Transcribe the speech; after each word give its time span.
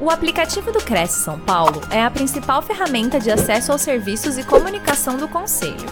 O 0.00 0.10
aplicativo 0.10 0.70
do 0.70 0.78
Cresce 0.78 1.24
São 1.24 1.40
Paulo 1.40 1.80
é 1.92 2.00
a 2.00 2.08
principal 2.08 2.62
ferramenta 2.62 3.18
de 3.18 3.32
acesso 3.32 3.72
aos 3.72 3.82
serviços 3.82 4.38
e 4.38 4.44
comunicação 4.44 5.16
do 5.16 5.26
Conselho. 5.26 5.88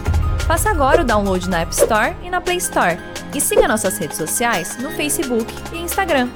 Faça 0.47 0.69
agora 0.69 1.01
o 1.01 1.05
download 1.05 1.49
na 1.49 1.59
App 1.59 1.73
Store 1.73 2.15
e 2.23 2.29
na 2.29 2.39
Play 2.39 2.55
Store. 2.55 2.95
E 3.35 3.41
siga 3.41 3.67
nossas 3.67 3.97
redes 3.97 4.15
sociais 4.15 4.77
no 4.77 4.91
Facebook 4.91 5.53
e 5.73 5.79
Instagram. 5.79 6.29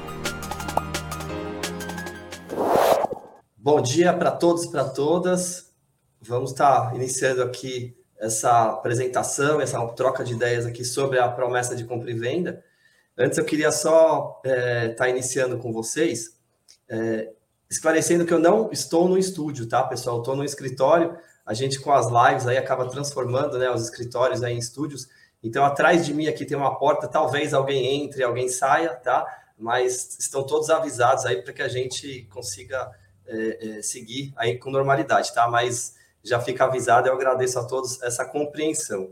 Bom 3.56 3.80
dia 3.80 4.12
para 4.12 4.32
todos 4.32 4.64
e 4.64 4.70
para 4.70 4.84
todas. 4.84 5.72
Vamos 6.20 6.50
estar 6.50 6.90
tá 6.90 6.94
iniciando 6.94 7.42
aqui 7.42 7.96
essa 8.18 8.64
apresentação, 8.72 9.62
essa 9.62 9.82
troca 9.94 10.22
de 10.22 10.34
ideias 10.34 10.66
aqui 10.66 10.84
sobre 10.84 11.18
a 11.18 11.26
promessa 11.26 11.74
de 11.74 11.86
compra 11.86 12.10
e 12.10 12.14
venda. 12.14 12.62
Antes 13.16 13.38
eu 13.38 13.46
queria 13.46 13.72
só 13.72 14.42
estar 14.44 14.54
é, 14.54 14.88
tá 14.90 15.08
iniciando 15.08 15.56
com 15.56 15.72
vocês. 15.72 16.38
É, 16.86 17.30
esclarecendo 17.72 18.26
que 18.26 18.34
eu 18.34 18.38
não 18.38 18.70
estou 18.70 19.08
no 19.08 19.16
estúdio, 19.16 19.66
tá, 19.66 19.82
pessoal? 19.82 20.18
Estou 20.18 20.36
no 20.36 20.44
escritório. 20.44 21.16
A 21.44 21.54
gente 21.54 21.80
com 21.80 21.90
as 21.90 22.06
lives 22.06 22.46
aí 22.46 22.58
acaba 22.58 22.86
transformando, 22.86 23.58
né, 23.58 23.70
os 23.70 23.82
escritórios 23.82 24.42
aí 24.42 24.54
em 24.54 24.58
estúdios. 24.58 25.08
Então, 25.42 25.64
atrás 25.64 26.04
de 26.04 26.12
mim 26.12 26.26
aqui 26.28 26.44
tem 26.44 26.56
uma 26.56 26.78
porta, 26.78 27.08
talvez 27.08 27.54
alguém 27.54 28.04
entre, 28.04 28.22
alguém 28.22 28.48
saia, 28.48 28.94
tá? 28.94 29.26
Mas 29.58 30.16
estão 30.20 30.44
todos 30.44 30.70
avisados 30.70 31.24
aí 31.24 31.42
para 31.42 31.52
que 31.52 31.62
a 31.62 31.68
gente 31.68 32.28
consiga 32.30 32.90
é, 33.26 33.78
é, 33.78 33.82
seguir 33.82 34.32
aí 34.36 34.58
com 34.58 34.70
normalidade, 34.70 35.32
tá? 35.32 35.48
Mas 35.48 35.94
já 36.22 36.38
fica 36.38 36.64
avisado, 36.64 37.08
eu 37.08 37.14
agradeço 37.14 37.58
a 37.58 37.64
todos 37.64 38.00
essa 38.02 38.24
compreensão. 38.24 39.10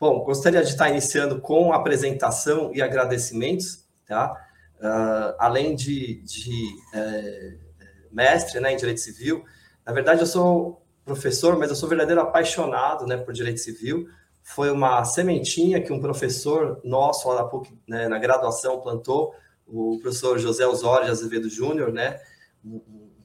Bom, 0.00 0.24
gostaria 0.24 0.62
de 0.62 0.70
estar 0.70 0.88
iniciando 0.88 1.40
com 1.40 1.72
apresentação 1.72 2.74
e 2.74 2.82
agradecimentos, 2.82 3.84
tá? 4.06 4.32
Uh, 4.78 5.34
além 5.38 5.74
de, 5.74 6.20
de 6.22 6.68
é, 6.92 7.65
mestre 8.10 8.60
né, 8.60 8.72
em 8.72 8.76
direito 8.76 9.00
civil. 9.00 9.44
Na 9.84 9.92
verdade, 9.92 10.20
eu 10.20 10.26
sou 10.26 10.82
professor, 11.04 11.56
mas 11.58 11.70
eu 11.70 11.76
sou 11.76 11.88
verdadeiro 11.88 12.20
apaixonado 12.20 13.06
né, 13.06 13.16
por 13.16 13.32
direito 13.32 13.60
civil. 13.60 14.08
Foi 14.42 14.70
uma 14.70 15.04
sementinha 15.04 15.82
que 15.82 15.92
um 15.92 16.00
professor 16.00 16.80
nosso 16.84 17.28
lá 17.28 17.42
na 17.42 17.44
PUC, 17.44 17.76
né, 17.88 18.08
na 18.08 18.18
graduação, 18.18 18.80
plantou, 18.80 19.34
o 19.66 19.98
professor 20.00 20.38
José 20.38 20.66
Osório 20.66 21.10
Azevedo 21.10 21.48
Júnior, 21.48 21.92
né, 21.92 22.20
um, 22.64 22.80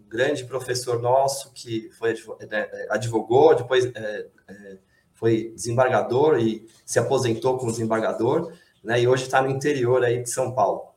grande 0.08 0.44
professor 0.44 1.02
nosso 1.02 1.53
que 1.53 1.89
foi 1.92 2.14
né, 2.50 2.70
advogou, 2.89 3.55
depois 3.55 3.86
é, 3.86 4.27
é, 4.48 4.77
foi 5.14 5.53
desembargador 5.55 6.38
e 6.38 6.67
se 6.86 7.00
aposentou 7.00 7.58
como 7.58 7.72
desembargador, 7.72 8.52
né, 8.83 9.00
e 9.00 9.08
hoje 9.08 9.23
está 9.23 9.42
no 9.42 9.50
interior 9.50 10.03
aí 10.03 10.22
de 10.22 10.30
São 10.30 10.53
Paulo. 10.53 10.92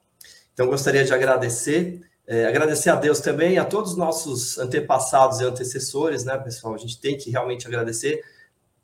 Então, 0.53 0.67
gostaria 0.67 1.05
de 1.05 1.13
agradecer 1.13 2.01
é, 2.27 2.47
agradecer 2.47 2.91
a 2.91 2.95
Deus 2.95 3.21
também, 3.21 3.59
a 3.59 3.65
todos 3.65 3.93
os 3.93 3.97
nossos 3.97 4.59
antepassados 4.59 5.41
e 5.41 5.45
antecessores, 5.45 6.25
né, 6.25 6.37
pessoal? 6.39 6.75
A 6.75 6.79
gente 6.79 6.99
tem 6.99 7.17
que 7.17 7.31
realmente 7.31 7.67
agradecer 7.67 8.23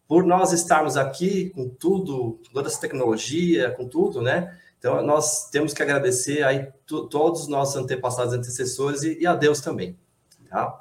por 0.06 0.24
nós 0.24 0.52
estarmos 0.52 0.96
aqui 0.96 1.50
com 1.50 1.68
tudo, 1.68 2.38
toda 2.52 2.68
essa 2.68 2.80
tecnologia, 2.80 3.70
com 3.70 3.88
tudo, 3.88 4.20
né? 4.20 4.58
Então, 4.78 5.02
nós 5.02 5.48
temos 5.50 5.72
que 5.72 5.83
agradecer 5.83 6.42
aí 6.42 6.68
todos 6.86 7.42
os 7.42 7.48
nossos 7.48 7.77
antepassados 7.77 8.34
e 8.34 8.36
antecessores 8.36 9.02
e, 9.02 9.20
e 9.20 9.27
a 9.27 9.34
Deus 9.34 9.61
também, 9.61 9.96
tá? 10.48 10.80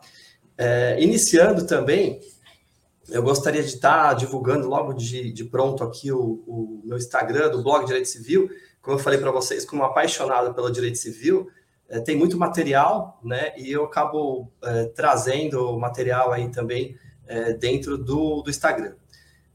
É, 0.57 1.02
iniciando 1.02 1.65
também, 1.65 2.19
eu 3.07 3.23
gostaria 3.23 3.63
de 3.63 3.69
estar 3.69 4.13
divulgando 4.13 4.67
logo 4.67 4.93
de, 4.93 5.31
de 5.31 5.43
pronto 5.45 5.83
aqui 5.83 6.11
o, 6.11 6.43
o 6.45 6.81
meu 6.83 6.97
Instagram 6.97 7.49
do 7.49 7.63
blog 7.63 7.85
Direito 7.85 8.07
Civil. 8.07 8.49
Como 8.81 8.97
eu 8.97 9.02
falei 9.02 9.19
para 9.19 9.31
vocês, 9.31 9.65
como 9.65 9.83
apaixonado 9.83 10.53
pelo 10.53 10.71
direito 10.71 10.97
civil, 10.97 11.49
tem 12.01 12.15
muito 12.15 12.37
material, 12.37 13.19
né? 13.23 13.53
E 13.57 13.71
eu 13.71 13.83
acabo 13.83 14.51
é, 14.63 14.85
trazendo 14.85 15.77
material 15.79 16.31
aí 16.31 16.49
também 16.49 16.95
é, 17.27 17.53
dentro 17.53 17.97
do, 17.97 18.41
do 18.41 18.49
Instagram. 18.49 18.93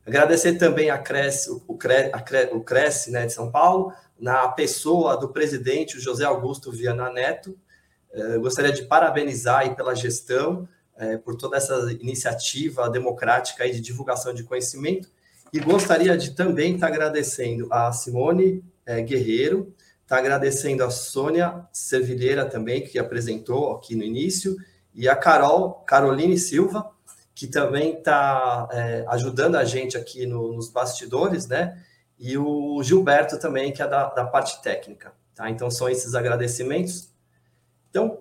Agradecer 0.07 0.55
também 0.55 0.91
a 0.91 0.99
Cresce, 0.99 1.51
o, 1.51 1.77
Cresce, 1.77 2.11
a, 2.13 2.55
o 2.55 2.61
Cresce 2.61 3.11
né, 3.11 3.25
de 3.25 3.33
São 3.33 3.51
Paulo, 3.51 3.93
na 4.19 4.49
pessoa 4.49 5.17
do 5.17 5.29
presidente 5.31 5.99
José 5.99 6.25
Augusto 6.25 6.71
Viana 6.71 7.11
Neto. 7.11 7.57
É, 8.13 8.39
gostaria 8.39 8.73
de 8.73 8.83
parabenizar 8.83 9.61
aí 9.61 9.75
pela 9.75 9.95
gestão, 9.95 10.69
é, 10.97 11.17
por 11.17 11.37
toda 11.37 11.57
essa 11.57 11.91
iniciativa 12.01 12.89
democrática 12.91 13.65
aí 13.65 13.73
de 13.73 13.81
divulgação 13.81 14.35
de 14.35 14.45
conhecimento. 14.45 15.09
E 15.53 15.59
gostaria 15.59 16.17
de 16.17 16.33
também 16.33 16.75
estar 16.75 16.89
agradecendo 16.89 17.67
a 17.71 17.91
Simone 17.93 18.63
é, 18.85 19.01
Guerreiro, 19.01 19.75
Está 20.15 20.21
agradecendo 20.21 20.85
a 20.85 20.91
Sônia 20.91 21.67
Servilheira 21.73 22.45
também, 22.45 22.85
que 22.85 23.01
apresentou 23.01 23.73
aqui 23.73 23.97
no 23.97 24.05
início, 24.05 24.57
e 24.95 25.09
a 25.09 25.17
Carol, 25.17 25.83
Caroline 25.89 26.39
Silva, 26.39 26.89
que 27.35 27.49
também 27.49 27.95
está 27.99 28.69
é, 28.71 29.05
ajudando 29.09 29.57
a 29.57 29.65
gente 29.65 29.97
aqui 29.97 30.25
no, 30.25 30.53
nos 30.53 30.71
bastidores, 30.71 31.49
né? 31.49 31.83
E 32.17 32.39
o 32.39 32.81
Gilberto 32.81 33.41
também, 33.41 33.73
que 33.73 33.83
é 33.83 33.89
da, 33.89 34.07
da 34.11 34.25
parte 34.25 34.63
técnica, 34.63 35.13
tá? 35.35 35.51
Então, 35.51 35.69
são 35.69 35.89
esses 35.89 36.15
agradecimentos. 36.15 37.09
Então, 37.91 38.21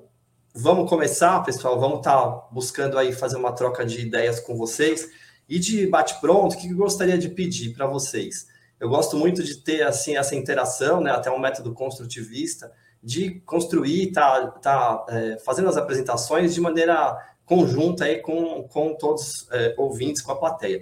vamos 0.51 0.89
começar, 0.89 1.43
pessoal, 1.43 1.79
vamos 1.79 1.99
estar 1.99 2.19
tá 2.19 2.47
buscando 2.51 2.97
aí 2.97 3.13
fazer 3.13 3.35
uma 3.35 3.51
troca 3.51 3.85
de 3.85 4.01
ideias 4.01 4.39
com 4.39 4.57
vocês. 4.57 5.07
E 5.47 5.59
de 5.59 5.85
bate-pronto, 5.85 6.55
o 6.55 6.59
que 6.59 6.71
eu 6.71 6.75
gostaria 6.75 7.19
de 7.19 7.29
pedir 7.29 7.75
para 7.75 7.85
vocês? 7.85 8.47
Eu 8.83 8.89
gosto 8.89 9.15
muito 9.15 9.41
de 9.41 9.55
ter 9.55 9.81
assim 9.83 10.17
essa 10.17 10.35
interação, 10.35 10.99
né, 10.99 11.09
até 11.09 11.31
um 11.31 11.39
método 11.39 11.71
construtivista, 11.73 12.69
de 13.01 13.39
construir, 13.45 14.11
tá, 14.11 14.47
tá 14.61 15.05
é, 15.07 15.37
fazendo 15.39 15.69
as 15.69 15.77
apresentações 15.77 16.53
de 16.53 16.59
maneira 16.59 17.17
conjunta 17.45 18.03
aí 18.03 18.19
com, 18.19 18.63
com 18.63 18.93
todos 18.93 19.47
é, 19.53 19.73
ouvintes, 19.77 20.21
com 20.21 20.33
a 20.33 20.35
plateia. 20.37 20.81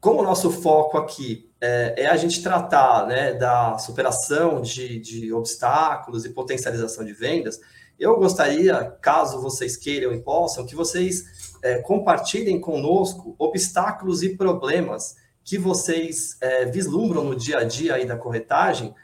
Como 0.00 0.20
o 0.20 0.22
nosso 0.22 0.48
foco 0.48 0.96
aqui 0.96 1.50
é, 1.60 2.04
é, 2.04 2.06
a 2.06 2.16
gente 2.16 2.40
tratar 2.40 3.04
né, 3.04 3.34
da 3.34 3.76
superação 3.76 4.62
de, 4.62 5.00
de 5.00 5.32
obstáculos 5.32 6.24
e 6.24 6.28
potencialização 6.28 7.04
de 7.04 7.12
vendas, 7.12 7.58
eu 7.98 8.16
gostaria, 8.16 8.96
caso 9.02 9.42
vocês 9.42 9.76
queiram 9.76 10.12
e 10.12 10.22
possam, 10.22 10.64
que 10.64 10.76
vocês 10.76 11.56
é, 11.64 11.78
compartilhem 11.78 12.60
conosco 12.60 13.34
obstáculos 13.40 14.22
e 14.22 14.36
problemas 14.36 15.18
que 15.50 15.58
vocês 15.58 16.36
é, 16.40 16.64
vislumbram 16.64 17.24
no 17.24 17.34
dia 17.34 17.58
a 17.58 17.64
dia 17.64 17.96
aí 17.96 18.06
da 18.06 18.16
corretagem, 18.16 18.94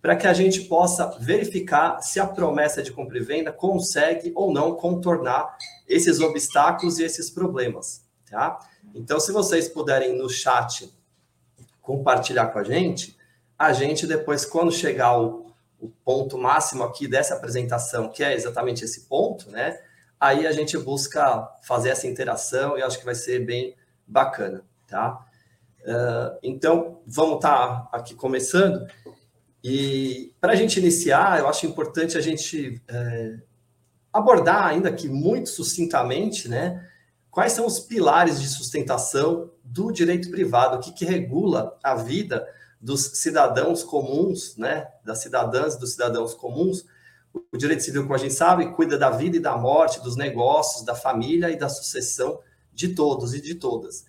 para 0.00 0.14
que 0.14 0.28
a 0.28 0.32
gente 0.32 0.60
possa 0.60 1.18
verificar 1.18 2.00
se 2.00 2.20
a 2.20 2.26
promessa 2.28 2.80
de 2.80 2.92
compra 2.92 3.18
e 3.18 3.20
venda 3.20 3.50
consegue 3.50 4.30
ou 4.36 4.52
não 4.52 4.76
contornar 4.76 5.58
esses 5.88 6.20
obstáculos 6.20 7.00
e 7.00 7.02
esses 7.02 7.28
problemas, 7.28 8.04
tá? 8.30 8.56
Então, 8.94 9.18
se 9.18 9.32
vocês 9.32 9.68
puderem 9.68 10.16
no 10.16 10.30
chat 10.30 10.94
compartilhar 11.82 12.52
com 12.52 12.60
a 12.60 12.62
gente, 12.62 13.18
a 13.58 13.72
gente 13.72 14.06
depois, 14.06 14.44
quando 14.44 14.70
chegar 14.70 15.06
ao, 15.06 15.46
o 15.80 15.88
ponto 16.04 16.38
máximo 16.38 16.84
aqui 16.84 17.08
dessa 17.08 17.34
apresentação, 17.34 18.10
que 18.10 18.22
é 18.22 18.32
exatamente 18.32 18.84
esse 18.84 19.08
ponto, 19.08 19.50
né? 19.50 19.76
Aí 20.20 20.46
a 20.46 20.52
gente 20.52 20.78
busca 20.78 21.48
fazer 21.64 21.88
essa 21.88 22.06
interação 22.06 22.78
e 22.78 22.82
acho 22.82 22.96
que 22.96 23.04
vai 23.04 23.16
ser 23.16 23.44
bem 23.44 23.74
bacana, 24.06 24.64
tá? 24.86 25.26
Uh, 25.86 26.36
então, 26.42 27.00
vamos 27.06 27.36
estar 27.36 27.82
tá 27.84 27.88
aqui 27.92 28.12
começando. 28.12 28.84
E 29.62 30.34
para 30.40 30.52
a 30.52 30.56
gente 30.56 30.80
iniciar, 30.80 31.38
eu 31.38 31.48
acho 31.48 31.64
importante 31.64 32.18
a 32.18 32.20
gente 32.20 32.82
é, 32.88 33.36
abordar, 34.12 34.66
ainda 34.66 34.92
que 34.92 35.08
muito 35.08 35.48
sucintamente, 35.48 36.48
né, 36.48 36.88
quais 37.30 37.52
são 37.52 37.66
os 37.66 37.78
pilares 37.78 38.40
de 38.40 38.48
sustentação 38.48 39.50
do 39.62 39.92
direito 39.92 40.30
privado, 40.30 40.76
o 40.76 40.80
que, 40.80 40.92
que 40.92 41.04
regula 41.04 41.76
a 41.82 41.94
vida 41.94 42.46
dos 42.80 43.02
cidadãos 43.20 43.82
comuns, 43.82 44.56
né, 44.56 44.86
das 45.04 45.18
cidadãs 45.18 45.74
e 45.74 45.80
dos 45.80 45.92
cidadãos 45.92 46.34
comuns. 46.34 46.84
O 47.52 47.56
direito 47.56 47.82
civil, 47.82 48.02
como 48.02 48.14
a 48.14 48.18
gente 48.18 48.34
sabe, 48.34 48.72
cuida 48.72 48.96
da 48.96 49.10
vida 49.10 49.36
e 49.36 49.40
da 49.40 49.56
morte, 49.56 50.00
dos 50.00 50.16
negócios, 50.16 50.84
da 50.84 50.94
família 50.94 51.50
e 51.50 51.58
da 51.58 51.68
sucessão 51.68 52.40
de 52.72 52.94
todos 52.94 53.34
e 53.34 53.40
de 53.40 53.54
todas. 53.54 54.04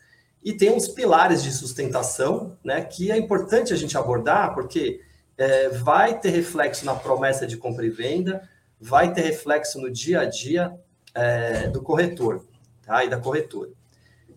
E 0.47 0.53
tem 0.53 0.71
uns 0.71 0.87
pilares 0.87 1.43
de 1.43 1.51
sustentação, 1.51 2.57
né, 2.63 2.79
que 2.79 3.11
é 3.11 3.17
importante 3.17 3.73
a 3.73 3.75
gente 3.75 3.97
abordar, 3.97 4.53
porque 4.53 5.01
é, 5.37 5.67
vai 5.67 6.21
ter 6.21 6.29
reflexo 6.29 6.85
na 6.85 6.95
promessa 6.95 7.45
de 7.45 7.57
compra 7.57 7.85
e 7.85 7.89
venda, 7.89 8.47
vai 8.79 9.13
ter 9.13 9.23
reflexo 9.23 9.77
no 9.77 9.91
dia 9.91 10.21
a 10.21 10.25
dia 10.25 10.73
é, 11.13 11.67
do 11.67 11.81
corretor 11.81 12.45
tá, 12.81 13.03
e 13.03 13.09
da 13.09 13.19
corretora. 13.19 13.71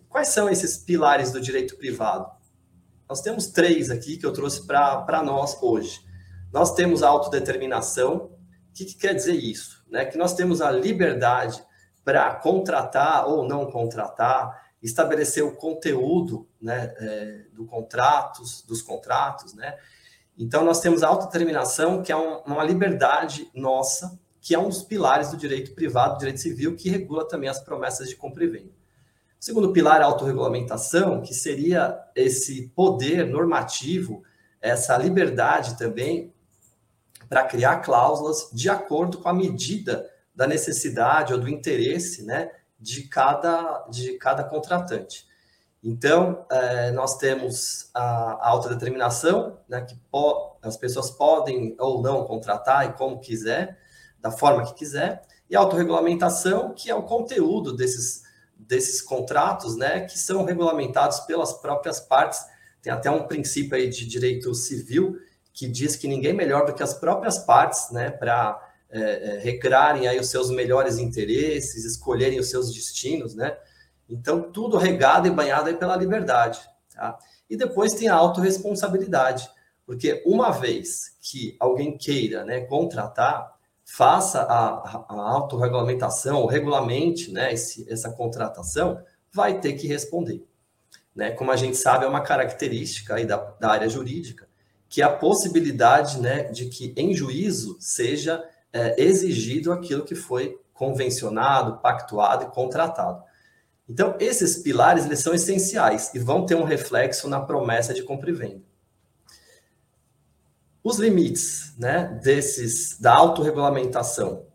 Quais 0.09 0.27
são 0.27 0.49
esses 0.49 0.75
pilares 0.75 1.31
do 1.31 1.39
direito 1.39 1.77
privado? 1.77 2.29
Nós 3.07 3.21
temos 3.21 3.47
três 3.47 3.89
aqui 3.89 4.17
que 4.17 4.25
eu 4.25 4.33
trouxe 4.33 4.67
para 4.67 5.23
nós 5.23 5.63
hoje. 5.63 6.01
Nós 6.51 6.75
temos 6.75 7.03
a 7.03 7.07
autodeterminação. 7.07 8.15
O 8.15 8.73
que, 8.73 8.83
que 8.83 8.95
quer 8.95 9.13
dizer 9.13 9.35
isso? 9.35 9.81
Né? 9.89 10.03
Que 10.03 10.17
nós 10.17 10.33
temos 10.33 10.59
a 10.59 10.71
liberdade 10.71 11.63
para 12.03 12.35
contratar 12.35 13.29
ou 13.29 13.47
não 13.47 13.71
contratar, 13.71 14.70
estabelecer 14.81 15.43
o 15.43 15.55
conteúdo 15.55 16.47
né, 16.59 16.93
é, 16.97 17.45
do 17.53 17.65
contratos, 17.65 18.63
dos 18.63 18.81
contratos, 18.81 19.53
né? 19.53 19.77
Então, 20.37 20.63
nós 20.63 20.79
temos 20.79 21.03
a 21.03 21.07
autodeterminação, 21.07 22.01
que 22.01 22.11
é 22.11 22.15
um, 22.15 22.37
uma 22.39 22.63
liberdade 22.63 23.49
nossa 23.53 24.19
que 24.41 24.55
é 24.55 24.59
um 24.59 24.67
dos 24.67 24.81
pilares 24.81 25.29
do 25.29 25.37
direito 25.37 25.75
privado, 25.75 26.15
do 26.15 26.19
direito 26.19 26.39
civil, 26.39 26.75
que 26.75 26.89
regula 26.89 27.27
também 27.27 27.47
as 27.47 27.59
promessas 27.59 28.09
de 28.09 28.15
compra 28.15 28.43
e 28.43 28.47
venda. 28.47 28.71
O 29.39 29.43
segundo 29.43 29.71
pilar 29.71 30.01
é 30.01 30.03
a 30.03 30.07
autorregulamentação, 30.07 31.21
que 31.21 31.33
seria 31.33 31.97
esse 32.15 32.67
poder 32.75 33.27
normativo, 33.27 34.23
essa 34.59 34.97
liberdade 34.97 35.77
também 35.77 36.33
para 37.29 37.43
criar 37.43 37.77
cláusulas 37.77 38.49
de 38.51 38.67
acordo 38.69 39.19
com 39.19 39.29
a 39.29 39.33
medida 39.33 40.09
da 40.35 40.47
necessidade 40.47 41.33
ou 41.33 41.39
do 41.39 41.47
interesse 41.47 42.23
né, 42.23 42.51
de, 42.81 43.03
cada, 43.03 43.85
de 43.89 44.17
cada 44.17 44.43
contratante. 44.43 45.29
Então, 45.83 46.45
é, 46.51 46.91
nós 46.91 47.17
temos 47.17 47.89
a, 47.93 48.49
autodeterminação, 48.49 49.57
né, 49.69 49.81
que 49.81 49.95
po 50.11 50.51
as 50.61 50.77
pessoas 50.77 51.09
podem 51.09 51.75
ou 51.79 52.03
não 52.03 52.23
contratar 52.23 52.87
e 52.87 52.93
como 52.93 53.19
quiser, 53.19 53.79
da 54.19 54.29
forma 54.29 54.63
que 54.63 54.75
quiser, 54.75 55.23
e 55.49 55.55
a 55.55 55.59
autorregulamentação, 55.59 56.73
que 56.73 56.91
é 56.91 56.95
o 56.95 57.01
conteúdo 57.01 57.75
desses, 57.75 58.21
desses 58.55 59.01
contratos, 59.01 59.75
né, 59.75 60.01
que 60.01 60.19
são 60.19 60.45
regulamentados 60.45 61.21
pelas 61.21 61.53
próprias 61.53 61.99
partes. 61.99 62.39
Tem 62.81 62.93
até 62.93 63.09
um 63.09 63.25
princípio 63.25 63.75
aí 63.75 63.89
de 63.89 64.05
direito 64.05 64.53
civil 64.53 65.19
que 65.53 65.67
diz 65.67 65.95
que 65.95 66.07
ninguém 66.07 66.33
melhor 66.33 66.65
do 66.65 66.73
que 66.73 66.83
as 66.83 66.93
próprias 66.93 67.39
partes, 67.39 67.89
né, 67.91 68.11
para 68.11 68.70
é, 68.91 69.01
é, 69.01 69.39
recrearem 69.39 70.07
aí 70.07 70.19
os 70.19 70.29
seus 70.29 70.49
melhores 70.49 70.97
interesses, 70.97 71.85
escolherem 71.85 72.39
os 72.39 72.49
seus 72.49 72.73
destinos, 72.73 73.33
né, 73.33 73.55
então, 74.11 74.51
tudo 74.51 74.77
regado 74.77 75.25
e 75.25 75.31
banhado 75.31 75.69
aí 75.69 75.77
pela 75.77 75.95
liberdade. 75.95 76.59
Tá? 76.93 77.17
E 77.49 77.55
depois 77.55 77.93
tem 77.93 78.09
a 78.09 78.15
autorresponsabilidade, 78.15 79.49
porque 79.85 80.21
uma 80.25 80.51
vez 80.51 81.17
que 81.21 81.55
alguém 81.57 81.97
queira 81.97 82.43
né, 82.43 82.59
contratar, 82.61 83.55
faça 83.85 84.41
a, 84.41 85.05
a 85.07 85.31
autorregulamentação, 85.31 86.45
regulamente 86.45 87.31
né, 87.31 87.53
esse, 87.53 87.89
essa 87.91 88.11
contratação, 88.11 89.01
vai 89.31 89.61
ter 89.61 89.73
que 89.73 89.87
responder. 89.87 90.45
Né? 91.15 91.31
Como 91.31 91.51
a 91.51 91.55
gente 91.55 91.77
sabe, 91.77 92.03
é 92.03 92.07
uma 92.07 92.21
característica 92.21 93.15
aí 93.15 93.25
da, 93.25 93.37
da 93.37 93.69
área 93.71 93.89
jurídica, 93.89 94.47
que 94.89 95.01
é 95.01 95.05
a 95.05 95.09
possibilidade 95.09 96.19
né, 96.19 96.43
de 96.43 96.65
que 96.65 96.93
em 96.97 97.15
juízo 97.15 97.77
seja 97.79 98.43
é, 98.73 99.01
exigido 99.01 99.71
aquilo 99.71 100.03
que 100.03 100.15
foi 100.15 100.59
convencionado, 100.73 101.77
pactuado 101.77 102.45
e 102.45 102.47
contratado. 102.47 103.23
Então, 103.87 104.15
esses 104.19 104.57
pilares 104.57 105.05
eles 105.05 105.19
são 105.19 105.33
essenciais 105.33 106.13
e 106.13 106.19
vão 106.19 106.45
ter 106.45 106.55
um 106.55 106.63
reflexo 106.63 107.27
na 107.27 107.41
promessa 107.41 107.93
de 107.93 108.03
compra 108.03 108.29
e 108.29 108.33
venda. 108.33 108.61
Os 110.83 110.97
limites 110.97 111.75
né, 111.77 112.19
desses 112.23 112.99
da 112.99 113.13
autorregulamentação. 113.13 114.45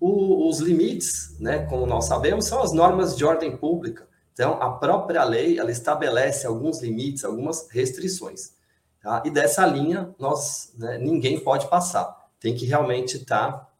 O, 0.00 0.48
os 0.48 0.58
limites, 0.58 1.38
né, 1.38 1.66
como 1.66 1.86
nós 1.86 2.06
sabemos, 2.06 2.46
são 2.46 2.62
as 2.62 2.72
normas 2.72 3.16
de 3.16 3.24
ordem 3.24 3.56
pública. 3.56 4.08
Então, 4.32 4.54
a 4.60 4.70
própria 4.72 5.22
lei 5.24 5.58
ela 5.58 5.70
estabelece 5.70 6.46
alguns 6.46 6.82
limites, 6.82 7.24
algumas 7.24 7.68
restrições. 7.70 8.54
Tá? 9.00 9.22
E 9.24 9.30
dessa 9.30 9.64
linha, 9.64 10.14
nós, 10.18 10.72
né, 10.76 10.98
ninguém 10.98 11.38
pode 11.38 11.68
passar. 11.68 12.25
Tem 12.46 12.54
que 12.54 12.64
realmente 12.64 13.16
estar 13.16 13.50
tá, 13.50 13.70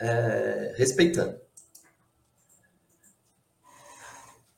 é, 0.00 0.72
respeitando. 0.74 1.38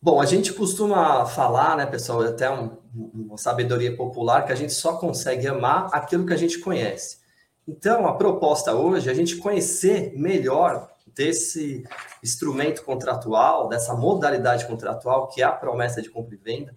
Bom, 0.01 0.21
a 0.21 0.25
gente 0.25 0.53
costuma 0.53 1.27
falar, 1.27 1.77
né, 1.77 1.87
pessoal, 1.87 2.25
é 2.25 2.29
até 2.29 2.49
um, 2.49 2.79
uma 2.95 3.37
sabedoria 3.37 3.97
popular, 3.97 4.47
que 4.47 4.53
a 4.53 4.55
gente 4.55 4.73
só 4.73 4.97
consegue 4.97 5.49
amar 5.49 5.89
aquilo 5.93 6.25
que 6.25 6.35
a 6.35 6.37
gente 6.37 6.61
conhece. 6.61 7.19
Então, 7.67 8.07
a 8.07 8.15
proposta 8.15 8.73
hoje 8.75 9.09
é 9.09 9.11
a 9.11 9.17
gente 9.17 9.39
conhecer 9.39 10.13
melhor 10.17 10.89
desse 11.13 11.83
instrumento 12.23 12.85
contratual, 12.85 13.67
dessa 13.67 13.93
modalidade 13.93 14.69
contratual, 14.69 15.27
que 15.27 15.43
é 15.43 15.45
a 15.45 15.51
promessa 15.51 16.01
de 16.01 16.09
compra 16.11 16.37
e 16.37 16.39
venda, 16.39 16.77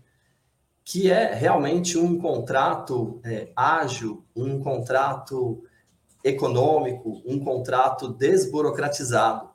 que 0.83 1.11
é 1.11 1.31
realmente 1.31 1.95
um 1.95 2.19
contrato 2.19 3.21
é, 3.23 3.51
ágil, 3.55 4.25
um 4.35 4.59
contrato 4.59 5.63
econômico, 6.23 7.21
um 7.25 7.39
contrato 7.39 8.09
desburocratizado, 8.09 9.49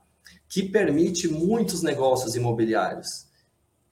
que 0.49 0.62
permite 0.62 1.28
muitos 1.28 1.82
negócios 1.82 2.37
imobiliários 2.37 3.25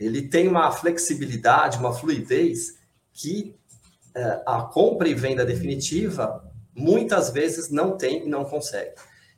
ele 0.05 0.23
tem 0.23 0.49
uma 0.49 0.71
flexibilidade, 0.73 1.79
uma 1.79 1.93
fluidez 1.93 2.79
que 3.13 3.55
é, 4.15 4.43
a 4.45 4.63
compra 4.63 5.09
e 5.09 5.15
venda 5.15 5.45
definitiva 5.45 6.45
muitas 6.75 7.31
vezes 7.31 7.71
não 7.71 7.97
tem 7.97 8.27
e 8.27 8.29
não 8.29 8.45
consegue. 8.45 8.95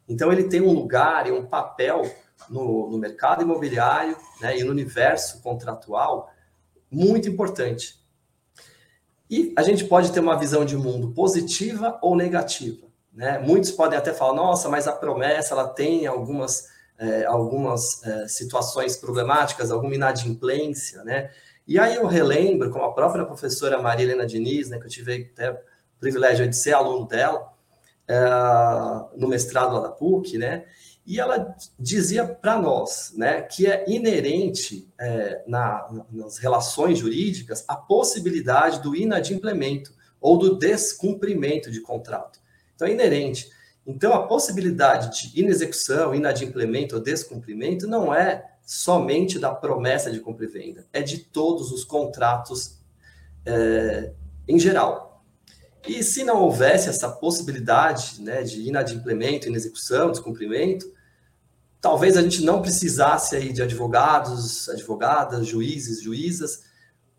Então, 0.09 0.33
ele 0.33 0.45
tem 0.45 0.61
um 0.61 0.73
lugar 0.73 1.27
e 1.27 1.33
um 1.33 1.47
papel 1.47 2.03
no, 2.49 2.91
no 2.91 2.99
mercado 2.99 3.43
imobiliário 3.43 4.17
né, 4.41 4.59
e 4.59 4.65
no 4.65 4.71
universo 4.71 5.43
contratual 5.43 6.31
muito 6.91 7.29
importante. 7.29 7.99
E 9.29 9.53
a 9.57 9.63
gente 9.63 9.85
pode 9.85 10.13
ter 10.13 10.21
uma 10.21 10.39
visão 10.39 10.65
de 10.65 10.77
mundo 10.77 11.13
positiva 11.13 11.99
ou 12.03 12.17
negativa. 12.17 12.87
Né? 13.15 13.39
Muitos 13.39 13.71
podem 13.71 13.99
até 13.99 14.13
falar, 14.13 14.35
nossa, 14.35 14.69
mas 14.69 14.89
a 14.89 14.93
promessa 14.93 15.55
ela 15.55 15.69
tem 15.69 16.07
algumas 16.07 16.73
é, 16.99 17.25
algumas 17.25 18.05
é, 18.05 18.29
situações 18.29 18.97
problemáticas, 18.97 19.71
alguma 19.71 19.95
inadimplência, 19.95 21.03
né? 21.05 21.31
E 21.67 21.79
aí 21.79 21.97
eu 21.97 22.07
relembro, 22.07 22.71
como 22.71 22.85
a 22.85 22.93
própria 22.93 23.25
professora 23.25 23.81
Maria 23.81 24.05
Helena 24.05 24.27
Diniz, 24.27 24.69
né, 24.69 24.79
que 24.79 24.85
eu 24.85 24.91
tive 24.91 25.31
até 25.33 25.51
o 25.51 25.59
privilégio 25.99 26.47
de 26.49 26.55
ser 26.55 26.75
aluno 26.75 27.07
dela, 27.07 27.53
é, 28.07 28.17
no 29.17 29.29
mestrado 29.29 29.75
lá 29.75 29.81
da 29.81 29.89
PUC, 29.91 30.39
né? 30.39 30.67
E 31.07 31.21
ela 31.21 31.55
dizia 31.79 32.27
para 32.27 32.59
nós, 32.59 33.13
né, 33.17 33.43
que 33.43 33.67
é 33.67 33.85
inerente 33.89 34.91
é, 34.99 35.43
na, 35.47 36.05
nas 36.11 36.39
relações 36.39 36.99
jurídicas 36.99 37.65
a 37.69 37.77
possibilidade 37.77 38.81
do 38.83 38.97
inadimplemento 38.97 39.93
ou 40.21 40.39
do 40.39 40.59
descumprimento 40.59 41.71
de 41.71 41.81
contrato. 41.81 42.41
Então 42.75 42.89
é 42.89 42.93
inerente. 42.93 43.49
Então, 43.87 44.15
a 44.15 44.27
possibilidade 44.27 45.31
de 45.31 45.41
inexecução, 45.41 46.15
inadimplemento 46.15 46.97
ou 46.97 47.03
descumprimento 47.03 47.87
não 47.87 48.15
é 48.15 48.53
somente 48.65 49.39
da 49.39 49.55
promessa 49.55 50.11
de 50.11 50.21
compra 50.21 50.47
e 50.47 50.49
venda, 50.49 50.87
é 50.91 51.03
de 51.03 51.19
todos 51.19 51.71
os 51.71 51.85
contratos 51.85 52.79
é, 53.45 54.13
em 54.49 54.59
geral. 54.59 55.23
E 55.87 56.03
se 56.03 56.25
não 56.25 56.41
houvesse 56.41 56.89
essa 56.89 57.11
possibilidade 57.11 58.23
né, 58.23 58.43
de 58.43 58.67
inadimplemento, 58.67 59.49
inexecução, 59.49 60.11
descumprimento, 60.11 60.91
talvez 61.79 62.17
a 62.17 62.23
gente 62.23 62.43
não 62.43 62.63
precisasse 62.63 63.37
aí 63.37 63.53
de 63.53 63.61
advogados, 63.61 64.67
advogadas, 64.71 65.47
juízes, 65.47 66.03
juízas, 66.03 66.65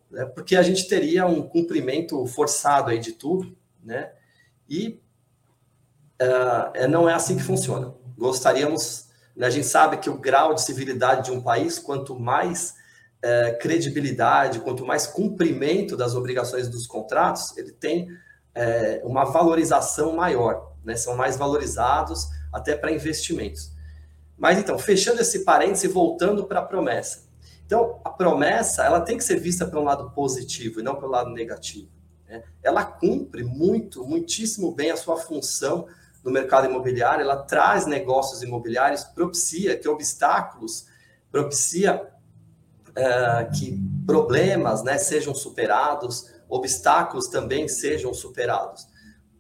né, 0.10 0.26
porque 0.26 0.56
a 0.56 0.64
gente 0.64 0.88
teria 0.88 1.28
um 1.28 1.44
cumprimento 1.44 2.26
forçado 2.26 2.90
aí 2.90 2.98
de 2.98 3.12
tudo, 3.12 3.56
né? 3.84 4.12
E 4.68 5.00
é, 6.20 6.88
não 6.88 7.10
é 7.10 7.14
assim 7.14 7.36
que 7.36 7.44
funciona. 7.44 7.94
Gostaríamos, 8.18 9.10
né, 9.36 9.48
a 9.48 9.50
gente 9.50 9.68
sabe 9.68 9.98
que 9.98 10.10
o 10.10 10.18
grau 10.18 10.54
de 10.54 10.62
civilidade 10.62 11.26
de 11.26 11.32
um 11.32 11.42
país, 11.42 11.78
quanto 11.80 12.18
mais 12.18 12.74
é, 13.22 13.52
credibilidade, 13.54 14.60
quanto 14.60 14.86
mais 14.86 15.08
cumprimento 15.08 15.98
das 15.98 16.16
obrigações 16.16 16.70
dos 16.70 16.88
contratos, 16.88 17.58
ele 17.58 17.72
tem 17.72 18.08
é, 18.54 19.02
uma 19.04 19.26
valorização 19.26 20.16
maior, 20.16 20.74
né, 20.84 20.96
são 20.96 21.16
mais 21.16 21.36
valorizados 21.38 22.28
até 22.54 22.76
para 22.76 22.92
investimentos. 22.92 23.74
Mas 24.38 24.58
então, 24.58 24.78
fechando 24.78 25.22
esse 25.22 25.44
parênteses 25.44 25.86
e 25.86 25.88
voltando 25.88 26.46
para 26.46 26.60
a 26.60 26.64
promessa. 26.64 27.26
Então, 27.66 28.00
a 28.04 28.10
promessa 28.10 28.84
ela 28.84 29.02
tem 29.02 29.18
que 29.18 29.24
ser 29.24 29.40
vista 29.40 29.66
pelo 29.66 29.84
lado 29.84 30.12
positivo 30.12 30.80
e 30.80 30.84
não 30.84 30.96
pelo 30.96 31.12
lado 31.12 31.32
negativo. 31.32 31.90
Né? 32.28 32.44
Ela 32.62 32.84
cumpre 32.84 33.44
muito, 33.44 34.06
muitíssimo 34.06 34.72
bem 34.72 34.92
a 34.92 34.98
sua 34.98 35.18
função 35.18 35.88
no 36.26 36.32
mercado 36.32 36.66
imobiliário, 36.66 37.22
ela 37.22 37.38
traz 37.38 37.86
negócios 37.86 38.42
imobiliários, 38.42 39.04
propicia 39.04 39.78
que 39.78 39.88
obstáculos, 39.88 40.88
propicia 41.32 42.12
é, 42.96 43.46
que 43.56 43.80
problemas 44.08 44.84
né, 44.84 44.98
sejam 44.98 45.36
superados, 45.36 46.34
obstáculos 46.50 47.28
também 47.28 47.68
sejam 47.68 48.12
superados. 48.12 48.88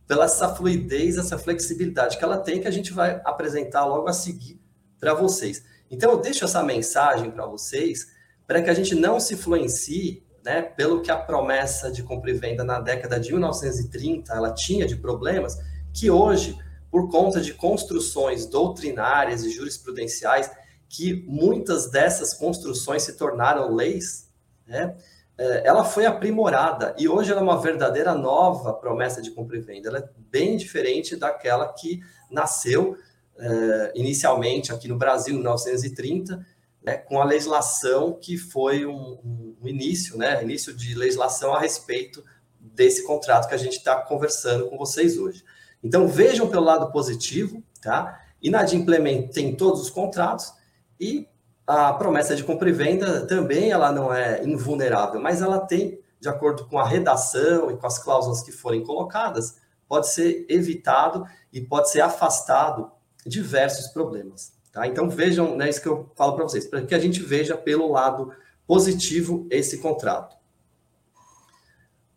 Pela 0.08 0.26
essa 0.26 0.54
fluidez, 0.54 1.18
essa 1.18 1.40
flexibilidade 1.40 2.20
que 2.20 2.24
ela 2.24 2.38
tem, 2.38 2.62
que 2.62 2.68
a 2.68 2.72
gente 2.72 2.94
vai 2.94 3.20
apresentar 3.26 3.86
logo 3.86 4.08
a 4.08 4.14
seguir 4.14 4.62
para 5.00 5.16
vocês. 5.16 5.66
Então, 5.90 6.12
eu 6.12 6.18
deixo 6.18 6.46
essa 6.46 6.62
mensagem 6.62 7.32
para 7.32 7.48
vocês, 7.48 8.12
para 8.46 8.62
que 8.62 8.70
a 8.70 8.74
gente 8.76 8.94
não 8.94 9.20
se 9.20 9.34
influencie 9.34 10.24
né, 10.44 10.62
pelo 10.62 11.02
que 11.02 11.10
a 11.10 11.18
promessa 11.18 11.92
de 11.92 12.04
compra 12.04 12.30
e 12.30 12.36
venda 12.36 12.64
na 12.64 12.80
década 12.80 13.20
de 13.20 13.32
1930 13.32 14.32
ela 14.32 14.54
tinha 14.54 14.86
de 14.86 14.96
problemas, 14.96 15.58
que 15.92 16.12
hoje 16.12 16.56
por 16.96 17.10
conta 17.10 17.42
de 17.42 17.54
construções 17.54 18.46
doutrinárias 18.46 19.44
e 19.44 19.50
jurisprudenciais, 19.50 20.50
que 20.88 21.26
muitas 21.28 21.92
dessas 21.92 22.34
construções 22.34 23.04
se 23.04 23.18
tornaram 23.18 23.76
leis, 23.76 24.32
né? 24.66 24.96
É, 25.38 25.68
ela 25.68 25.84
foi 25.84 26.06
aprimorada 26.06 26.96
e 26.98 27.10
hoje 27.10 27.34
ela 27.34 27.42
é 27.42 27.44
uma 27.44 27.60
verdadeira 27.60 28.14
nova 28.14 28.72
promessa 28.72 29.22
de 29.22 29.32
compra 29.32 29.58
e 29.58 29.60
venda. 29.60 29.90
Ela 29.90 29.98
é 29.98 30.10
bem 30.32 30.56
diferente 30.56 31.18
daquela 31.18 31.68
que 31.68 32.00
nasceu 32.32 32.96
é, 33.38 33.92
inicialmente 33.94 34.72
aqui 34.72 34.88
no 34.88 34.98
Brasil, 34.98 35.34
em 35.34 35.40
1930, 35.40 36.48
né, 36.82 36.96
com 36.96 37.20
a 37.20 37.26
legislação 37.26 38.14
que 38.14 38.38
foi 38.38 38.86
um, 38.86 39.56
um, 39.62 39.68
início, 39.68 40.18
né, 40.18 40.42
início 40.42 40.74
de 40.74 40.96
legislação 40.96 41.54
a 41.54 41.60
respeito 41.60 42.24
desse 42.58 43.04
contrato 43.04 43.50
que 43.50 43.54
a 43.54 43.58
gente 43.58 43.76
está 43.76 44.02
conversando 44.02 44.70
com 44.70 44.78
vocês 44.78 45.18
hoje. 45.18 45.44
Então 45.86 46.08
vejam 46.08 46.50
pelo 46.50 46.66
lado 46.66 46.92
positivo, 46.92 47.64
tá? 47.80 48.20
Inadimplemento 48.42 49.32
tem 49.32 49.56
todos 49.56 49.82
os 49.82 49.90
contratos 49.92 50.52
e 51.00 51.28
a 51.68 51.94
promessa 51.94 52.36
de 52.36 52.44
compra 52.44 52.68
e 52.70 52.74
venda 52.74 53.28
também 53.28 53.70
ela 53.70 53.92
não 53.92 54.12
é 54.12 54.44
invulnerável, 54.44 55.22
mas 55.22 55.44
ela 55.44 55.60
tem, 55.60 56.00
de 56.20 56.28
acordo 56.28 56.66
com 56.66 56.80
a 56.80 56.88
redação 56.88 57.70
e 57.70 57.78
com 57.78 57.86
as 57.86 58.00
cláusulas 58.00 58.42
que 58.42 58.52
forem 58.52 58.84
colocadas, 58.84 59.58
pode 59.88 60.10
ser 60.10 60.48
evitado 60.50 61.24
e 61.54 61.62
pode 61.62 61.92
ser 61.92 62.02
afastado 62.02 62.92
diversos 63.24 63.88
problemas. 63.90 64.54
Tá? 64.72 64.88
Então 64.88 65.08
vejam, 65.08 65.56
né, 65.56 65.70
isso 65.70 65.82
que 65.82 65.88
eu 65.88 66.12
falo 66.16 66.34
para 66.34 66.46
vocês, 66.46 66.66
para 66.66 66.82
que 66.82 66.96
a 66.96 67.00
gente 67.00 67.22
veja 67.22 67.56
pelo 67.56 67.92
lado 67.92 68.32
positivo 68.66 69.46
esse 69.52 69.78
contrato. 69.78 70.36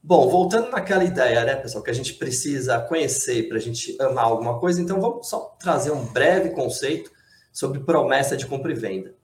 Bom, 0.09 0.27
voltando 0.31 0.71
naquela 0.71 1.05
ideia, 1.05 1.45
né, 1.45 1.55
pessoal, 1.55 1.85
que 1.85 1.91
a 1.91 1.95
gente 1.95 2.15
precisa 2.15 2.81
conhecer 2.81 3.47
para 3.47 3.59
a 3.59 3.61
gente 3.61 3.95
amar 4.01 4.25
alguma 4.25 4.59
coisa, 4.59 4.81
então 4.81 4.99
vamos 4.99 5.29
só 5.29 5.55
trazer 5.61 5.91
um 5.91 6.07
breve 6.07 6.49
conceito 6.49 7.11
sobre 7.53 7.81
promessa 7.81 8.35
de 8.35 8.47
compra 8.47 8.73
e 8.73 8.75
venda. 8.75 9.15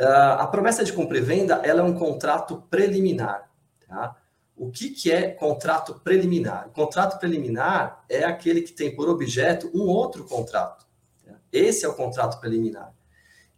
Uh, 0.00 0.38
a 0.38 0.46
promessa 0.46 0.82
de 0.82 0.94
compra 0.94 1.18
e 1.18 1.20
venda 1.20 1.60
ela 1.62 1.82
é 1.82 1.84
um 1.84 1.92
contrato 1.92 2.64
preliminar. 2.70 3.50
Tá? 3.86 4.16
O 4.56 4.70
que, 4.70 4.88
que 4.88 5.12
é 5.12 5.32
contrato 5.32 6.00
preliminar? 6.02 6.68
O 6.68 6.70
contrato 6.70 7.18
preliminar 7.18 8.02
é 8.08 8.24
aquele 8.24 8.62
que 8.62 8.72
tem 8.72 8.96
por 8.96 9.06
objeto 9.06 9.70
um 9.74 9.82
outro 9.82 10.24
contrato. 10.24 10.86
Tá? 11.26 11.34
Esse 11.52 11.84
é 11.84 11.88
o 11.90 11.94
contrato 11.94 12.40
preliminar. 12.40 12.90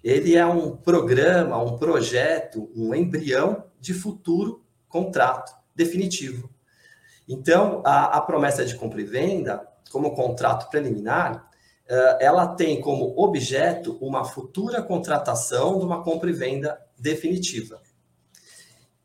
Ele 0.02 0.34
é 0.34 0.44
um 0.44 0.76
programa, 0.76 1.62
um 1.62 1.78
projeto, 1.78 2.68
um 2.74 2.92
embrião 2.92 3.62
de 3.78 3.94
futuro 3.94 4.64
contrato 4.88 5.61
definitivo. 5.74 6.50
Então, 7.28 7.82
a, 7.84 8.18
a 8.18 8.20
promessa 8.20 8.64
de 8.64 8.74
compra 8.74 9.00
e 9.00 9.04
venda, 9.04 9.66
como 9.90 10.14
contrato 10.14 10.70
preliminar, 10.70 11.48
uh, 11.88 12.16
ela 12.20 12.48
tem 12.48 12.80
como 12.80 13.14
objeto 13.16 13.96
uma 14.00 14.24
futura 14.24 14.82
contratação 14.82 15.78
de 15.78 15.84
uma 15.84 16.02
compra 16.02 16.30
e 16.30 16.32
venda 16.32 16.80
definitiva. 16.98 17.80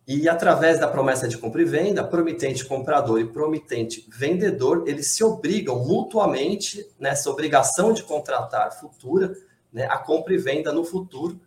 E 0.08 0.30
através 0.30 0.80
da 0.80 0.88
promessa 0.88 1.28
de 1.28 1.38
compra 1.38 1.62
e 1.62 1.66
venda, 1.66 2.02
promitente 2.02 2.64
comprador 2.64 3.20
e 3.20 3.28
promitente 3.28 4.08
vendedor, 4.10 4.86
eles 4.88 5.14
se 5.14 5.22
obrigam 5.22 5.84
mutuamente 5.86 6.90
nessa 6.98 7.30
obrigação 7.30 7.92
de 7.92 8.04
contratar 8.04 8.80
futura, 8.80 9.34
né, 9.72 9.86
a 9.90 9.98
compra 9.98 10.34
e 10.34 10.38
venda 10.38 10.72
no 10.72 10.86
futuro, 10.86 11.38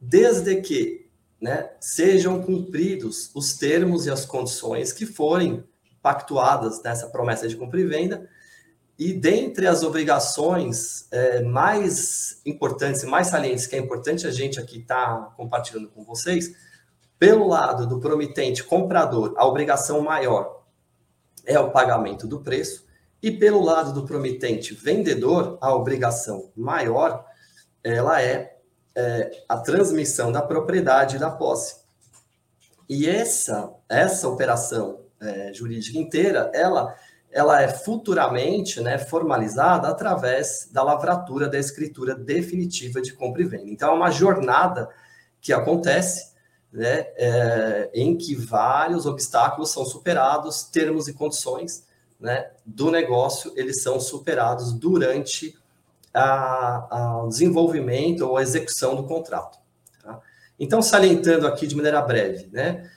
desde 0.00 0.60
que 0.60 1.07
né, 1.40 1.70
sejam 1.80 2.42
cumpridos 2.42 3.30
os 3.34 3.54
termos 3.54 4.06
e 4.06 4.10
as 4.10 4.24
condições 4.24 4.92
que 4.92 5.06
forem 5.06 5.64
pactuadas 6.02 6.82
nessa 6.82 7.08
promessa 7.08 7.48
de 7.48 7.56
compra 7.56 7.80
e 7.80 7.86
venda. 7.86 8.28
E 8.98 9.12
dentre 9.12 9.66
as 9.66 9.84
obrigações 9.84 11.06
é, 11.12 11.42
mais 11.42 12.40
importantes 12.44 13.02
e 13.02 13.06
mais 13.06 13.28
salientes, 13.28 13.66
que 13.66 13.76
é 13.76 13.78
importante 13.78 14.26
a 14.26 14.30
gente 14.30 14.58
aqui 14.58 14.78
estar 14.78 15.06
tá 15.06 15.34
compartilhando 15.36 15.88
com 15.88 16.04
vocês, 16.04 16.52
pelo 17.18 17.46
lado 17.46 17.86
do 17.86 18.00
promitente 18.00 18.64
comprador, 18.64 19.34
a 19.36 19.46
obrigação 19.46 20.00
maior 20.00 20.64
é 21.46 21.58
o 21.58 21.70
pagamento 21.70 22.26
do 22.26 22.40
preço, 22.40 22.86
e 23.22 23.30
pelo 23.30 23.62
lado 23.62 23.92
do 23.92 24.04
promitente 24.04 24.74
vendedor, 24.74 25.58
a 25.60 25.74
obrigação 25.74 26.52
maior 26.56 27.24
ela 27.82 28.20
é, 28.22 28.57
é 28.98 29.44
a 29.48 29.58
transmissão 29.58 30.32
da 30.32 30.42
propriedade 30.42 31.16
e 31.16 31.18
da 31.18 31.30
posse. 31.30 31.76
E 32.88 33.08
essa 33.08 33.72
essa 33.88 34.28
operação 34.28 35.00
é, 35.20 35.52
jurídica 35.52 35.98
inteira, 35.98 36.50
ela 36.52 36.94
ela 37.30 37.60
é 37.60 37.68
futuramente 37.68 38.80
né, 38.80 38.96
formalizada 38.96 39.88
através 39.88 40.68
da 40.72 40.82
lavratura 40.82 41.46
da 41.46 41.58
escritura 41.58 42.14
definitiva 42.14 43.02
de 43.02 43.12
compra 43.12 43.42
e 43.42 43.44
venda. 43.44 43.70
Então, 43.70 43.90
é 43.90 43.92
uma 43.92 44.10
jornada 44.10 44.88
que 45.38 45.52
acontece 45.52 46.32
né, 46.72 47.06
é, 47.16 47.90
em 47.92 48.16
que 48.16 48.34
vários 48.34 49.04
obstáculos 49.04 49.70
são 49.70 49.84
superados, 49.84 50.62
termos 50.64 51.06
e 51.06 51.12
condições 51.12 51.86
né, 52.18 52.50
do 52.64 52.90
negócio 52.90 53.52
eles 53.56 53.82
são 53.82 54.00
superados 54.00 54.72
durante 54.72 55.56
a, 56.18 56.88
a, 56.90 57.24
o 57.24 57.28
desenvolvimento 57.28 58.22
ou 58.22 58.36
a 58.36 58.42
execução 58.42 58.96
do 58.96 59.04
contrato. 59.04 59.58
Tá? 60.02 60.20
Então, 60.58 60.82
salientando 60.82 61.46
aqui 61.46 61.66
de 61.66 61.76
maneira 61.76 62.00
breve, 62.02 62.48
né, 62.52 62.90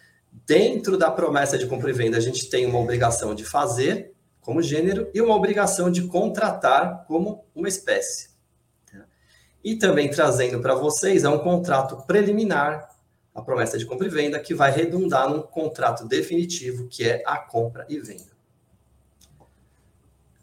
dentro 0.46 0.98
da 0.98 1.12
promessa 1.12 1.58
de 1.58 1.68
compra 1.68 1.90
e 1.90 1.94
venda, 1.94 2.18
a 2.18 2.22
gente 2.22 2.50
tem 2.50 2.66
uma 2.66 2.80
obrigação 2.80 3.36
de 3.36 3.46
fazer 3.46 4.14
como 4.42 4.62
gênero 4.62 5.10
e 5.14 5.22
uma 5.22 5.36
obrigação 5.36 5.92
de 5.92 6.08
contratar 6.08 7.06
como 7.06 7.46
uma 7.54 7.68
espécie. 7.68 8.32
Tá? 8.92 9.06
E 9.64 9.76
também 9.76 10.10
trazendo 10.10 10.60
para 10.60 10.74
vocês 10.74 11.24
é 11.24 11.30
um 11.30 11.40
contrato 11.40 12.06
preliminar 12.08 12.90
a 13.34 13.42
promessa 13.42 13.78
de 13.78 13.86
compra 13.86 14.08
e 14.08 14.10
venda, 14.10 14.40
que 14.40 14.54
vai 14.54 14.72
redundar 14.72 15.30
num 15.30 15.42
contrato 15.42 16.06
definitivo, 16.06 16.88
que 16.88 17.08
é 17.08 17.24
a 17.26 17.38
compra 17.38 17.86
e 17.88 17.98
venda. 18.00 18.32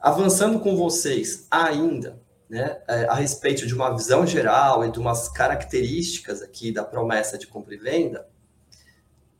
Avançando 0.00 0.60
com 0.60 0.76
vocês 0.76 1.46
ainda, 1.50 2.18
né, 2.48 2.80
é, 2.88 3.04
a 3.04 3.14
respeito 3.14 3.66
de 3.66 3.74
uma 3.74 3.94
visão 3.94 4.26
geral 4.26 4.84
e 4.84 4.90
de 4.90 4.98
umas 4.98 5.28
características 5.28 6.42
aqui 6.42 6.72
da 6.72 6.84
promessa 6.84 7.36
de 7.36 7.46
compra 7.46 7.74
e 7.74 7.78
venda, 7.78 8.26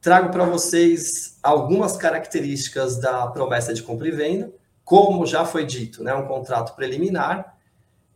trago 0.01 0.31
para 0.31 0.45
vocês 0.45 1.39
algumas 1.43 1.97
características 1.97 2.99
da 2.99 3.27
promessa 3.29 3.73
de 3.73 3.83
compra 3.83 4.09
e 4.09 4.13
venda, 4.13 4.53
como 4.85 5.27
já 5.27 5.45
foi 5.45 5.65
dito, 5.65 6.03
né, 6.03 6.15
um 6.15 6.27
contrato 6.27 6.75
preliminar 6.75 7.59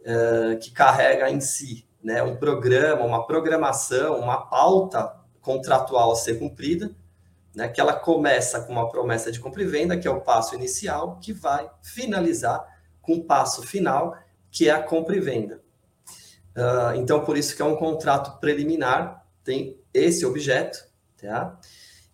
é, 0.05 0.57
que 0.57 0.71
carrega 0.71 1.31
em 1.31 1.41
si 1.41 1.87
né, 2.03 2.23
um 2.23 2.37
programa, 2.37 3.05
uma 3.05 3.27
programação, 3.27 4.19
uma 4.19 4.39
pauta 4.47 5.15
contratual 5.41 6.13
a 6.13 6.17
ser 6.17 6.39
cumprida, 6.39 6.91
né, 7.55 7.69
que 7.69 7.81
ela 7.81 7.93
começa 7.93 8.61
com 8.63 8.73
uma 8.73 8.89
promessa 8.89 9.31
de 9.31 9.39
compra 9.39 9.63
e 9.63 9.67
venda, 9.67 9.97
que 9.97 10.09
é 10.09 10.11
o 10.11 10.21
passo 10.21 10.55
inicial, 10.55 11.19
que 11.21 11.33
vai 11.33 11.71
finalizar 11.83 12.67
com 13.01 13.15
o 13.15 13.25
passo 13.25 13.63
final, 13.63 14.17
que 14.53 14.69
é 14.69 14.73
a 14.73 14.81
compra 14.81 15.17
e 15.17 15.21
venda. 15.21 15.61
Uh, 16.57 16.95
então, 16.97 17.25
por 17.25 17.37
isso 17.37 17.57
que 17.57 17.63
é 17.63 17.65
um 17.65 17.75
contrato 17.75 18.39
preliminar, 18.39 19.27
tem 19.43 19.77
esse 19.93 20.25
objeto, 20.25 20.79
tá? 21.21 21.59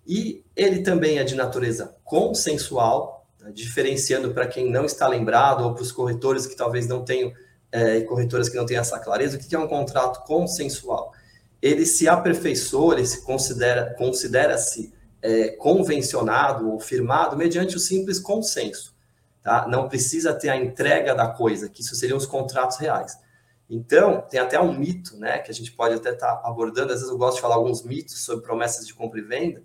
E 0.06 0.42
ele 0.56 0.82
também 0.82 1.18
é 1.18 1.24
de 1.24 1.34
natureza 1.34 1.94
consensual, 2.02 3.26
tá? 3.36 3.50
diferenciando 3.50 4.32
para 4.32 4.46
quem 4.46 4.70
não 4.70 4.86
está 4.86 5.06
lembrado, 5.06 5.64
ou 5.64 5.74
para 5.74 5.82
os 5.82 5.92
corretores 5.92 6.46
que 6.46 6.56
talvez 6.56 6.86
não 6.86 7.04
tenham, 7.04 7.30
é, 7.70 8.00
corretoras 8.00 8.48
que 8.48 8.56
não 8.56 8.64
tenham 8.64 8.80
essa 8.80 8.98
clareza, 8.98 9.36
o 9.36 9.40
que 9.40 9.54
é 9.54 9.58
um 9.58 9.68
contrato 9.68 10.24
consensual? 10.24 11.12
ele 11.60 11.84
se 11.84 12.08
aperfeiçoa, 12.08 12.94
ele 12.94 13.06
se 13.06 13.22
considera 13.22 13.94
considera-se 13.94 14.92
é, 15.20 15.48
convencionado 15.48 16.70
ou 16.70 16.78
firmado 16.78 17.36
mediante 17.36 17.76
o 17.76 17.80
simples 17.80 18.20
consenso. 18.20 18.94
Tá? 19.48 19.66
Não 19.66 19.88
precisa 19.88 20.34
ter 20.34 20.50
a 20.50 20.56
entrega 20.58 21.14
da 21.14 21.26
coisa, 21.26 21.70
que 21.70 21.80
isso 21.80 21.96
seriam 21.96 22.18
os 22.18 22.26
contratos 22.26 22.76
reais. 22.76 23.18
Então, 23.70 24.20
tem 24.20 24.38
até 24.38 24.60
um 24.60 24.74
mito, 24.74 25.16
né, 25.16 25.38
que 25.38 25.50
a 25.50 25.54
gente 25.54 25.72
pode 25.72 25.94
até 25.94 26.10
estar 26.10 26.36
tá 26.36 26.46
abordando. 26.46 26.92
Às 26.92 26.98
vezes 26.98 27.08
eu 27.08 27.16
gosto 27.16 27.36
de 27.36 27.40
falar 27.40 27.54
alguns 27.54 27.82
mitos 27.82 28.22
sobre 28.26 28.44
promessas 28.44 28.86
de 28.86 28.92
compra 28.92 29.18
e 29.18 29.22
venda. 29.22 29.62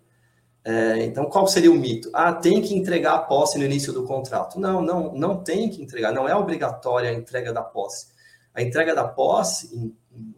É, 0.64 1.04
então, 1.04 1.26
qual 1.26 1.46
seria 1.48 1.70
o 1.70 1.76
mito? 1.76 2.10
Ah, 2.14 2.32
tem 2.32 2.62
que 2.62 2.74
entregar 2.74 3.16
a 3.16 3.20
posse 3.20 3.58
no 3.58 3.66
início 3.66 3.92
do 3.92 4.06
contrato. 4.06 4.58
Não, 4.58 4.82
não, 4.82 5.14
não 5.14 5.44
tem 5.44 5.70
que 5.70 5.84
entregar. 5.84 6.14
Não 6.14 6.30
é 6.30 6.34
obrigatória 6.34 7.10
a 7.10 7.14
entrega 7.14 7.52
da 7.52 7.62
posse. 7.62 8.08
A 8.54 8.62
entrega 8.62 8.96
da 8.96 9.06
posse, 9.06 9.76
em 9.76 9.94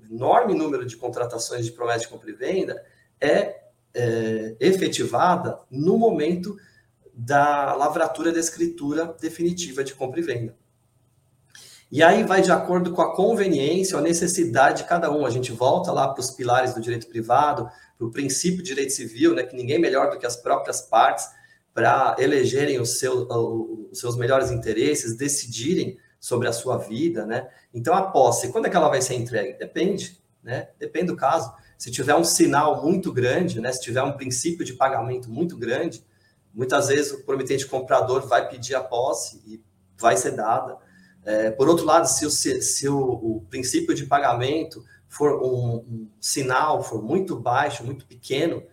enorme 0.10 0.56
número 0.56 0.88
de 0.88 0.98
contratações 0.98 1.66
de 1.66 1.72
promessa 1.72 2.00
de 2.00 2.08
compra 2.08 2.32
e 2.32 2.34
venda 2.34 2.84
é, 3.22 3.62
é 3.94 4.56
efetivada 4.60 5.60
no 5.70 6.00
momento 6.00 6.58
da 7.16 7.74
lavratura 7.74 8.32
da 8.32 8.40
escritura 8.40 9.16
definitiva 9.20 9.84
de 9.84 9.94
compra 9.94 10.20
e 10.20 10.24
venda. 10.24 10.56
E 11.92 12.04
aí 12.04 12.24
vai 12.24 12.42
de 12.42 12.52
acordo 12.52 12.92
com 12.92 13.02
a 13.02 13.16
conveniência 13.16 13.96
ou 13.96 14.02
a 14.02 14.04
necessidade 14.04 14.84
de 14.84 14.90
cada 14.90 15.10
um. 15.12 15.26
A 15.26 15.30
gente 15.30 15.52
volta 15.52 15.92
lá 15.92 16.08
para 16.08 16.20
os 16.20 16.32
pilares 16.32 16.74
do 16.74 16.82
direito 16.82 17.08
privado, 17.08 17.70
para 17.98 18.08
o 18.08 18.12
princípio 18.12 18.58
de 18.58 18.66
direito 18.66 18.92
civil, 18.92 19.34
né, 19.34 19.44
que 19.44 19.56
ninguém 19.56 19.80
melhor 19.80 20.10
do 20.10 20.20
que 20.20 20.26
as 20.26 20.36
próprias 20.36 20.82
partes 20.82 21.26
para 21.74 22.16
elegerem 22.20 22.80
os, 22.80 23.00
seu, 23.00 23.28
os 23.92 24.00
seus 24.00 24.18
melhores 24.18 24.52
interesses, 24.52 25.16
decidirem 25.16 25.98
sobre 26.20 26.48
a 26.48 26.54
sua 26.54 26.78
vida, 26.78 27.26
né? 27.26 27.48
Então 27.74 27.94
a 27.94 28.02
posse, 28.02 28.52
quando 28.52 28.66
é 28.66 28.70
que 28.70 28.76
ela 28.76 28.90
vai 28.90 29.02
ser 29.02 29.16
entregue? 29.16 29.60
Depende, 29.60 30.20
né? 30.42 30.70
Depende 30.80 31.08
do 31.08 31.16
caso. 31.16 31.54
Se 31.78 31.92
tiver 31.92 32.16
um 32.16 32.24
sinal 32.24 32.82
muito 32.82 33.12
grande, 33.12 33.60
né? 33.60 33.72
Se 33.72 33.82
tiver 33.82 34.02
um 34.02 34.14
princípio 34.14 34.66
de 34.66 34.74
pagamento 34.74 35.30
muito 35.30 35.58
grande, 35.58 36.04
muitas 36.56 36.88
vezes 36.88 37.12
o 37.12 37.24
promitente 37.24 37.68
comprador 37.68 38.26
vai 38.26 38.48
pedir 38.48 38.74
a 38.76 38.84
posse 38.84 39.42
e 39.46 39.62
vai 39.98 40.16
ser 40.16 40.32
dada. 40.32 40.78
É, 41.24 41.52
por 41.52 41.68
outro 41.68 41.86
lado, 41.86 42.08
se, 42.08 42.26
o, 42.26 42.32
se 42.32 42.88
o, 42.88 42.98
o, 42.98 43.46
princípio 43.50 43.94
de 43.94 44.06
pagamento 44.06 44.84
for 45.08 45.42
um, 45.44 45.78
um, 45.78 46.10
sinal, 46.22 46.82
for 46.82 47.02
muito 47.04 47.36
baixo, 47.36 47.84
muito 47.84 48.06
pequeno, 48.06 48.64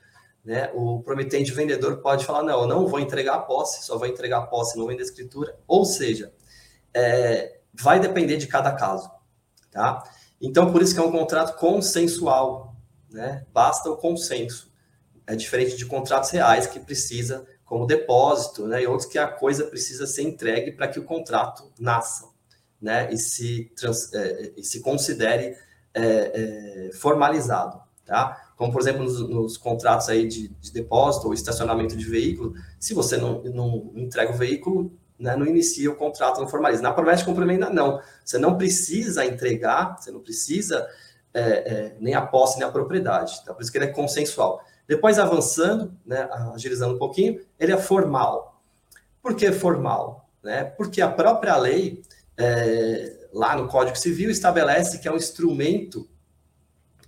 né, 0.45 0.71
o 0.75 1.03
prometente 1.03 1.53
vendedor 1.53 1.99
pode 1.99 2.25
falar, 2.25 2.43
não, 2.43 2.63
eu 2.63 2.67
não 2.69 2.87
vou 2.87 3.01
entregar 3.01 3.35
a 3.35 3.41
posse, 3.41 3.85
só 3.85 3.97
vou 3.97 4.07
entregar 4.07 4.39
a 4.39 4.47
posse 4.47 4.79
no 4.79 4.87
venda 4.87 5.03
escritura. 5.03 5.59
Ou 5.67 5.85
seja, 5.85 6.33
é, 6.95 7.61
vai 7.73 7.99
depender 7.99 8.37
de 8.37 8.47
cada 8.47 8.73
caso. 8.73 9.11
Tá? 9.71 10.03
Então, 10.41 10.71
por 10.71 10.83
isso 10.83 10.95
que 10.95 11.01
é 11.01 11.03
um 11.03 11.13
contrato 11.13 11.59
consensual. 11.59 12.77
Né? 13.11 13.47
Basta 13.53 13.91
o 13.91 13.97
consenso. 13.97 14.71
É 15.27 15.37
diferente 15.37 15.77
de 15.77 15.87
contratos 15.87 16.31
reais 16.31 16.67
que 16.67 16.81
precisa, 16.81 17.47
como 17.73 17.87
depósito, 17.87 18.67
né? 18.67 18.83
e 18.83 18.87
outros 18.87 19.09
que 19.09 19.19
a 19.19 19.27
coisa 19.27 19.65
precisa 19.65 20.07
ser 20.07 20.25
entregue 20.25 20.73
para 20.73 20.89
que 20.89 20.99
o 20.99 21.05
contrato 21.05 21.73
nasça 21.81 22.29
né? 22.79 23.11
e, 23.11 23.17
se 23.17 23.73
trans, 23.75 24.13
é, 24.13 24.53
e 24.59 24.63
se 24.63 24.83
considere 24.83 25.57
é, 25.95 26.03
é, 26.05 26.91
formalizado. 26.93 27.81
Tá? 28.05 28.53
Como, 28.59 28.71
por 28.71 28.83
exemplo, 28.83 29.03
nos, 29.03 29.27
nos 29.27 29.57
contratos 29.57 30.11
aí 30.11 30.29
de, 30.29 30.49
de, 30.49 30.71
depósito 30.71 31.29
ou 31.29 31.33
estacionamento 31.33 31.97
de 31.97 32.05
veículo, 32.05 32.53
se 32.79 32.93
você 32.93 33.17
não, 33.17 33.43
não 33.45 33.91
entrega 33.97 34.31
o 34.31 34.37
veículo, 34.37 34.93
né, 35.19 35.35
não 35.35 35.47
inicia 35.47 35.91
o 35.91 35.97
contrato, 35.97 36.43
não 36.43 36.49
formaliza. 36.49 36.83
Na 36.83 36.93
promessa 36.93 37.21
de 37.21 37.25
compra 37.25 37.47
não. 37.71 38.03
Você 38.23 38.37
não 38.37 38.59
precisa 38.59 39.25
entregar, 39.25 39.97
você 39.99 40.11
não 40.11 40.21
precisa 40.21 40.87
é, 41.33 41.41
é, 41.41 41.97
nem 41.99 42.13
a 42.13 42.21
posse, 42.21 42.59
nem 42.59 42.69
a 42.69 42.71
propriedade. 42.71 43.43
Tá? 43.47 43.55
Por 43.55 43.63
isso 43.63 43.73
que 43.73 43.79
ele 43.79 43.87
é 43.87 43.93
consensual. 43.93 44.63
Depois, 44.87 45.19
avançando, 45.19 45.97
né, 46.05 46.29
agilizando 46.55 46.95
um 46.95 46.99
pouquinho, 46.99 47.41
ele 47.59 47.73
é 47.73 47.79
formal. 47.79 48.63
Por 49.23 49.37
que 49.37 49.51
formal? 49.53 50.29
Né? 50.43 50.65
Porque 50.65 51.01
a 51.01 51.11
própria 51.11 51.57
lei, 51.57 52.03
é, 52.37 53.29
lá 53.33 53.57
no 53.57 53.69
Código 53.69 53.97
Civil, 53.97 54.31
estabelece 54.31 54.99
que 54.99 55.09
é 55.09 55.13
um 55.13 55.17
instrumento, 55.17 56.09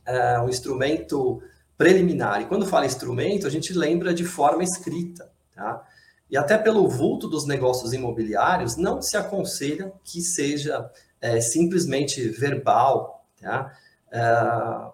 é, 0.06 0.38
um 0.40 0.48
instrumento 0.48 1.42
preliminar. 1.76 2.40
E 2.40 2.46
quando 2.46 2.66
fala 2.66 2.86
instrumento, 2.86 3.46
a 3.46 3.50
gente 3.50 3.72
lembra 3.72 4.14
de 4.14 4.24
forma 4.24 4.62
escrita. 4.62 5.30
Tá? 5.54 5.84
E 6.30 6.36
até 6.36 6.56
pelo 6.56 6.88
vulto 6.88 7.28
dos 7.28 7.46
negócios 7.46 7.92
imobiliários, 7.92 8.76
não 8.76 9.02
se 9.02 9.16
aconselha 9.16 9.92
que 10.04 10.20
seja 10.20 10.88
é, 11.20 11.40
simplesmente 11.40 12.28
verbal 12.28 13.14
tá? 13.44 13.72
É, 14.10 14.22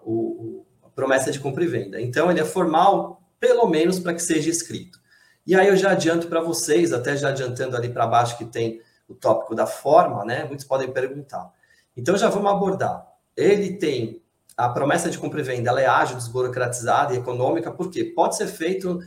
o, 0.03 0.65
promessa 0.95 1.31
de 1.31 1.39
compra 1.39 1.63
e 1.63 1.67
venda. 1.67 2.01
Então, 2.01 2.29
ele 2.29 2.39
é 2.39 2.45
formal, 2.45 3.21
pelo 3.39 3.67
menos 3.67 3.99
para 3.99 4.13
que 4.13 4.21
seja 4.21 4.49
escrito. 4.49 4.99
E 5.45 5.55
aí 5.55 5.67
eu 5.67 5.75
já 5.75 5.91
adianto 5.91 6.27
para 6.27 6.41
vocês, 6.41 6.93
até 6.93 7.15
já 7.17 7.29
adiantando 7.29 7.75
ali 7.75 7.89
para 7.89 8.05
baixo 8.05 8.37
que 8.37 8.45
tem 8.45 8.81
o 9.07 9.15
tópico 9.15 9.55
da 9.55 9.65
forma, 9.65 10.23
né? 10.23 10.45
Muitos 10.45 10.65
podem 10.65 10.91
perguntar. 10.91 11.51
Então 11.97 12.15
já 12.15 12.29
vamos 12.29 12.51
abordar. 12.51 13.05
Ele 13.35 13.77
tem 13.77 14.21
a 14.55 14.69
promessa 14.69 15.09
de 15.09 15.17
compra 15.17 15.39
e 15.39 15.43
venda, 15.43 15.69
ela 15.69 15.81
é 15.81 15.87
ágil, 15.87 16.15
desburocratizada 16.15 17.13
e 17.13 17.17
econômica, 17.17 17.71
porque 17.71 18.03
pode 18.03 18.37
ser 18.37 18.47
feito 18.47 18.99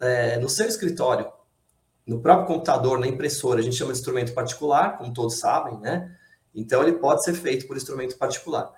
é, 0.00 0.38
no 0.38 0.48
seu 0.48 0.66
escritório, 0.66 1.30
no 2.06 2.20
próprio 2.20 2.46
computador, 2.46 2.98
na 2.98 3.06
impressora, 3.06 3.60
a 3.60 3.62
gente 3.62 3.76
chama 3.76 3.92
de 3.92 3.98
instrumento 3.98 4.32
particular, 4.32 4.96
como 4.96 5.12
todos 5.12 5.38
sabem, 5.38 5.78
né? 5.80 6.16
Então, 6.54 6.82
ele 6.82 6.92
pode 6.92 7.24
ser 7.24 7.34
feito 7.34 7.66
por 7.66 7.76
instrumento 7.76 8.16
particular. 8.16 8.72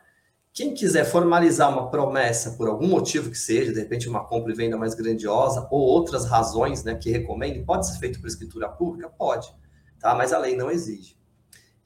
Quem 0.59 0.75
quiser 0.75 1.05
formalizar 1.05 1.71
uma 1.71 1.89
promessa 1.89 2.51
por 2.57 2.67
algum 2.67 2.89
motivo 2.89 3.31
que 3.31 3.39
seja, 3.39 3.73
de 3.73 3.79
repente 3.79 4.09
uma 4.09 4.25
compra 4.25 4.51
e 4.51 4.57
venda 4.57 4.77
mais 4.77 4.93
grandiosa, 4.93 5.69
ou 5.71 5.81
outras 5.81 6.25
razões 6.25 6.83
né, 6.83 6.97
que 6.97 7.13
recomende, 7.13 7.61
pode 7.61 7.87
ser 7.87 7.97
feito 8.01 8.21
por 8.21 8.27
escritura 8.27 8.69
pública? 8.69 9.09
Pode, 9.09 9.55
tá? 10.01 10.17
mas 10.17 10.33
a 10.33 10.39
lei 10.39 10.57
não 10.57 10.69
exige. 10.69 11.17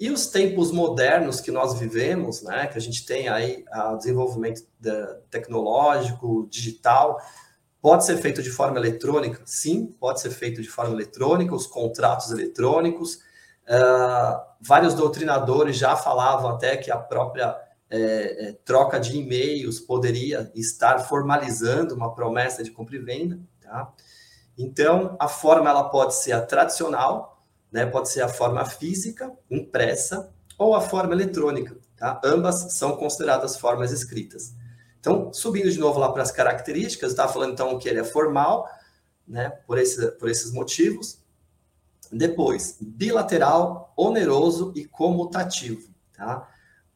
E 0.01 0.11
os 0.11 0.27
tempos 0.29 0.73
modernos 0.73 1.39
que 1.39 1.51
nós 1.51 1.79
vivemos, 1.79 2.41
né, 2.41 2.67
que 2.67 2.79
a 2.79 2.81
gente 2.81 3.05
tem 3.05 3.29
aí 3.29 3.63
o 3.93 3.97
desenvolvimento 3.99 4.63
tecnológico, 5.31 6.49
digital, 6.51 7.21
Pode 7.79 8.07
ser 8.07 8.17
feito 8.19 8.41
de 8.41 8.49
forma 8.49 8.79
eletrônica? 8.79 9.43
Sim, 9.45 9.87
pode 9.99 10.21
ser 10.21 10.31
feito 10.31 10.63
de 10.63 10.69
forma 10.69 10.95
eletrônica, 10.95 11.53
os 11.53 11.67
contratos 11.67 12.31
eletrônicos. 12.31 13.17
Uh, 13.67 14.41
vários 14.61 14.95
doutrinadores 14.95 15.77
já 15.77 15.97
falavam 15.97 16.51
até 16.51 16.77
que 16.77 16.93
a 16.93 16.97
própria 16.97 17.59
é, 17.93 18.49
é, 18.49 18.53
troca 18.65 18.99
de 18.99 19.19
e-mails 19.19 19.79
poderia 19.79 20.51
estar 20.55 20.99
formalizando 21.01 21.95
uma 21.95 22.15
promessa 22.15 22.65
de 22.65 22.71
compra 22.71 22.97
e 22.97 22.99
venda. 22.99 23.39
Tá? 23.61 23.93
Então, 24.57 25.15
a 25.21 25.29
forma 25.29 25.69
ela 25.69 25.91
pode 25.91 26.15
ser 26.15 26.33
a 26.33 26.41
tradicional, 26.41 27.45
né? 27.71 27.85
pode 27.85 28.09
ser 28.09 28.23
a 28.23 28.29
forma 28.29 28.65
física, 28.65 29.31
impressa, 29.51 30.33
ou 30.57 30.75
a 30.75 30.81
forma 30.81 31.13
eletrônica. 31.13 31.77
Tá? 31.95 32.19
Ambas 32.25 32.73
são 32.73 32.97
consideradas 32.97 33.59
formas 33.59 33.93
escritas. 33.93 34.55
Então, 34.99 35.31
subindo 35.31 35.71
de 35.71 35.79
novo 35.79 36.01
lá 36.01 36.11
para 36.11 36.23
as 36.23 36.33
características, 36.33 37.11
está 37.11 37.29
falando 37.29 37.53
então 37.53 37.79
que 37.79 37.91
ele 37.91 38.01
é 38.01 38.05
formal, 38.05 38.67
né, 39.29 39.51
por, 39.67 39.77
esse, 39.77 40.13
por 40.13 40.31
esses 40.31 40.51
motivos. 40.51 41.19
Depois, 42.11 42.79
bilateral, 42.81 43.93
oneroso 43.97 44.73
e 44.75 44.85
comutativo, 44.85 45.91
tá? 46.17 46.49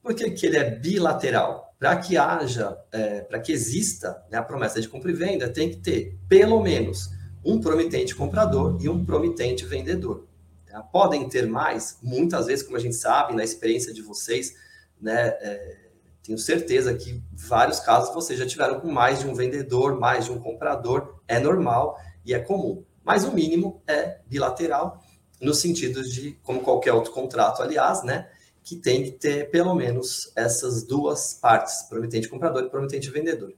Por 0.06 0.14
que, 0.14 0.30
que 0.30 0.46
ele 0.46 0.56
é 0.56 0.70
bilateral? 0.70 1.74
Para 1.80 1.96
que 1.96 2.16
haja, 2.16 2.78
é, 2.92 3.22
para 3.22 3.40
que 3.40 3.50
exista 3.50 4.24
né, 4.30 4.38
a 4.38 4.42
promessa 4.42 4.80
de 4.80 4.88
compra 4.88 5.10
e 5.10 5.14
venda, 5.14 5.48
tem 5.48 5.68
que 5.68 5.78
ter 5.78 6.16
pelo 6.28 6.62
menos 6.62 7.10
um 7.44 7.60
promitente 7.60 8.14
comprador 8.14 8.78
e 8.80 8.88
um 8.88 9.04
promitente 9.04 9.64
vendedor. 9.64 10.28
Tá? 10.64 10.80
Podem 10.80 11.28
ter 11.28 11.48
mais, 11.48 11.98
muitas 12.00 12.46
vezes, 12.46 12.64
como 12.64 12.76
a 12.76 12.80
gente 12.80 12.94
sabe, 12.94 13.34
na 13.34 13.42
experiência 13.42 13.92
de 13.92 14.00
vocês, 14.00 14.54
né, 15.00 15.26
é, 15.40 15.76
tenho 16.22 16.38
certeza 16.38 16.94
que 16.94 17.20
vários 17.32 17.80
casos 17.80 18.14
vocês 18.14 18.38
já 18.38 18.46
tiveram 18.46 18.78
com 18.78 18.88
mais 18.88 19.18
de 19.18 19.26
um 19.26 19.34
vendedor, 19.34 19.98
mais 19.98 20.26
de 20.26 20.30
um 20.30 20.38
comprador, 20.38 21.20
é 21.26 21.40
normal 21.40 21.98
e 22.24 22.32
é 22.32 22.38
comum. 22.38 22.84
Mas 23.02 23.24
o 23.24 23.32
mínimo 23.32 23.82
é 23.88 24.20
bilateral, 24.24 25.02
no 25.40 25.52
sentido 25.52 26.00
de, 26.04 26.38
como 26.44 26.60
qualquer 26.60 26.92
outro 26.92 27.10
contrato, 27.10 27.60
aliás, 27.60 28.04
né, 28.04 28.28
que 28.66 28.74
tem 28.74 29.04
que 29.04 29.12
ter 29.12 29.48
pelo 29.48 29.76
menos 29.76 30.32
essas 30.34 30.82
duas 30.82 31.34
partes, 31.34 31.84
promitente 31.88 32.28
comprador 32.28 32.64
e 32.64 32.68
promitente 32.68 33.08
vendedor. 33.08 33.54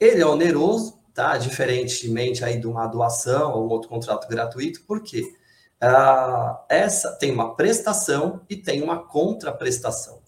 Ele 0.00 0.20
é 0.20 0.26
oneroso, 0.26 0.98
tá? 1.14 1.38
Diferentemente 1.38 2.44
aí 2.44 2.58
de 2.58 2.66
uma 2.66 2.88
doação 2.88 3.52
ou 3.52 3.68
outro 3.68 3.88
contrato 3.88 4.28
gratuito, 4.28 4.82
por 4.82 5.00
quê? 5.00 5.22
Ah, 5.80 6.64
essa 6.68 7.12
tem 7.12 7.30
uma 7.30 7.54
prestação 7.54 8.40
e 8.50 8.56
tem 8.56 8.82
uma 8.82 9.06
contraprestação. 9.06 10.20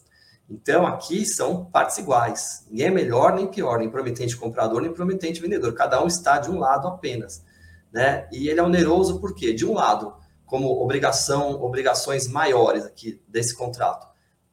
Então, 0.49 0.87
aqui 0.87 1.27
são 1.27 1.65
partes 1.65 1.99
iguais. 1.99 2.65
Ninguém 2.71 2.87
é 2.87 2.91
melhor 2.91 3.35
nem 3.35 3.49
pior, 3.49 3.81
nem 3.81 3.91
prometente 3.91 4.37
comprador, 4.37 4.81
nem 4.81 4.93
prometente 4.93 5.41
vendedor. 5.41 5.75
Cada 5.75 6.01
um 6.01 6.07
está 6.07 6.39
de 6.39 6.53
um 6.53 6.59
lado 6.61 6.87
apenas. 6.87 7.45
Né? 7.93 8.29
E 8.31 8.49
ele 8.49 8.61
é 8.61 8.63
oneroso 8.63 9.21
porque, 9.21 9.53
de 9.53 9.67
um 9.67 9.75
lado, 9.75 10.15
como 10.47 10.69
obrigação, 10.81 11.61
obrigações 11.63 12.29
maiores 12.29 12.85
aqui 12.85 13.21
desse 13.27 13.57
contrato, 13.57 14.10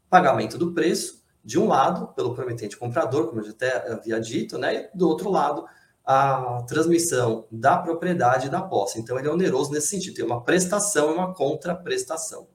pagamento 0.09 0.57
do 0.57 0.73
preço, 0.73 1.23
de 1.43 1.57
um 1.57 1.67
lado, 1.67 2.07
pelo 2.13 2.33
prometente 2.33 2.75
comprador, 2.75 3.27
como 3.27 3.39
eu 3.39 3.45
já 3.45 3.51
até 3.51 3.91
havia 3.91 4.19
dito, 4.19 4.57
né? 4.57 4.89
e 4.93 4.97
do 4.97 5.07
outro 5.07 5.29
lado, 5.29 5.65
a 6.05 6.63
transmissão 6.67 7.45
da 7.51 7.77
propriedade 7.77 8.47
e 8.47 8.49
da 8.49 8.61
posse. 8.61 8.99
Então, 8.99 9.17
ele 9.17 9.27
é 9.27 9.31
oneroso 9.31 9.71
nesse 9.71 9.87
sentido, 9.87 10.15
tem 10.15 10.25
uma 10.25 10.43
prestação 10.43 11.11
e 11.11 11.13
uma 11.13 11.33
contraprestação. 11.33 12.47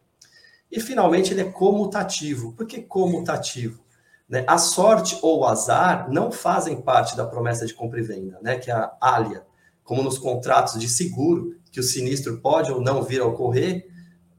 E, 0.71 0.81
finalmente, 0.81 1.33
ele 1.33 1.43
é 1.43 1.51
comutativo. 1.51 2.53
Por 2.55 2.67
que 2.67 2.81
comutativo? 2.83 3.83
Né? 4.29 4.45
A 4.47 4.57
sorte 4.57 5.19
ou 5.21 5.41
o 5.41 5.47
azar 5.47 6.11
não 6.11 6.33
fazem 6.33 6.81
parte 6.81 7.15
da 7.17 7.27
promessa 7.27 7.67
de 7.67 7.75
compra 7.75 8.01
e 8.01 8.03
venda, 8.03 8.39
né? 8.43 8.59
que 8.59 8.71
é 8.71 8.75
a 8.75 8.91
ALIA, 9.01 9.45
como 9.85 10.03
nos 10.03 10.19
contratos 10.19 10.81
de 10.81 10.89
seguro, 10.89 11.57
que 11.71 11.81
o 11.81 11.83
sinistro 11.83 12.41
pode 12.41 12.73
ou 12.73 12.81
não 12.81 13.03
vir 13.03 13.21
a 13.21 13.27
ocorrer, 13.27 13.87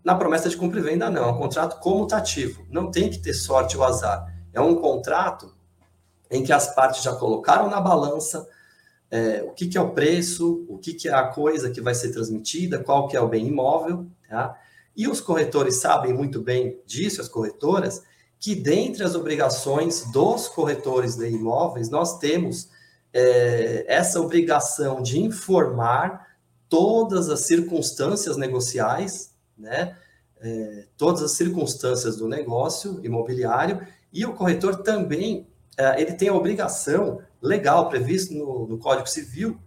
na 0.03 0.15
promessa 0.15 0.49
de 0.49 0.57
compra 0.57 0.79
e 0.79 0.83
venda, 0.83 1.09
não. 1.09 1.23
É 1.23 1.31
um 1.31 1.37
contrato 1.37 1.79
comutativo. 1.79 2.65
Não 2.69 2.91
tem 2.91 3.09
que 3.09 3.19
ter 3.19 3.33
sorte 3.33 3.77
ou 3.77 3.83
azar. 3.83 4.33
É 4.51 4.59
um 4.59 4.75
contrato 4.75 5.53
em 6.29 6.43
que 6.43 6.51
as 6.51 6.73
partes 6.73 7.03
já 7.03 7.13
colocaram 7.13 7.69
na 7.69 7.79
balança 7.79 8.47
é, 9.09 9.43
o 9.43 9.51
que, 9.51 9.67
que, 9.67 9.77
é 9.77 9.81
o 9.81 9.91
preço, 9.91 10.65
o 10.67 10.79
que, 10.79 10.93
que, 10.93 11.07
é 11.07 11.13
a 11.13 11.27
coisa 11.27 11.69
que 11.69 11.79
vai 11.79 11.93
ser 11.93 12.11
transmitida, 12.11 12.83
qual 12.83 13.07
que 13.07 13.15
é 13.15 13.21
o 13.21 13.27
bem 13.27 13.47
imóvel, 13.47 14.07
tá? 14.27 14.59
E 14.95 15.07
os 15.07 15.21
corretores 15.21 15.75
sabem 15.75 16.11
muito 16.11 16.41
bem 16.41 16.79
disso, 16.85 17.21
as 17.21 17.27
corretoras, 17.27 18.01
que 18.39 18.55
dentre 18.55 19.03
as 19.03 19.13
obrigações 19.13 20.11
dos 20.11 20.47
corretores 20.47 21.15
de 21.15 21.29
imóveis, 21.29 21.89
nós 21.89 22.17
temos 22.17 22.69
é, 23.13 23.85
essa 23.87 24.19
obrigação 24.19 25.01
de 25.01 25.19
informar 25.19 26.35
todas 26.67 27.29
as 27.29 27.41
circunstâncias 27.41 28.35
negociais, 28.35 29.32
né? 29.63 29.97
É, 30.39 30.85
todas 30.97 31.23
as 31.23 31.31
circunstâncias 31.31 32.17
do 32.17 32.27
negócio 32.27 32.99
imobiliário, 33.03 33.81
e 34.11 34.25
o 34.25 34.33
corretor 34.33 34.83
também 34.83 35.47
é, 35.77 36.01
ele 36.01 36.13
tem 36.13 36.29
a 36.29 36.33
obrigação 36.33 37.21
legal 37.41 37.89
prevista 37.89 38.33
no, 38.33 38.67
no 38.67 38.77
Código 38.77 39.07
Civil, 39.07 39.57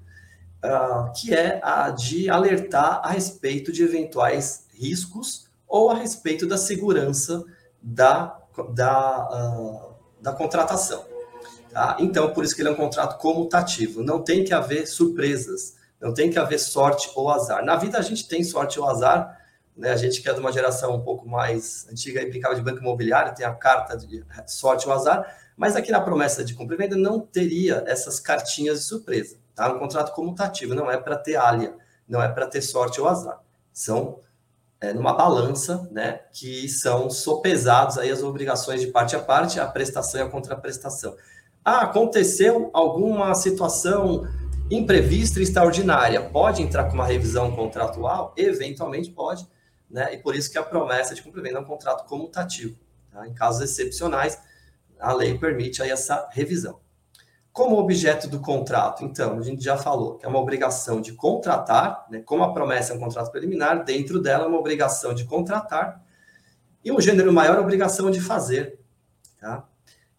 uh, 0.65 1.13
que 1.13 1.35
é 1.35 1.61
a 1.63 1.91
de 1.91 2.31
alertar 2.31 3.01
a 3.03 3.11
respeito 3.11 3.73
de 3.73 3.83
eventuais 3.83 4.67
riscos 4.73 5.49
ou 5.67 5.91
a 5.91 5.95
respeito 5.95 6.47
da 6.47 6.57
segurança 6.57 7.45
da, 7.83 8.41
da, 8.73 9.29
uh, 9.29 9.95
da 10.21 10.33
contratação. 10.33 11.05
Tá? 11.71 11.97
Então, 12.01 12.33
por 12.33 12.45
isso 12.45 12.55
que 12.55 12.63
ele 12.63 12.69
é 12.69 12.73
um 12.73 12.77
contrato 12.77 13.19
comutativo. 13.19 14.03
Não 14.03 14.23
tem 14.23 14.45
que 14.45 14.55
haver 14.55 14.87
surpresas, 14.87 15.77
não 16.01 16.15
tem 16.15 16.31
que 16.31 16.39
haver 16.39 16.59
sorte 16.59 17.11
ou 17.15 17.31
azar. 17.31 17.65
Na 17.65 17.77
vida 17.77 17.99
a 17.99 18.03
gente 18.03 18.27
tem 18.27 18.43
sorte 18.43 18.79
ou 18.79 18.89
azar, 18.89 19.39
né? 19.77 19.91
A 19.91 19.97
gente 19.97 20.23
que 20.23 20.29
é 20.29 20.33
de 20.33 20.41
uma 20.41 20.53
geração 20.53 20.95
um 20.95 21.01
pouco 21.01 21.29
mais 21.29 21.87
antiga 21.91 22.23
e 22.23 22.31
brincava 22.31 22.55
de 22.55 22.63
banco 22.63 22.79
imobiliário, 22.79 23.35
tem 23.35 23.45
a 23.45 23.55
carta 23.55 23.97
de 23.97 24.25
sorte 24.47 24.89
ou 24.89 24.95
azar, 24.95 25.37
mas 25.57 25.77
aqui 25.77 25.91
na 25.91 26.01
promessa 26.01 26.45
de 26.45 26.55
compra 26.55 26.75
e 26.75 26.79
venda 26.79 26.97
não 26.97 27.21
teria 27.21 27.85
essas 27.87 28.19
cartinhas 28.19 28.81
de 28.81 28.85
surpresa. 28.87 29.39
Tá? 29.55 29.73
Um 29.73 29.79
contrato 29.79 30.15
comutativo 30.15 30.75
não 30.75 30.91
é 30.91 30.97
para 30.97 31.17
ter 31.17 31.37
alha, 31.37 31.75
não 32.09 32.23
é 32.23 32.29
para 32.29 32.47
ter 32.47 32.63
sorte 32.63 33.01
ou 33.01 33.09
azar. 33.09 33.41
São 33.73 34.21
é, 34.81 34.93
numa 34.93 35.15
balança, 35.15 35.89
né, 35.91 36.21
que 36.33 36.69
são 36.69 37.09
sopesados 37.09 37.97
aí 37.99 38.11
as 38.11 38.23
obrigações 38.23 38.81
de 38.81 38.89
parte 38.89 39.17
a 39.17 39.19
parte, 39.19 39.59
a 39.59 39.67
prestação 39.67 40.21
e 40.21 40.25
a 40.25 40.29
contraprestação. 40.29 41.17
Ah, 41.65 41.83
aconteceu 41.83 42.71
alguma 42.73 43.35
situação 43.35 44.27
imprevista 44.71 45.41
e 45.41 45.43
extraordinária, 45.43 46.21
pode 46.21 46.63
entrar 46.63 46.85
com 46.85 46.95
uma 46.95 47.07
revisão 47.07 47.51
contratual? 47.55 48.35
Eventualmente 48.37 49.11
pode, 49.11 49.47
né? 49.91 50.15
E 50.15 50.19
por 50.19 50.35
isso 50.35 50.51
que 50.51 50.59
a 50.59 50.63
promessa 50.63 51.15
de 51.15 51.23
cumprimento 51.23 51.57
é 51.57 51.61
um 51.61 51.65
contrato 51.65 52.07
comutativo. 52.07 52.77
Tá? 53.11 53.27
Em 53.27 53.35
casos 53.35 53.63
excepcionais, 53.63 54.39
a 54.99 55.13
lei 55.13 55.39
permite 55.39 55.83
aí 55.83 55.91
essa 55.91 56.29
revisão. 56.33 56.81
Como 57.53 57.79
objeto 57.79 58.29
do 58.29 58.41
contrato, 58.41 59.03
então, 59.03 59.39
a 59.39 59.43
gente 59.43 59.65
já 59.65 59.79
falou 59.79 60.19
que 60.19 60.27
é 60.27 60.29
uma 60.29 60.39
obrigação 60.39 61.01
de 61.01 61.13
contratar, 61.13 62.07
né? 62.11 62.21
como 62.21 62.43
a 62.43 62.53
promessa 62.53 62.93
é 62.93 62.97
um 62.97 62.99
contrato 62.99 63.31
preliminar, 63.31 63.83
dentro 63.83 64.21
dela 64.21 64.45
é 64.45 64.47
uma 64.47 64.59
obrigação 64.59 65.15
de 65.15 65.25
contratar, 65.25 66.05
e 66.85 66.93
um 66.93 67.01
gênero 67.01 67.33
maior, 67.33 67.59
obrigação 67.59 68.11
de 68.11 68.21
fazer. 68.21 68.79
Tá? 69.41 69.67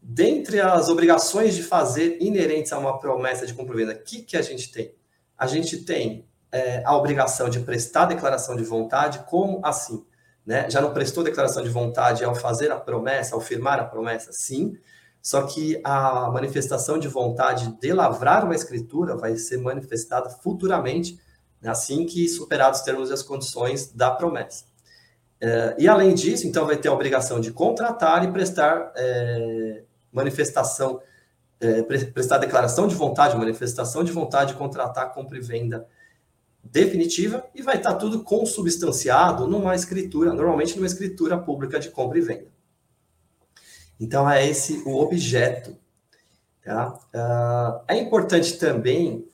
Dentre 0.01 0.59
as 0.59 0.89
obrigações 0.89 1.55
de 1.55 1.63
fazer 1.63 2.17
inerentes 2.19 2.73
a 2.73 2.79
uma 2.79 2.97
promessa 2.97 3.45
de 3.45 3.53
compra 3.53 3.75
venda, 3.75 3.93
o 3.93 4.03
que, 4.03 4.23
que 4.23 4.35
a 4.35 4.41
gente 4.41 4.71
tem? 4.71 4.95
A 5.37 5.45
gente 5.45 5.83
tem 5.83 6.26
é, 6.51 6.81
a 6.85 6.95
obrigação 6.95 7.49
de 7.49 7.59
prestar 7.59 8.05
declaração 8.05 8.55
de 8.55 8.63
vontade, 8.63 9.19
como 9.27 9.59
assim? 9.63 10.05
Né? 10.45 10.69
Já 10.69 10.79
não 10.79 10.93
prestou 10.93 11.23
declaração 11.23 11.61
de 11.61 11.69
vontade 11.69 12.23
ao 12.23 12.33
fazer 12.33 12.71
a 12.71 12.79
promessa, 12.79 13.35
ao 13.35 13.41
firmar 13.41 13.79
a 13.79 13.83
promessa? 13.83 14.31
Sim. 14.31 14.77
Só 15.21 15.43
que 15.43 15.81
a 15.83 16.31
manifestação 16.31 16.97
de 16.97 17.07
vontade 17.07 17.77
de 17.81 17.91
lavrar 17.91 18.45
uma 18.45 18.55
escritura 18.55 19.15
vai 19.15 19.35
ser 19.35 19.57
manifestada 19.57 20.29
futuramente, 20.29 21.19
assim 21.65 22.05
que 22.05 22.29
superados 22.29 22.79
os 22.79 22.85
termos 22.85 23.09
e 23.09 23.13
as 23.13 23.23
condições 23.23 23.91
da 23.91 24.09
promessa. 24.09 24.65
É, 25.41 25.75
e 25.77 25.87
além 25.87 26.15
disso, 26.15 26.47
então, 26.47 26.65
vai 26.65 26.77
ter 26.77 26.87
a 26.87 26.93
obrigação 26.93 27.41
de 27.41 27.51
contratar 27.51 28.23
e 28.23 28.31
prestar 28.31 28.91
é, 28.95 29.83
manifestação, 30.11 31.01
é, 31.59 31.81
prestar 31.83 32.37
declaração 32.37 32.87
de 32.87 32.95
vontade, 32.95 33.35
manifestação 33.35 34.03
de 34.03 34.11
vontade 34.11 34.53
de 34.53 34.57
contratar 34.57 35.13
compra 35.13 35.37
e 35.37 35.41
venda 35.41 35.85
definitiva 36.71 37.45
e 37.53 37.61
vai 37.61 37.77
estar 37.77 37.95
tudo 37.95 38.23
consubstanciado 38.23 39.47
numa 39.47 39.75
escritura, 39.75 40.33
normalmente 40.33 40.75
numa 40.75 40.87
escritura 40.87 41.37
pública 41.37 41.79
de 41.79 41.89
compra 41.89 42.17
e 42.17 42.21
venda. 42.21 42.47
Então, 43.99 44.29
é 44.29 44.47
esse 44.47 44.83
o 44.85 44.95
objeto. 44.95 45.75
Tá? 46.63 46.93
Uh, 47.13 47.83
é 47.87 47.97
importante 47.97 48.57
também 48.57 49.25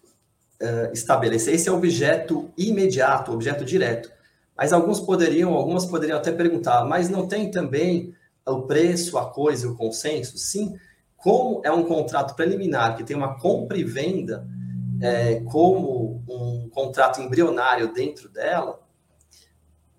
uh, 0.61 0.93
estabelecer 0.93 1.55
esse 1.55 1.69
objeto 1.69 2.51
imediato, 2.57 3.31
objeto 3.31 3.65
direto. 3.65 4.11
Mas 4.55 4.71
alguns 4.71 4.99
poderiam, 4.99 5.53
algumas 5.53 5.85
poderiam 5.85 6.17
até 6.17 6.31
perguntar, 6.31 6.85
mas 6.85 7.09
não 7.09 7.27
tem 7.27 7.49
também 7.49 8.15
o 8.45 8.61
preço, 8.61 9.17
a 9.17 9.29
coisa 9.29 9.69
o 9.69 9.75
consenso? 9.75 10.37
Sim, 10.37 10.77
como 11.17 11.61
é 11.63 11.71
um 11.71 11.83
contrato 11.83 12.35
preliminar 12.35 12.95
que 12.95 13.03
tem 13.03 13.15
uma 13.15 13.39
compra 13.39 13.77
e 13.77 13.83
venda 13.83 14.47
é, 15.03 15.41
como 15.51 16.23
um 16.29 16.69
contrato 16.69 17.19
embrionário 17.19 17.93
dentro 17.93 18.29
dela, 18.29 18.79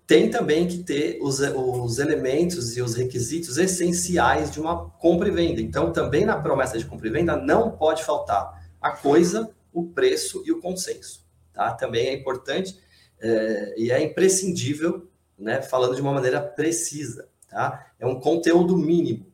tem 0.07 0.31
também 0.31 0.67
que 0.67 0.79
ter 0.79 1.19
os, 1.21 1.39
os 1.39 1.99
elementos 1.99 2.75
e 2.75 2.81
os 2.81 2.95
requisitos 2.95 3.59
essenciais 3.59 4.49
de 4.49 4.59
uma 4.59 4.89
compra 4.89 5.27
e 5.27 5.31
venda. 5.31 5.61
Então, 5.61 5.93
também 5.93 6.25
na 6.25 6.39
promessa 6.39 6.79
de 6.79 6.85
compra 6.85 7.07
e 7.07 7.11
venda 7.11 7.37
não 7.37 7.69
pode 7.69 8.03
faltar 8.03 8.67
a 8.81 8.91
coisa, 8.91 9.51
o 9.71 9.83
preço 9.83 10.41
e 10.43 10.51
o 10.51 10.59
consenso. 10.59 11.23
Tá? 11.53 11.71
Também 11.71 12.07
é 12.07 12.13
importante 12.13 12.79
é, 13.19 13.75
e 13.77 13.91
é 13.91 14.01
imprescindível, 14.01 15.07
né, 15.37 15.61
falando 15.61 15.95
de 15.95 16.01
uma 16.01 16.13
maneira 16.13 16.41
precisa. 16.41 17.29
Tá? 17.47 17.91
É 17.99 18.07
um 18.07 18.19
conteúdo 18.19 18.75
mínimo. 18.75 19.27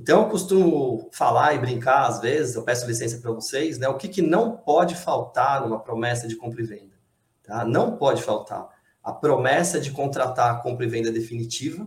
Então, 0.00 0.22
eu 0.22 0.28
costumo 0.30 1.10
falar 1.12 1.54
e 1.54 1.58
brincar, 1.58 2.06
às 2.06 2.20
vezes, 2.20 2.54
eu 2.54 2.62
peço 2.62 2.86
licença 2.86 3.18
para 3.18 3.32
vocês, 3.32 3.76
né? 3.76 3.86
O 3.86 3.98
que, 3.98 4.08
que 4.08 4.22
não 4.22 4.56
pode 4.56 4.94
faltar 4.94 5.60
numa 5.60 5.78
promessa 5.78 6.26
de 6.26 6.36
compra 6.36 6.62
e 6.62 6.64
venda? 6.64 6.94
Tá? 7.42 7.66
Não 7.66 7.98
pode 7.98 8.22
faltar 8.22 8.66
a 9.04 9.12
promessa 9.12 9.78
de 9.78 9.90
contratar 9.90 10.54
a 10.54 10.58
compra 10.58 10.86
e 10.86 10.88
venda 10.88 11.12
definitiva, 11.12 11.86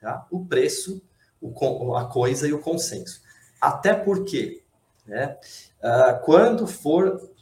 tá? 0.00 0.24
o 0.30 0.46
preço, 0.46 1.02
o, 1.40 1.96
a 1.96 2.04
coisa 2.04 2.46
e 2.46 2.52
o 2.52 2.60
consenso. 2.60 3.20
Até 3.60 3.94
porque, 3.94 4.62
né? 5.04 5.36
Uh, 5.82 6.24
quando 6.24 6.68
for 6.68 7.32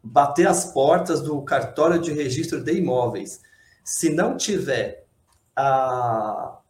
bater 0.00 0.46
as 0.46 0.66
portas 0.66 1.20
do 1.20 1.42
cartório 1.42 2.00
de 2.00 2.12
registro 2.12 2.62
de 2.62 2.74
imóveis, 2.74 3.40
se 3.82 4.08
não 4.08 4.36
tiver 4.36 5.04
a, 5.56 6.60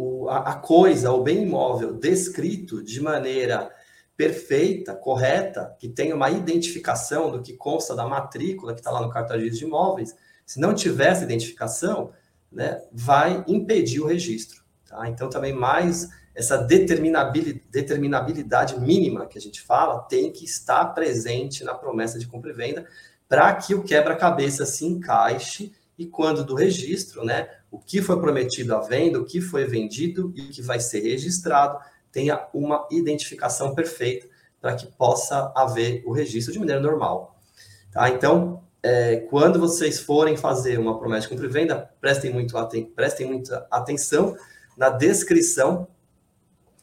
o, 0.00 0.30
a, 0.30 0.38
a 0.52 0.54
coisa, 0.54 1.12
o 1.12 1.22
bem 1.22 1.42
imóvel 1.42 1.92
descrito 1.92 2.82
de 2.82 3.00
maneira 3.02 3.70
perfeita, 4.16 4.94
correta, 4.94 5.76
que 5.78 5.88
tenha 5.88 6.14
uma 6.14 6.30
identificação 6.30 7.30
do 7.30 7.42
que 7.42 7.52
consta 7.52 7.94
da 7.94 8.06
matrícula 8.06 8.72
que 8.72 8.80
está 8.80 8.90
lá 8.90 9.02
no 9.02 9.10
cartão 9.10 9.38
de 9.38 9.64
imóveis, 9.64 10.16
se 10.46 10.58
não 10.58 10.74
tiver 10.74 11.08
essa 11.08 11.24
identificação, 11.24 12.12
né, 12.50 12.82
vai 12.90 13.44
impedir 13.46 14.00
o 14.00 14.06
registro. 14.06 14.62
Tá? 14.88 15.06
Então, 15.08 15.28
também 15.28 15.52
mais 15.52 16.08
essa 16.34 16.56
determinabilidade, 16.56 17.62
determinabilidade 17.70 18.80
mínima 18.80 19.26
que 19.26 19.36
a 19.36 19.40
gente 19.40 19.60
fala 19.60 20.00
tem 20.00 20.32
que 20.32 20.44
estar 20.44 20.86
presente 20.86 21.62
na 21.62 21.74
promessa 21.74 22.18
de 22.18 22.26
compra 22.26 22.50
e 22.50 22.54
venda 22.54 22.86
para 23.28 23.54
que 23.54 23.74
o 23.74 23.82
quebra-cabeça 23.82 24.64
se 24.64 24.86
encaixe 24.86 25.72
e 25.98 26.06
quando 26.06 26.44
do 26.44 26.54
registro, 26.54 27.24
né, 27.24 27.48
o 27.70 27.78
que 27.78 28.02
foi 28.02 28.20
prometido 28.20 28.74
à 28.74 28.80
venda, 28.80 29.20
o 29.20 29.24
que 29.24 29.40
foi 29.40 29.64
vendido 29.64 30.32
e 30.34 30.42
o 30.42 30.50
que 30.50 30.60
vai 30.60 30.80
ser 30.80 31.00
registrado 31.00 31.78
tenha 32.10 32.48
uma 32.52 32.86
identificação 32.90 33.74
perfeita 33.74 34.26
para 34.60 34.74
que 34.74 34.86
possa 34.86 35.52
haver 35.54 36.02
o 36.04 36.12
registro 36.12 36.52
de 36.52 36.58
maneira 36.58 36.80
normal. 36.80 37.38
Tá? 37.92 38.10
Então, 38.10 38.62
é, 38.82 39.16
quando 39.30 39.58
vocês 39.58 40.00
forem 40.00 40.36
fazer 40.36 40.78
uma 40.78 40.98
promessa 40.98 41.22
de 41.22 41.28
compra 41.28 41.46
e 41.46 41.50
venda, 41.50 41.90
prestem, 42.00 42.32
muito 42.32 42.54
prestem 42.94 43.26
muita 43.26 43.66
atenção 43.70 44.36
na 44.76 44.88
descrição 44.88 45.86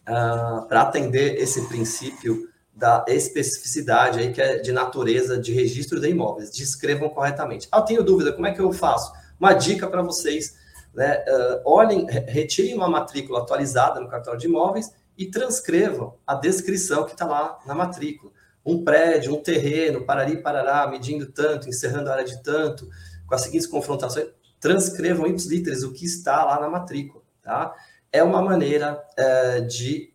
uh, 0.03 0.67
para 0.67 0.81
atender 0.81 1.35
esse 1.41 1.67
princípio 1.67 2.49
da 2.73 3.03
especificidade 3.07 4.19
aí 4.19 4.31
que 4.31 4.39
é 4.39 4.59
de 4.59 4.71
natureza 4.71 5.39
de 5.39 5.51
registro 5.51 5.99
de 5.99 6.09
imóveis. 6.09 6.51
Descrevam 6.51 7.09
corretamente. 7.09 7.67
Ah, 7.71 7.81
tenho 7.81 8.03
dúvida, 8.03 8.31
como 8.31 8.45
é 8.45 8.53
que 8.53 8.61
eu 8.61 8.71
faço? 8.71 9.11
Uma 9.39 9.53
dica 9.53 9.87
para 9.87 10.03
vocês 10.03 10.55
né? 10.97 11.23
Uh, 11.27 11.61
olhem, 11.63 12.07
retirem 12.27 12.73
uma 12.73 12.89
matrícula 12.89 13.41
atualizada 13.41 13.99
no 13.99 14.09
cartão 14.09 14.35
de 14.35 14.47
imóveis 14.47 14.91
e 15.15 15.27
transcrevam 15.27 16.15
a 16.25 16.33
descrição 16.33 17.05
que 17.05 17.11
está 17.11 17.23
lá 17.23 17.59
na 17.67 17.75
matrícula. 17.75 18.31
Um 18.65 18.83
prédio, 18.83 19.35
um 19.35 19.41
terreno, 19.41 20.03
parari, 20.03 20.41
parará, 20.41 20.87
medindo 20.87 21.27
tanto, 21.27 21.69
encerrando 21.69 22.09
a 22.09 22.13
área 22.13 22.25
de 22.25 22.41
tanto, 22.41 22.89
com 23.27 23.35
as 23.35 23.41
seguintes 23.41 23.67
confrontações, 23.67 24.25
transcrevam 24.59 25.27
ipsiliteres 25.27 25.83
o 25.83 25.93
que 25.93 26.03
está 26.03 26.43
lá 26.43 26.59
na 26.59 26.67
matrícula, 26.67 27.23
tá? 27.43 27.75
É 28.11 28.23
uma 28.23 28.41
maneira 28.41 28.99
uh, 29.19 29.67
de 29.67 30.11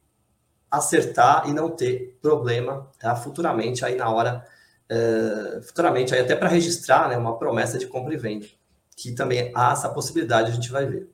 acertar 0.68 1.48
e 1.48 1.52
não 1.52 1.70
ter 1.70 2.18
problema, 2.20 2.90
tá? 2.98 3.14
Futuramente, 3.14 3.84
aí 3.84 3.94
na 3.94 4.10
hora, 4.10 4.44
uh, 4.90 5.62
futuramente, 5.62 6.12
aí 6.12 6.20
até 6.20 6.34
para 6.34 6.48
registrar, 6.48 7.08
né, 7.08 7.16
uma 7.16 7.38
promessa 7.38 7.78
de 7.78 7.86
compra 7.86 8.12
e 8.12 8.16
venda 8.16 8.46
que 8.96 9.12
também 9.12 9.50
há 9.54 9.72
essa 9.72 9.88
possibilidade, 9.88 10.50
a 10.50 10.54
gente 10.54 10.70
vai 10.70 10.86
ver. 10.86 11.10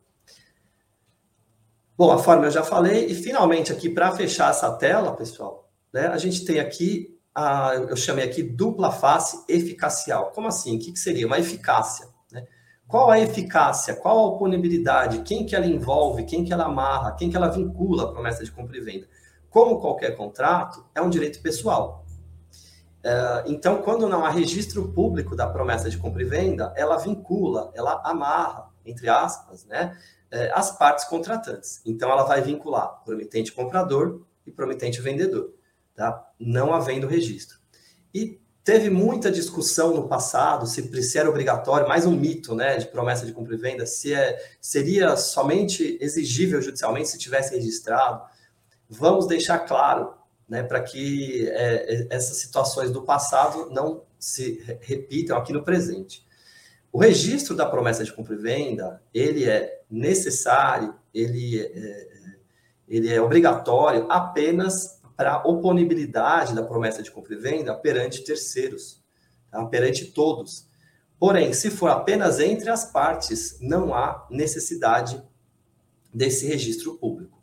Bom, 1.97 2.13
a 2.13 2.19
forma 2.19 2.47
eu 2.47 2.51
já 2.51 2.63
falei, 2.63 3.07
e 3.07 3.15
finalmente 3.15 3.73
aqui, 3.73 3.89
para 3.89 4.13
fechar 4.13 4.51
essa 4.51 4.71
tela, 4.73 5.17
pessoal, 5.17 5.69
né, 5.93 6.07
a 6.07 6.17
gente 6.17 6.45
tem 6.45 6.61
aqui, 6.61 7.19
a, 7.35 7.75
eu 7.75 7.97
chamei 7.97 8.25
aqui 8.25 8.43
dupla 8.43 8.93
face 8.93 9.45
eficacial. 9.49 10.31
Como 10.31 10.47
assim? 10.47 10.77
O 10.77 10.79
que, 10.79 10.93
que 10.93 10.99
seria? 10.99 11.27
Uma 11.27 11.39
eficácia. 11.39 12.07
Né? 12.31 12.47
Qual 12.87 13.11
a 13.11 13.19
eficácia? 13.19 13.97
Qual 13.97 14.19
a 14.19 14.27
oponibilidade? 14.29 15.23
Quem 15.23 15.45
que 15.45 15.57
ela 15.57 15.67
envolve? 15.67 16.25
Quem 16.25 16.45
que 16.45 16.53
ela 16.53 16.67
amarra? 16.67 17.13
Quem 17.13 17.31
que 17.31 17.37
ela 17.37 17.49
vincula 17.49 18.05
a 18.05 18.13
promessa 18.13 18.45
de 18.45 18.53
compra 18.53 18.77
e 18.77 18.81
venda? 18.81 19.09
Como 19.51 19.81
qualquer 19.81 20.17
contrato, 20.17 20.85
é 20.95 21.03
um 21.03 21.11
direito 21.11 21.41
pessoal. 21.41 22.05
É, 23.09 23.45
então, 23.47 23.81
quando 23.81 24.07
não 24.07 24.23
há 24.23 24.29
registro 24.29 24.87
público 24.93 25.35
da 25.35 25.47
promessa 25.47 25.89
de 25.89 25.97
compra 25.97 26.21
e 26.21 26.27
venda, 26.27 26.75
ela 26.77 26.99
vincula, 26.99 27.71
ela 27.75 28.03
amarra 28.05 28.69
entre 28.85 29.09
aspas, 29.09 29.65
né, 29.65 29.97
é, 30.31 30.51
as 30.53 30.77
partes 30.77 31.05
contratantes. 31.07 31.81
Então, 31.87 32.11
ela 32.11 32.25
vai 32.25 32.43
vincular 32.43 33.03
promitente 33.05 33.53
comprador 33.53 34.27
e 34.47 34.51
promitente 34.51 35.01
vendedor, 35.01 35.55
tá? 35.95 36.23
não 36.39 36.75
havendo 36.75 37.07
registro. 37.07 37.59
E 38.15 38.39
teve 38.63 38.91
muita 38.91 39.31
discussão 39.31 39.95
no 39.95 40.07
passado 40.07 40.67
se, 40.67 41.03
se 41.03 41.19
era 41.19 41.31
obrigatório, 41.31 41.89
mais 41.89 42.05
um 42.05 42.13
mito 42.13 42.55
né, 42.55 42.77
de 42.77 42.87
promessa 42.87 43.25
de 43.25 43.33
compra 43.33 43.55
e 43.55 43.59
venda, 43.59 43.87
se 43.87 44.13
é, 44.13 44.39
seria 44.61 45.17
somente 45.17 45.97
exigível 46.01 46.61
judicialmente 46.61 47.09
se 47.09 47.19
tivesse 47.19 47.55
registrado. 47.55 48.23
Vamos 48.89 49.27
deixar 49.27 49.61
claro 49.61 50.18
né, 50.49 50.63
para 50.63 50.83
que 50.83 51.49
é, 51.49 51.95
é 51.95 52.07
essas 52.11 52.39
situações 52.39 52.91
do 52.91 53.03
passado 53.03 53.69
não 53.71 54.03
se 54.19 54.63
repitam 54.81 55.37
aqui 55.37 55.53
no 55.53 55.63
presente. 55.63 56.27
O 56.91 56.99
registro 56.99 57.55
da 57.55 57.67
promessa 57.67 58.03
de 58.03 58.13
compra 58.13 58.35
e 58.35 58.39
venda, 58.39 59.03
ele 59.13 59.45
é 59.45 59.83
necessário, 59.91 60.95
ele 61.13 61.61
é, 61.61 62.09
ele 62.89 63.13
é 63.13 63.21
obrigatório 63.21 64.11
apenas 64.11 64.99
para 65.15 65.35
a 65.35 65.43
oponibilidade 65.43 66.55
da 66.55 66.63
promessa 66.63 67.03
de 67.03 67.11
compra 67.11 67.35
e 67.35 67.39
venda 67.39 67.75
perante 67.75 68.25
terceiros, 68.25 69.03
tá? 69.51 69.65
perante 69.67 70.07
todos. 70.07 70.67
Porém, 71.19 71.53
se 71.53 71.71
for 71.71 71.91
apenas 71.91 72.39
entre 72.39 72.71
as 72.71 72.91
partes, 72.91 73.59
não 73.61 73.93
há 73.93 74.27
necessidade 74.31 75.23
desse 76.15 76.47
registro 76.47 76.97
público. 76.97 77.38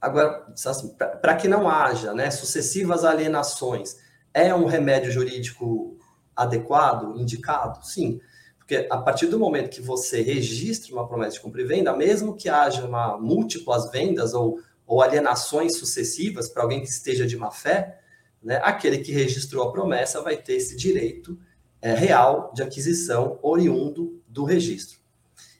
Agora, 0.00 0.46
assim, 0.66 0.94
para 1.20 1.34
que 1.34 1.48
não 1.48 1.68
haja 1.68 2.14
né, 2.14 2.30
sucessivas 2.30 3.04
alienações, 3.04 3.96
é 4.32 4.54
um 4.54 4.66
remédio 4.66 5.10
jurídico 5.10 5.98
adequado, 6.34 7.18
indicado? 7.18 7.84
Sim. 7.84 8.20
Porque 8.58 8.86
a 8.90 8.98
partir 8.98 9.26
do 9.26 9.38
momento 9.38 9.70
que 9.70 9.80
você 9.80 10.22
registra 10.22 10.92
uma 10.92 11.06
promessa 11.06 11.32
de 11.32 11.40
compra 11.40 11.60
e 11.60 11.64
venda, 11.64 11.94
mesmo 11.94 12.34
que 12.34 12.48
haja 12.48 12.86
uma 12.86 13.18
múltiplas 13.18 13.90
vendas 13.90 14.32
ou, 14.32 14.60
ou 14.86 15.02
alienações 15.02 15.76
sucessivas 15.76 16.48
para 16.48 16.62
alguém 16.62 16.80
que 16.80 16.88
esteja 16.88 17.26
de 17.26 17.36
má 17.36 17.50
fé, 17.50 18.00
né, 18.42 18.60
aquele 18.62 18.98
que 18.98 19.12
registrou 19.12 19.68
a 19.68 19.72
promessa 19.72 20.22
vai 20.22 20.36
ter 20.36 20.54
esse 20.54 20.76
direito 20.76 21.38
é, 21.80 21.92
real 21.94 22.52
de 22.54 22.62
aquisição 22.62 23.38
oriundo 23.42 24.22
do 24.26 24.44
registro. 24.44 24.98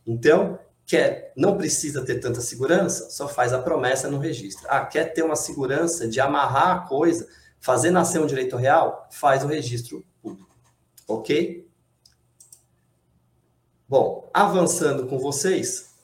Então, 0.07 0.59
quer, 0.87 1.33
não 1.37 1.57
precisa 1.57 2.05
ter 2.05 2.20
tanta 2.20 2.40
segurança, 2.40 3.11
só 3.11 3.29
faz 3.29 3.53
a 3.53 3.62
promessa 3.62 4.09
no 4.09 4.18
registro. 4.18 4.66
Ah, 4.68 4.85
quer 4.85 5.12
ter 5.12 5.23
uma 5.23 5.37
segurança 5.37 6.07
de 6.09 6.20
amarrar 6.20 6.77
a 6.77 6.81
coisa, 6.81 7.29
fazer 7.61 7.90
nascer 7.90 8.20
um 8.20 8.27
direito 8.27 8.57
real, 8.57 9.09
faz 9.11 9.42
o 9.42 9.47
registro 9.47 10.05
público. 10.23 10.55
Ok? 11.09 11.68
Bom, 13.88 14.31
avançando 14.33 15.07
com 15.07 15.18
vocês, 15.18 15.94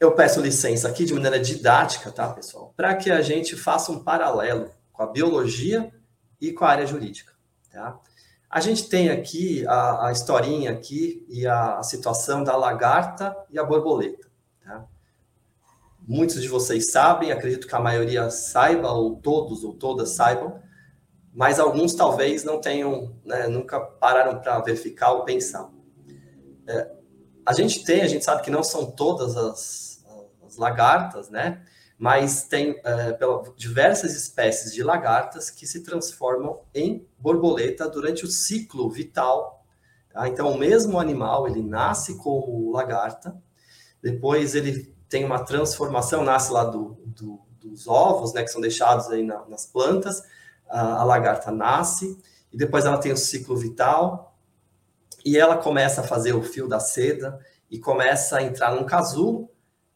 eu 0.00 0.12
peço 0.12 0.40
licença 0.40 0.88
aqui 0.88 1.04
de 1.04 1.14
maneira 1.14 1.38
didática, 1.38 2.10
tá, 2.10 2.28
pessoal? 2.28 2.72
Para 2.76 2.94
que 2.94 3.10
a 3.10 3.22
gente 3.22 3.56
faça 3.56 3.92
um 3.92 4.02
paralelo 4.02 4.70
com 4.92 5.02
a 5.02 5.06
biologia 5.06 5.92
e 6.40 6.52
com 6.52 6.64
a 6.64 6.70
área 6.70 6.86
jurídica, 6.86 7.32
tá? 7.70 7.98
A 8.54 8.60
gente 8.60 8.88
tem 8.88 9.08
aqui 9.10 9.66
a, 9.66 10.06
a 10.06 10.12
historinha 10.12 10.70
aqui 10.70 11.26
e 11.28 11.44
a, 11.44 11.78
a, 11.78 11.82
situação 11.82 12.44
da 12.44 12.56
lagarta 12.56 13.36
e 13.50 13.58
a 13.58 13.64
borboleta, 13.64 14.30
tá? 14.64 14.86
Muitos 16.06 16.40
de 16.40 16.46
vocês 16.46 16.92
sabem, 16.92 17.32
acredito 17.32 17.66
que 17.66 17.74
a 17.74 17.80
maioria 17.80 18.30
saiba, 18.30 18.92
ou 18.92 19.16
todos 19.16 19.64
ou 19.64 19.74
todas 19.74 20.10
saibam, 20.10 20.62
mas 21.34 21.58
alguns 21.58 21.94
talvez 21.94 22.44
não 22.44 22.60
tenham, 22.60 23.16
né, 23.24 23.48
nunca 23.48 23.80
pararam 23.80 24.40
para 24.40 24.60
verificar 24.60 25.10
ou 25.10 25.24
pensar. 25.24 25.68
É, 26.68 26.92
a 27.44 27.52
gente 27.54 27.84
tem, 27.84 28.02
a 28.02 28.06
gente 28.06 28.24
sabe 28.24 28.44
que 28.44 28.52
não 28.52 28.62
são 28.62 28.88
todas 28.88 29.36
as, 29.36 30.06
as 30.46 30.56
lagartas, 30.56 31.28
né? 31.28 31.60
Mas 31.98 32.44
tem 32.44 32.80
é, 32.84 33.16
diversas 33.56 34.14
espécies 34.14 34.72
de 34.74 34.82
lagartas 34.82 35.50
que 35.50 35.66
se 35.66 35.82
transformam 35.82 36.60
em 36.74 37.06
borboleta 37.18 37.88
durante 37.88 38.24
o 38.24 38.28
ciclo 38.28 38.90
vital. 38.90 39.64
Tá? 40.12 40.28
Então, 40.28 40.52
o 40.52 40.58
mesmo 40.58 40.98
animal, 40.98 41.46
ele 41.48 41.62
nasce 41.62 42.16
como 42.16 42.72
lagarta, 42.72 43.40
depois 44.02 44.54
ele 44.54 44.94
tem 45.08 45.24
uma 45.24 45.44
transformação, 45.44 46.24
nasce 46.24 46.52
lá 46.52 46.64
do, 46.64 46.98
do, 47.06 47.40
dos 47.60 47.86
ovos, 47.86 48.32
né, 48.34 48.42
que 48.42 48.50
são 48.50 48.60
deixados 48.60 49.08
aí 49.10 49.22
na, 49.22 49.46
nas 49.46 49.66
plantas, 49.66 50.22
a, 50.68 51.00
a 51.00 51.04
lagarta 51.04 51.50
nasce, 51.50 52.18
e 52.52 52.56
depois 52.56 52.84
ela 52.84 52.98
tem 52.98 53.12
o 53.12 53.16
ciclo 53.16 53.56
vital, 53.56 54.36
e 55.24 55.38
ela 55.38 55.56
começa 55.56 56.02
a 56.02 56.04
fazer 56.04 56.34
o 56.34 56.42
fio 56.42 56.68
da 56.68 56.78
seda 56.78 57.40
e 57.70 57.78
começa 57.78 58.38
a 58.38 58.42
entrar 58.42 58.74
num 58.74 58.84
casulo, 58.84 59.48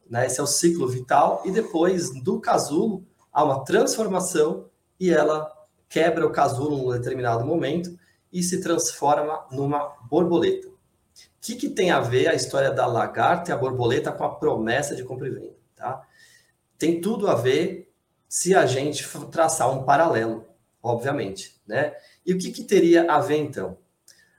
né? 0.08 0.26
Esse 0.26 0.40
é 0.40 0.42
o 0.42 0.46
ciclo 0.46 0.88
vital 0.88 1.42
e 1.44 1.50
depois 1.50 2.10
do 2.22 2.40
casulo 2.40 3.04
há 3.32 3.44
uma 3.44 3.64
transformação 3.64 4.68
e 4.98 5.10
ela 5.10 5.50
quebra 5.88 6.26
o 6.26 6.30
casulo 6.30 6.78
em 6.78 6.86
um 6.86 6.92
determinado 6.92 7.44
momento 7.44 7.96
e 8.32 8.42
se 8.42 8.60
transforma 8.60 9.46
numa 9.50 9.96
borboleta. 10.08 10.68
O 10.68 11.40
que, 11.40 11.54
que 11.54 11.68
tem 11.70 11.90
a 11.90 12.00
ver 12.00 12.28
a 12.28 12.34
história 12.34 12.70
da 12.70 12.86
lagarta 12.86 13.50
e 13.50 13.54
a 13.54 13.56
borboleta 13.56 14.12
com 14.12 14.24
a 14.24 14.34
promessa 14.34 14.94
de 14.94 15.04
compra 15.04 15.28
e 15.28 15.30
venda? 15.30 15.56
Tá? 15.74 16.02
Tem 16.76 17.00
tudo 17.00 17.28
a 17.28 17.34
ver 17.34 17.92
se 18.28 18.54
a 18.54 18.66
gente 18.66 19.06
traçar 19.30 19.70
um 19.72 19.84
paralelo, 19.84 20.46
obviamente. 20.82 21.58
Né? 21.66 21.94
E 22.26 22.34
o 22.34 22.38
que, 22.38 22.50
que 22.50 22.64
teria 22.64 23.10
a 23.10 23.20
ver, 23.20 23.38
então? 23.38 23.78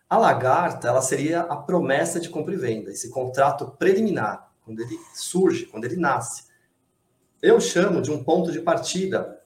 A 0.10 0.18
lagarta, 0.18 0.88
ela 0.88 1.02
seria 1.02 1.42
a 1.42 1.56
promessa 1.56 2.20
de 2.20 2.30
compra 2.30 2.54
e 2.54 2.58
venda, 2.58 2.92
esse 2.92 3.10
contrato 3.10 3.76
preliminar, 3.78 4.49
quando 4.70 4.82
ele 4.82 5.00
surge, 5.16 5.66
quando 5.66 5.86
ele 5.86 5.96
nasce. 5.96 6.44
Eu 7.42 7.60
chamo 7.60 8.04
de 8.04 8.12
um 8.12 8.24
ponto 8.24 8.52
de 8.52 8.62
partida, 8.62 9.42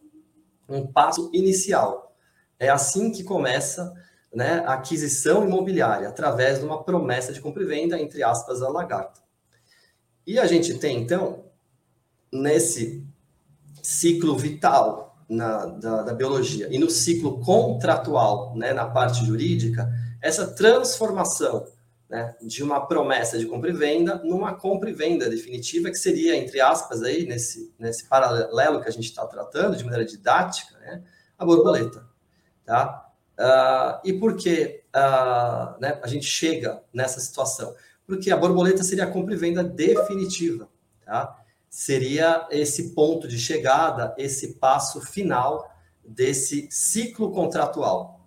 um 0.67 0.85
passo 0.85 1.29
inicial. 1.33 2.13
É 2.59 2.67
assim 2.69 3.09
que 3.09 3.23
começa 3.23 3.93
né, 4.33 4.63
a 4.65 4.73
aquisição 4.73 5.45
imobiliária, 5.47 6.09
através 6.09 6.59
de 6.59 6.65
uma 6.65 6.83
promessa 6.83 7.31
de 7.31 7.39
compra 7.39 7.63
e 7.63 7.65
venda, 7.65 7.97
entre 7.97 8.21
aspas, 8.21 8.61
a 8.61 8.67
lagarta. 8.67 9.21
E 10.27 10.37
a 10.37 10.45
gente 10.45 10.77
tem, 10.77 11.01
então, 11.01 11.45
nesse 12.29 13.05
ciclo 13.81 14.37
vital 14.37 15.23
na, 15.29 15.65
da, 15.65 16.01
da 16.03 16.13
biologia 16.13 16.67
e 16.69 16.77
no 16.77 16.89
ciclo 16.89 17.39
contratual, 17.39 18.53
né, 18.57 18.73
na 18.73 18.87
parte 18.87 19.23
jurídica, 19.23 19.89
essa 20.21 20.47
transformação 20.47 21.65
né, 22.09 22.35
de 22.41 22.63
uma 22.63 22.85
promessa 22.85 23.37
de 23.37 23.45
compra 23.45 23.69
e 23.69 23.73
venda 23.73 24.21
numa 24.23 24.53
compra 24.53 24.89
e 24.89 24.93
venda 24.93 25.29
definitiva, 25.29 25.89
que 25.89 25.97
seria, 25.97 26.35
entre 26.35 26.61
aspas, 26.61 27.01
aí, 27.01 27.25
nesse, 27.25 27.73
nesse 27.79 28.07
paralelo 28.07 28.81
que 28.81 28.87
a 28.87 28.91
gente 28.91 29.05
está 29.05 29.25
tratando 29.25 29.75
de 29.75 29.83
maneira 29.83 30.05
didática, 30.05 30.77
né, 30.79 31.03
a 31.37 31.45
borboleta. 31.45 32.05
Tá? 32.65 33.09
Uh, 33.33 34.07
e 34.07 34.13
por 34.13 34.35
que 34.35 34.83
uh, 34.95 35.79
né, 35.81 35.99
a 36.01 36.07
gente 36.07 36.25
chega 36.25 36.83
nessa 36.93 37.19
situação? 37.19 37.75
Porque 38.05 38.31
a 38.31 38.37
borboleta 38.37 38.83
seria 38.83 39.05
a 39.05 39.11
compra 39.11 39.33
e 39.33 39.37
venda 39.37 39.63
definitiva. 39.63 40.69
Tá? 41.05 41.37
Seria 41.69 42.47
esse 42.51 42.93
ponto 42.93 43.27
de 43.27 43.39
chegada, 43.39 44.13
esse 44.17 44.55
passo 44.55 45.01
final 45.01 45.71
desse 46.05 46.67
ciclo 46.69 47.31
contratual. 47.31 48.22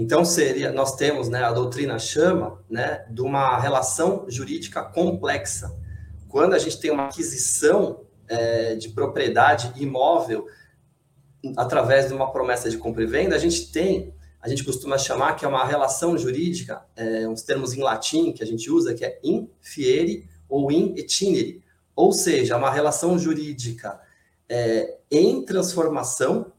Então 0.00 0.24
seria, 0.24 0.70
nós 0.70 0.94
temos, 0.94 1.28
né, 1.28 1.42
a 1.42 1.52
doutrina 1.52 1.98
chama, 1.98 2.64
né, 2.70 3.04
de 3.10 3.20
uma 3.20 3.58
relação 3.58 4.26
jurídica 4.28 4.80
complexa. 4.80 5.76
Quando 6.28 6.54
a 6.54 6.58
gente 6.60 6.78
tem 6.78 6.92
uma 6.92 7.06
aquisição 7.06 8.04
é, 8.28 8.76
de 8.76 8.90
propriedade 8.90 9.72
imóvel 9.74 10.46
através 11.56 12.06
de 12.06 12.14
uma 12.14 12.30
promessa 12.30 12.70
de 12.70 12.78
compra 12.78 13.02
e 13.02 13.06
venda, 13.06 13.34
a 13.34 13.40
gente 13.40 13.72
tem, 13.72 14.14
a 14.40 14.48
gente 14.48 14.62
costuma 14.62 14.96
chamar 14.98 15.34
que 15.34 15.44
é 15.44 15.48
uma 15.48 15.66
relação 15.66 16.16
jurídica, 16.16 16.86
é, 16.94 17.26
uns 17.28 17.42
termos 17.42 17.72
em 17.72 17.82
latim 17.82 18.30
que 18.30 18.44
a 18.44 18.46
gente 18.46 18.70
usa, 18.70 18.94
que 18.94 19.04
é 19.04 19.18
in 19.24 19.50
fieri 19.60 20.28
ou 20.48 20.70
in 20.70 20.94
itinere, 20.96 21.60
ou 21.96 22.12
seja, 22.12 22.56
uma 22.56 22.70
relação 22.70 23.18
jurídica 23.18 23.98
é, 24.48 24.98
em 25.10 25.44
transformação 25.44 26.52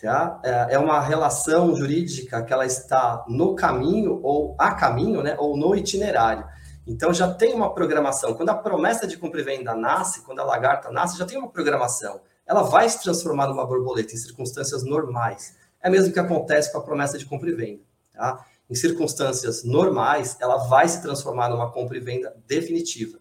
Tá? 0.00 0.40
É, 0.44 0.74
é 0.74 0.78
uma 0.78 1.00
relação 1.00 1.74
jurídica 1.74 2.42
que 2.42 2.52
ela 2.52 2.66
está 2.66 3.24
no 3.28 3.54
caminho 3.54 4.20
ou 4.22 4.54
a 4.58 4.72
caminho, 4.74 5.22
né? 5.22 5.36
ou 5.38 5.56
no 5.56 5.74
itinerário. 5.74 6.46
Então 6.86 7.12
já 7.12 7.32
tem 7.32 7.54
uma 7.54 7.74
programação. 7.74 8.34
Quando 8.34 8.50
a 8.50 8.54
promessa 8.54 9.06
de 9.06 9.16
compra 9.16 9.40
e 9.40 9.44
venda 9.44 9.74
nasce, 9.74 10.22
quando 10.22 10.40
a 10.40 10.44
lagarta 10.44 10.90
nasce, 10.90 11.18
já 11.18 11.24
tem 11.24 11.38
uma 11.38 11.48
programação. 11.48 12.20
Ela 12.46 12.62
vai 12.62 12.88
se 12.88 13.02
transformar 13.02 13.48
numa 13.48 13.66
borboleta 13.66 14.14
em 14.14 14.18
circunstâncias 14.18 14.84
normais. 14.84 15.56
É 15.82 15.90
mesmo 15.90 16.12
que 16.12 16.20
acontece 16.20 16.70
com 16.70 16.78
a 16.78 16.82
promessa 16.82 17.18
de 17.18 17.26
compra 17.26 17.50
e 17.50 17.54
venda. 17.54 17.82
Tá? 18.12 18.44
Em 18.70 18.74
circunstâncias 18.74 19.64
normais, 19.64 20.36
ela 20.40 20.58
vai 20.58 20.88
se 20.88 21.02
transformar 21.02 21.48
numa 21.48 21.72
compra 21.72 21.96
e 21.96 22.00
venda 22.00 22.36
definitiva. 22.46 23.18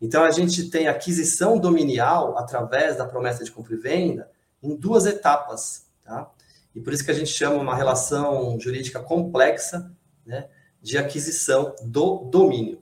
Então 0.00 0.24
a 0.24 0.30
gente 0.30 0.68
tem 0.68 0.88
aquisição 0.88 1.58
dominial 1.58 2.36
através 2.36 2.96
da 2.96 3.06
promessa 3.06 3.44
de 3.44 3.52
compra 3.52 3.74
e 3.74 3.78
venda 3.78 4.30
em 4.62 4.74
duas 4.74 5.06
etapas. 5.06 5.85
Tá? 6.06 6.30
E 6.72 6.80
por 6.80 6.92
isso 6.92 7.04
que 7.04 7.10
a 7.10 7.14
gente 7.14 7.30
chama 7.30 7.56
uma 7.56 7.74
relação 7.74 8.58
jurídica 8.60 9.00
complexa 9.00 9.90
né, 10.24 10.48
de 10.80 10.96
aquisição 10.96 11.74
do 11.82 12.18
domínio. 12.30 12.80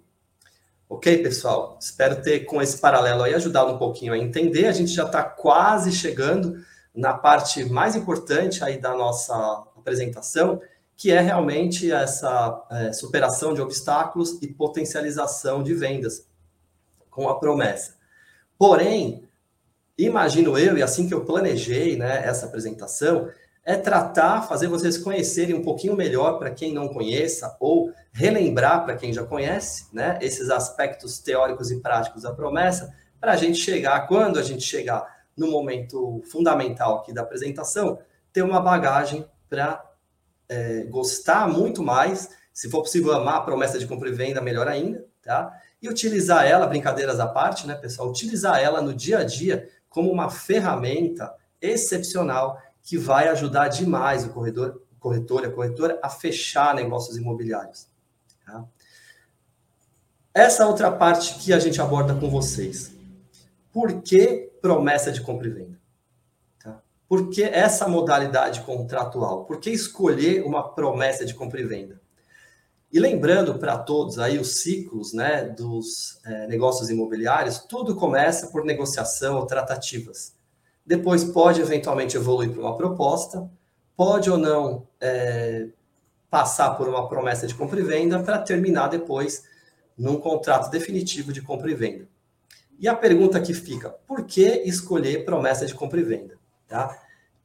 Ok, 0.86 1.22
pessoal? 1.22 1.78
Espero 1.80 2.20
ter, 2.20 2.40
com 2.40 2.60
esse 2.60 2.78
paralelo 2.78 3.22
aí, 3.22 3.34
ajudado 3.34 3.72
um 3.72 3.78
pouquinho 3.78 4.12
a 4.12 4.18
entender. 4.18 4.66
A 4.66 4.72
gente 4.72 4.92
já 4.92 5.06
está 5.06 5.22
quase 5.22 5.90
chegando 5.90 6.62
na 6.94 7.14
parte 7.14 7.64
mais 7.64 7.96
importante 7.96 8.62
aí 8.62 8.78
da 8.78 8.94
nossa 8.94 9.34
apresentação, 9.74 10.60
que 10.94 11.10
é 11.10 11.20
realmente 11.20 11.90
essa 11.90 12.62
é, 12.70 12.92
superação 12.92 13.54
de 13.54 13.62
obstáculos 13.62 14.38
e 14.42 14.46
potencialização 14.46 15.62
de 15.62 15.74
vendas 15.74 16.28
com 17.10 17.28
a 17.28 17.40
promessa. 17.40 17.96
Porém, 18.58 19.26
imagino 19.96 20.58
eu, 20.58 20.76
e 20.76 20.82
assim 20.82 21.06
que 21.08 21.14
eu 21.14 21.24
planejei 21.24 21.96
né, 21.96 22.26
essa 22.26 22.46
apresentação, 22.46 23.30
é 23.64 23.76
tratar, 23.76 24.42
fazer 24.42 24.68
vocês 24.68 24.98
conhecerem 24.98 25.54
um 25.54 25.62
pouquinho 25.62 25.96
melhor 25.96 26.38
para 26.38 26.50
quem 26.50 26.72
não 26.72 26.88
conheça, 26.88 27.56
ou 27.58 27.92
relembrar 28.12 28.84
para 28.84 28.96
quem 28.96 29.12
já 29.12 29.24
conhece, 29.24 29.86
né, 29.92 30.18
esses 30.20 30.50
aspectos 30.50 31.18
teóricos 31.18 31.70
e 31.70 31.80
práticos 31.80 32.22
da 32.22 32.32
promessa, 32.32 32.94
para 33.18 33.32
a 33.32 33.36
gente 33.36 33.58
chegar, 33.58 34.06
quando 34.06 34.38
a 34.38 34.42
gente 34.42 34.62
chegar 34.62 35.24
no 35.36 35.50
momento 35.50 36.22
fundamental 36.30 36.98
aqui 36.98 37.12
da 37.12 37.22
apresentação, 37.22 37.98
ter 38.32 38.42
uma 38.42 38.60
bagagem 38.60 39.26
para 39.48 39.82
é, 40.48 40.84
gostar 40.84 41.48
muito 41.48 41.82
mais, 41.82 42.28
se 42.52 42.68
for 42.68 42.82
possível 42.82 43.12
amar 43.12 43.36
a 43.36 43.40
promessa 43.40 43.78
de 43.78 43.86
compra 43.86 44.08
e 44.08 44.12
venda, 44.12 44.40
melhor 44.40 44.68
ainda, 44.68 45.04
tá? 45.22 45.52
E 45.80 45.88
utilizar 45.88 46.46
ela, 46.46 46.66
brincadeiras 46.66 47.18
à 47.18 47.26
parte, 47.26 47.66
né, 47.66 47.74
pessoal? 47.74 48.08
Utilizar 48.08 48.60
ela 48.60 48.80
no 48.80 48.94
dia 48.94 49.18
a 49.18 49.24
dia 49.24 49.68
como 49.94 50.10
uma 50.10 50.28
ferramenta 50.28 51.32
excepcional 51.62 52.60
que 52.82 52.98
vai 52.98 53.28
ajudar 53.28 53.68
demais 53.68 54.24
o 54.24 54.30
corredor, 54.30 54.82
o 54.90 54.98
corretor 54.98 55.44
e 55.44 55.46
a 55.46 55.52
corretora 55.52 56.00
a 56.02 56.10
fechar 56.10 56.74
negócios 56.74 57.16
imobiliários. 57.16 57.86
Tá? 58.44 58.64
Essa 60.34 60.66
outra 60.66 60.90
parte 60.90 61.36
que 61.38 61.52
a 61.52 61.60
gente 61.60 61.80
aborda 61.80 62.12
com 62.12 62.28
vocês. 62.28 62.92
Por 63.72 64.02
que 64.02 64.50
promessa 64.60 65.12
de 65.12 65.20
compra 65.20 65.46
e 65.46 65.50
venda? 65.50 65.80
Tá? 66.60 66.82
Por 67.08 67.30
que 67.30 67.44
essa 67.44 67.86
modalidade 67.86 68.62
contratual? 68.62 69.44
Por 69.44 69.60
que 69.60 69.70
escolher 69.70 70.42
uma 70.42 70.74
promessa 70.74 71.24
de 71.24 71.34
compra 71.34 71.60
e 71.60 71.64
venda? 71.64 72.00
E 72.94 72.98
lembrando 73.00 73.58
para 73.58 73.76
todos 73.76 74.18
aí 74.18 74.38
os 74.38 74.62
ciclos 74.62 75.12
né, 75.12 75.44
dos 75.44 76.18
é, 76.24 76.46
negócios 76.46 76.88
imobiliários, 76.88 77.58
tudo 77.58 77.94
começa 77.94 78.46
por 78.46 78.64
negociação 78.64 79.36
ou 79.36 79.44
tratativas 79.44 80.34
depois 80.84 81.24
pode 81.24 81.60
eventualmente 81.60 82.16
evoluir 82.16 82.50
para 82.50 82.60
uma 82.60 82.76
proposta, 82.76 83.50
pode 83.96 84.30
ou 84.30 84.36
não 84.36 84.86
é, 85.00 85.68
passar 86.28 86.72
por 86.74 86.88
uma 86.88 87.08
promessa 87.08 87.46
de 87.46 87.54
compra 87.54 87.80
e 87.80 87.82
venda 87.82 88.22
para 88.22 88.38
terminar 88.38 88.88
depois 88.88 89.44
num 89.96 90.20
contrato 90.20 90.70
definitivo 90.70 91.32
de 91.32 91.40
compra 91.40 91.70
e 91.70 91.74
venda. 91.74 92.08
E 92.78 92.88
a 92.88 92.94
pergunta 92.94 93.40
que 93.40 93.54
fica, 93.54 93.90
por 94.06 94.24
que 94.24 94.62
escolher 94.64 95.24
promessa 95.24 95.64
de 95.64 95.74
compra 95.74 96.00
e 96.00 96.02
venda? 96.02 96.36
Tá? 96.68 97.00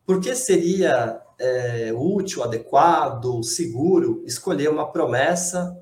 Por 0.06 0.20
que 0.20 0.36
seria 0.36 1.22
é, 1.40 1.92
útil, 1.94 2.44
adequado, 2.44 3.44
seguro 3.44 4.22
escolher 4.26 4.70
uma 4.70 4.92
promessa 4.92 5.78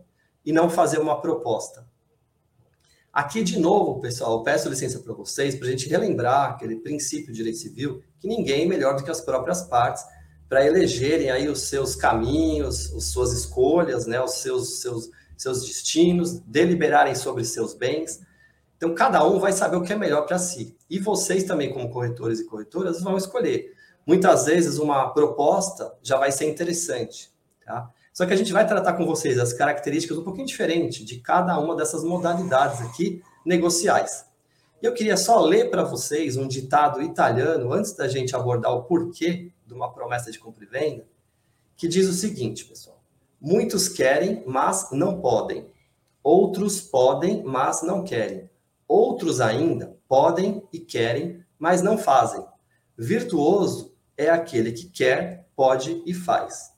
e 0.45 0.51
não 0.51 0.69
fazer 0.69 0.99
uma 0.99 1.19
proposta? 1.19 1.85
Aqui, 3.11 3.43
de 3.43 3.59
novo, 3.59 3.99
pessoal, 3.99 4.43
peço 4.43 4.69
licença 4.69 4.99
para 4.99 5.13
vocês 5.13 5.55
para 5.55 5.67
a 5.67 5.71
gente 5.71 5.89
relembrar 5.89 6.51
aquele 6.51 6.75
princípio 6.75 7.31
de 7.31 7.37
direito 7.37 7.57
civil, 7.57 8.03
que 8.19 8.27
ninguém 8.27 8.65
é 8.65 8.67
melhor 8.67 8.95
do 8.95 9.03
que 9.03 9.09
as 9.09 9.19
próprias 9.19 9.63
partes 9.63 10.03
para 10.47 10.65
elegerem 10.65 11.29
aí 11.29 11.49
os 11.49 11.61
seus 11.61 11.95
caminhos, 11.95 12.93
as 12.93 13.05
suas 13.05 13.33
escolhas, 13.33 14.05
né, 14.05 14.21
os 14.21 14.35
seus, 14.35 14.81
seus, 14.81 15.09
seus 15.35 15.65
destinos, 15.65 16.39
deliberarem 16.41 17.15
sobre 17.15 17.43
seus 17.43 17.73
bens. 17.73 18.21
Então, 18.77 18.93
cada 18.93 19.27
um 19.27 19.39
vai 19.39 19.51
saber 19.51 19.77
o 19.77 19.81
que 19.81 19.93
é 19.93 19.97
melhor 19.97 20.25
para 20.25 20.37
si. 20.37 20.77
E 20.89 20.99
vocês 20.99 21.43
também, 21.43 21.73
como 21.73 21.89
corretores 21.89 22.39
e 22.39 22.45
corretoras, 22.45 23.01
vão 23.01 23.17
escolher. 23.17 23.73
Muitas 24.07 24.45
vezes, 24.45 24.79
uma 24.79 25.09
proposta 25.09 25.93
já 26.01 26.17
vai 26.17 26.31
ser 26.31 26.49
interessante. 26.49 27.29
Tá? 27.65 27.91
Só 28.13 28.25
que 28.25 28.31
a 28.31 28.37
gente 28.37 28.53
vai 28.53 28.65
tratar 28.65 28.93
com 28.93 29.05
vocês 29.05 29.37
as 29.37 29.51
características 29.51 30.17
um 30.17 30.23
pouquinho 30.23 30.47
diferente 30.47 31.03
de 31.03 31.19
cada 31.19 31.59
uma 31.59 31.75
dessas 31.75 32.05
modalidades 32.05 32.79
aqui 32.79 33.21
negociais. 33.45 34.25
Eu 34.81 34.93
queria 34.93 35.17
só 35.17 35.41
ler 35.41 35.69
para 35.69 35.83
vocês 35.83 36.37
um 36.37 36.47
ditado 36.47 37.01
italiano 37.01 37.73
antes 37.73 37.93
da 37.93 38.07
gente 38.07 38.33
abordar 38.33 38.71
o 38.73 38.83
porquê 38.83 39.51
de 39.65 39.73
uma 39.73 39.91
promessa 39.91 40.31
de 40.31 40.39
compra 40.39 40.63
e 40.63 40.67
venda, 40.67 41.05
que 41.75 41.87
diz 41.87 42.07
o 42.07 42.13
seguinte, 42.13 42.63
pessoal: 42.63 43.03
Muitos 43.41 43.89
querem, 43.89 44.41
mas 44.47 44.89
não 44.91 45.19
podem. 45.19 45.67
Outros 46.23 46.79
podem, 46.79 47.43
mas 47.43 47.81
não 47.81 48.05
querem. 48.05 48.49
Outros 48.87 49.41
ainda 49.41 49.97
podem 50.07 50.63
e 50.71 50.79
querem, 50.79 51.43
mas 51.59 51.81
não 51.81 51.97
fazem. 51.97 52.45
Virtuoso 52.97 53.96
é 54.17 54.29
aquele 54.29 54.71
que 54.71 54.89
quer, 54.89 55.47
pode 55.55 56.01
e 56.05 56.13
faz. 56.13 56.71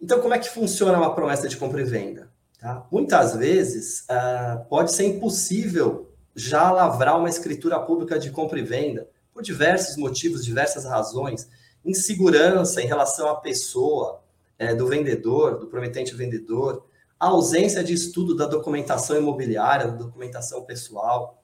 Então, 0.00 0.20
como 0.20 0.34
é 0.34 0.38
que 0.38 0.50
funciona 0.50 0.98
uma 0.98 1.14
promessa 1.14 1.48
de 1.48 1.56
compra 1.56 1.80
e 1.80 1.84
venda? 1.84 2.30
Tá? 2.60 2.86
Muitas 2.92 3.34
vezes 3.34 4.00
uh, 4.02 4.64
pode 4.68 4.92
ser 4.92 5.04
impossível 5.04 6.14
já 6.34 6.70
lavrar 6.70 7.18
uma 7.18 7.28
escritura 7.28 7.80
pública 7.80 8.18
de 8.18 8.30
compra 8.30 8.58
e 8.58 8.62
venda 8.62 9.08
por 9.32 9.42
diversos 9.42 9.96
motivos, 9.96 10.44
diversas 10.44 10.84
razões, 10.84 11.48
insegurança 11.84 12.82
em 12.82 12.86
relação 12.86 13.28
à 13.28 13.36
pessoa 13.36 14.22
é, 14.58 14.74
do 14.74 14.86
vendedor, 14.86 15.58
do 15.58 15.66
prometente 15.66 16.14
vendedor, 16.14 16.86
a 17.18 17.28
ausência 17.28 17.82
de 17.82 17.94
estudo 17.94 18.34
da 18.34 18.46
documentação 18.46 19.16
imobiliária, 19.16 19.88
da 19.88 19.96
documentação 19.96 20.64
pessoal, 20.64 21.42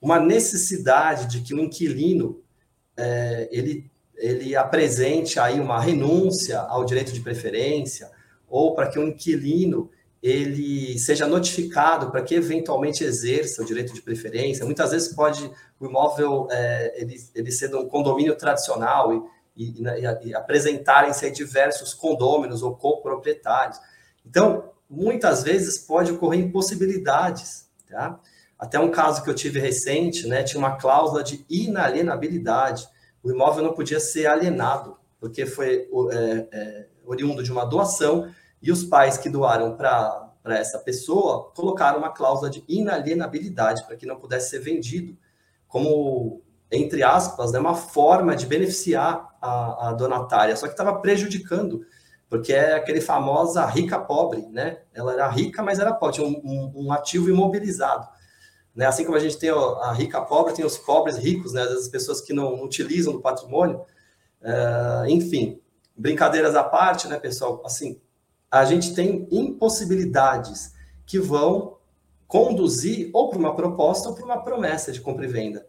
uma 0.00 0.18
necessidade 0.18 1.26
de 1.26 1.40
que 1.40 1.54
o 1.54 1.60
inquilino 1.60 2.42
é, 3.00 3.48
ele 3.50 3.90
ele 4.20 4.54
apresente 4.54 5.40
aí 5.40 5.58
uma 5.58 5.80
renúncia 5.80 6.60
ao 6.60 6.84
direito 6.84 7.10
de 7.10 7.20
preferência 7.20 8.10
ou 8.46 8.74
para 8.74 8.88
que 8.88 8.98
o 8.98 9.08
inquilino 9.08 9.90
ele 10.22 10.98
seja 10.98 11.26
notificado 11.26 12.10
para 12.10 12.20
que 12.20 12.34
eventualmente 12.34 13.02
exerça 13.02 13.62
o 13.62 13.64
direito 13.64 13.94
de 13.94 14.02
preferência. 14.02 14.66
Muitas 14.66 14.90
vezes 14.90 15.14
pode 15.14 15.50
o 15.80 15.86
imóvel 15.86 16.46
é, 16.50 17.00
ele, 17.00 17.16
ele 17.34 17.50
ser 17.50 17.74
um 17.74 17.88
condomínio 17.88 18.36
tradicional 18.36 19.14
e, 19.14 19.22
e, 19.56 19.82
e, 19.82 20.28
e 20.28 20.34
apresentarem-se 20.34 21.30
diversos 21.30 21.94
condôminos 21.94 22.62
ou 22.62 22.76
coproprietários. 22.76 23.78
Então, 24.26 24.70
muitas 24.90 25.42
vezes 25.42 25.78
pode 25.78 26.12
ocorrer 26.12 26.40
impossibilidades, 26.40 27.66
tá? 27.88 28.20
Até 28.60 28.78
um 28.78 28.90
caso 28.90 29.24
que 29.24 29.30
eu 29.30 29.34
tive 29.34 29.58
recente, 29.58 30.28
né, 30.28 30.44
tinha 30.44 30.58
uma 30.58 30.76
cláusula 30.76 31.24
de 31.24 31.44
inalienabilidade 31.48 32.86
o 33.22 33.30
imóvel 33.30 33.62
não 33.62 33.74
podia 33.74 34.00
ser 34.00 34.26
alienado, 34.26 34.96
porque 35.18 35.44
foi 35.44 35.88
é, 36.12 36.48
é, 36.52 36.86
oriundo 37.04 37.42
de 37.42 37.52
uma 37.52 37.66
doação 37.66 38.30
e 38.62 38.72
os 38.72 38.84
pais 38.84 39.18
que 39.18 39.28
doaram 39.28 39.76
para 39.76 40.32
essa 40.46 40.78
pessoa 40.78 41.50
colocaram 41.54 41.98
uma 41.98 42.10
cláusula 42.10 42.50
de 42.50 42.64
inalienabilidade 42.66 43.84
para 43.86 43.96
que 43.96 44.06
não 44.06 44.16
pudesse 44.16 44.50
ser 44.50 44.60
vendido, 44.60 45.16
como, 45.68 46.42
entre 46.70 47.02
aspas, 47.02 47.52
né, 47.52 47.58
uma 47.58 47.74
forma 47.74 48.34
de 48.34 48.46
beneficiar 48.46 49.28
a, 49.40 49.88
a 49.88 49.92
donatária, 49.92 50.56
só 50.56 50.66
que 50.66 50.72
estava 50.72 50.98
prejudicando, 51.00 51.84
porque 52.28 52.52
é 52.52 52.74
aquele 52.74 53.00
famosa 53.00 53.66
rica 53.66 53.98
pobre, 53.98 54.46
né? 54.50 54.82
Ela 54.94 55.14
era 55.14 55.28
rica, 55.28 55.62
mas 55.62 55.80
era 55.80 55.92
pobre, 55.92 56.16
tinha 56.16 56.26
um, 56.26 56.40
um, 56.44 56.86
um 56.86 56.92
ativo 56.92 57.28
imobilizado. 57.28 58.08
Né? 58.74 58.86
Assim 58.86 59.04
como 59.04 59.16
a 59.16 59.20
gente 59.20 59.38
tem 59.38 59.50
a 59.50 59.92
rica 59.92 60.20
pobre, 60.20 60.54
tem 60.54 60.64
os 60.64 60.78
pobres 60.78 61.16
ricos, 61.16 61.52
né? 61.52 61.62
as 61.62 61.88
pessoas 61.88 62.20
que 62.20 62.32
não 62.32 62.62
utilizam 62.62 63.12
do 63.12 63.20
patrimônio. 63.20 63.80
Uh, 64.40 65.06
enfim, 65.08 65.60
brincadeiras 65.96 66.54
à 66.54 66.64
parte, 66.64 67.06
né, 67.08 67.18
pessoal? 67.18 67.62
Assim, 67.64 68.00
a 68.50 68.64
gente 68.64 68.94
tem 68.94 69.28
impossibilidades 69.30 70.72
que 71.04 71.18
vão 71.18 71.76
conduzir 72.26 73.10
ou 73.12 73.28
para 73.28 73.38
uma 73.38 73.54
proposta 73.54 74.08
ou 74.08 74.14
para 74.14 74.24
uma 74.24 74.42
promessa 74.42 74.92
de 74.92 75.00
compra 75.00 75.24
e 75.24 75.28
venda. 75.28 75.66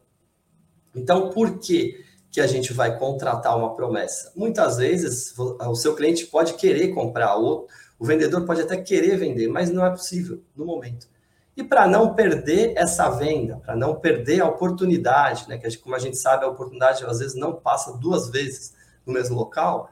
Então, 0.96 1.30
por 1.30 1.60
que, 1.60 2.04
que 2.32 2.40
a 2.40 2.48
gente 2.48 2.72
vai 2.72 2.98
contratar 2.98 3.58
uma 3.58 3.74
promessa? 3.74 4.32
Muitas 4.36 4.78
vezes 4.78 5.34
o 5.38 5.76
seu 5.76 5.96
cliente 5.96 6.28
pode 6.28 6.54
querer 6.54 6.90
comprar, 6.90 7.36
ou 7.36 7.68
o 8.00 8.06
vendedor 8.06 8.46
pode 8.46 8.62
até 8.62 8.78
querer 8.78 9.18
vender, 9.18 9.48
mas 9.48 9.70
não 9.70 9.86
é 9.86 9.90
possível 9.90 10.42
no 10.56 10.66
momento. 10.66 11.08
E 11.56 11.64
para 11.64 11.86
não 11.86 12.14
perder 12.14 12.74
essa 12.78 13.10
venda, 13.10 13.58
para 13.58 13.76
não 13.76 13.96
perder 13.96 14.42
a 14.42 14.48
oportunidade, 14.48 15.48
né, 15.50 15.58
que 15.58 15.78
como 15.78 15.96
a 15.96 16.00
gente 16.00 16.18
sabe, 16.18 16.46
a 16.46 16.48
oportunidade 16.48 17.06
às 17.06 17.20
vezes 17.20 17.36
não 17.36 17.54
passa 17.54 17.98
duas 17.98 18.30
vezes 18.30 18.74
no 19.06 19.14
mesmo 19.14 19.36
local, 19.36 19.90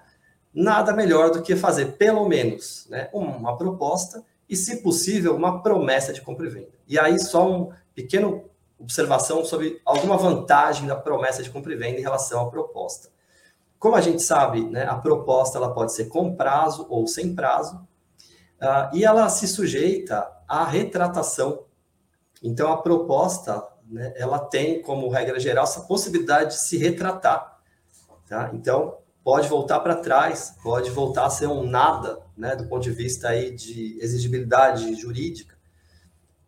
nada 0.54 0.94
melhor 0.94 1.32
do 1.32 1.42
que 1.42 1.56
fazer 1.56 1.98
pelo 1.98 2.28
menos 2.28 2.88
né, 2.90 3.10
uma 3.14 3.58
proposta 3.58 4.24
e, 4.48 4.56
se 4.56 4.82
possível, 4.82 5.36
uma 5.36 5.62
promessa 5.62 6.12
de 6.12 6.22
compra 6.22 6.48
e 6.48 6.50
venda. 6.50 6.70
E 6.88 6.98
aí, 6.98 7.20
só 7.20 7.48
uma 7.48 7.78
pequena 7.94 8.42
observação 8.80 9.44
sobre 9.44 9.80
alguma 9.86 10.18
vantagem 10.18 10.88
da 10.88 10.96
promessa 10.96 11.44
de 11.44 11.50
compra 11.50 11.74
e 11.74 11.76
venda 11.76 12.00
em 12.00 12.04
relação 12.04 12.42
à 12.42 12.50
proposta. 12.50 13.10
Como 13.78 13.96
a 13.96 14.02
gente 14.02 14.22
sabe, 14.22 14.62
né, 14.70 14.86
a 14.86 14.96
proposta 14.96 15.58
ela 15.58 15.74
pode 15.74 15.94
ser 15.94 16.06
com 16.06 16.36
prazo 16.36 16.88
ou 16.90 17.06
sem 17.08 17.36
prazo, 17.36 17.80
uh, 18.62 18.96
e 18.96 19.04
ela 19.04 19.30
se 19.30 19.48
sujeita 19.48 20.30
à 20.48 20.64
retratação. 20.66 21.66
Então, 22.42 22.72
a 22.72 22.82
proposta, 22.82 23.66
né, 23.88 24.14
ela 24.16 24.40
tem 24.40 24.82
como 24.82 25.10
regra 25.10 25.40
geral 25.40 25.64
essa 25.64 25.82
possibilidade 25.82 26.52
de 26.52 26.62
se 26.62 26.78
retratar. 26.78 27.60
Tá? 28.28 28.52
Então, 28.54 28.98
pode 29.24 29.48
voltar 29.48 29.80
para 29.80 29.96
trás, 29.96 30.56
pode 30.64 30.90
voltar 30.90 31.26
a 31.26 31.30
ser 31.30 31.48
um 31.48 31.64
nada, 31.64 32.20
né, 32.38 32.56
do 32.56 32.66
ponto 32.68 32.84
de 32.84 32.92
vista 32.92 33.30
aí 33.30 33.52
de 33.52 33.98
exigibilidade 34.02 34.96
jurídica. 34.96 35.58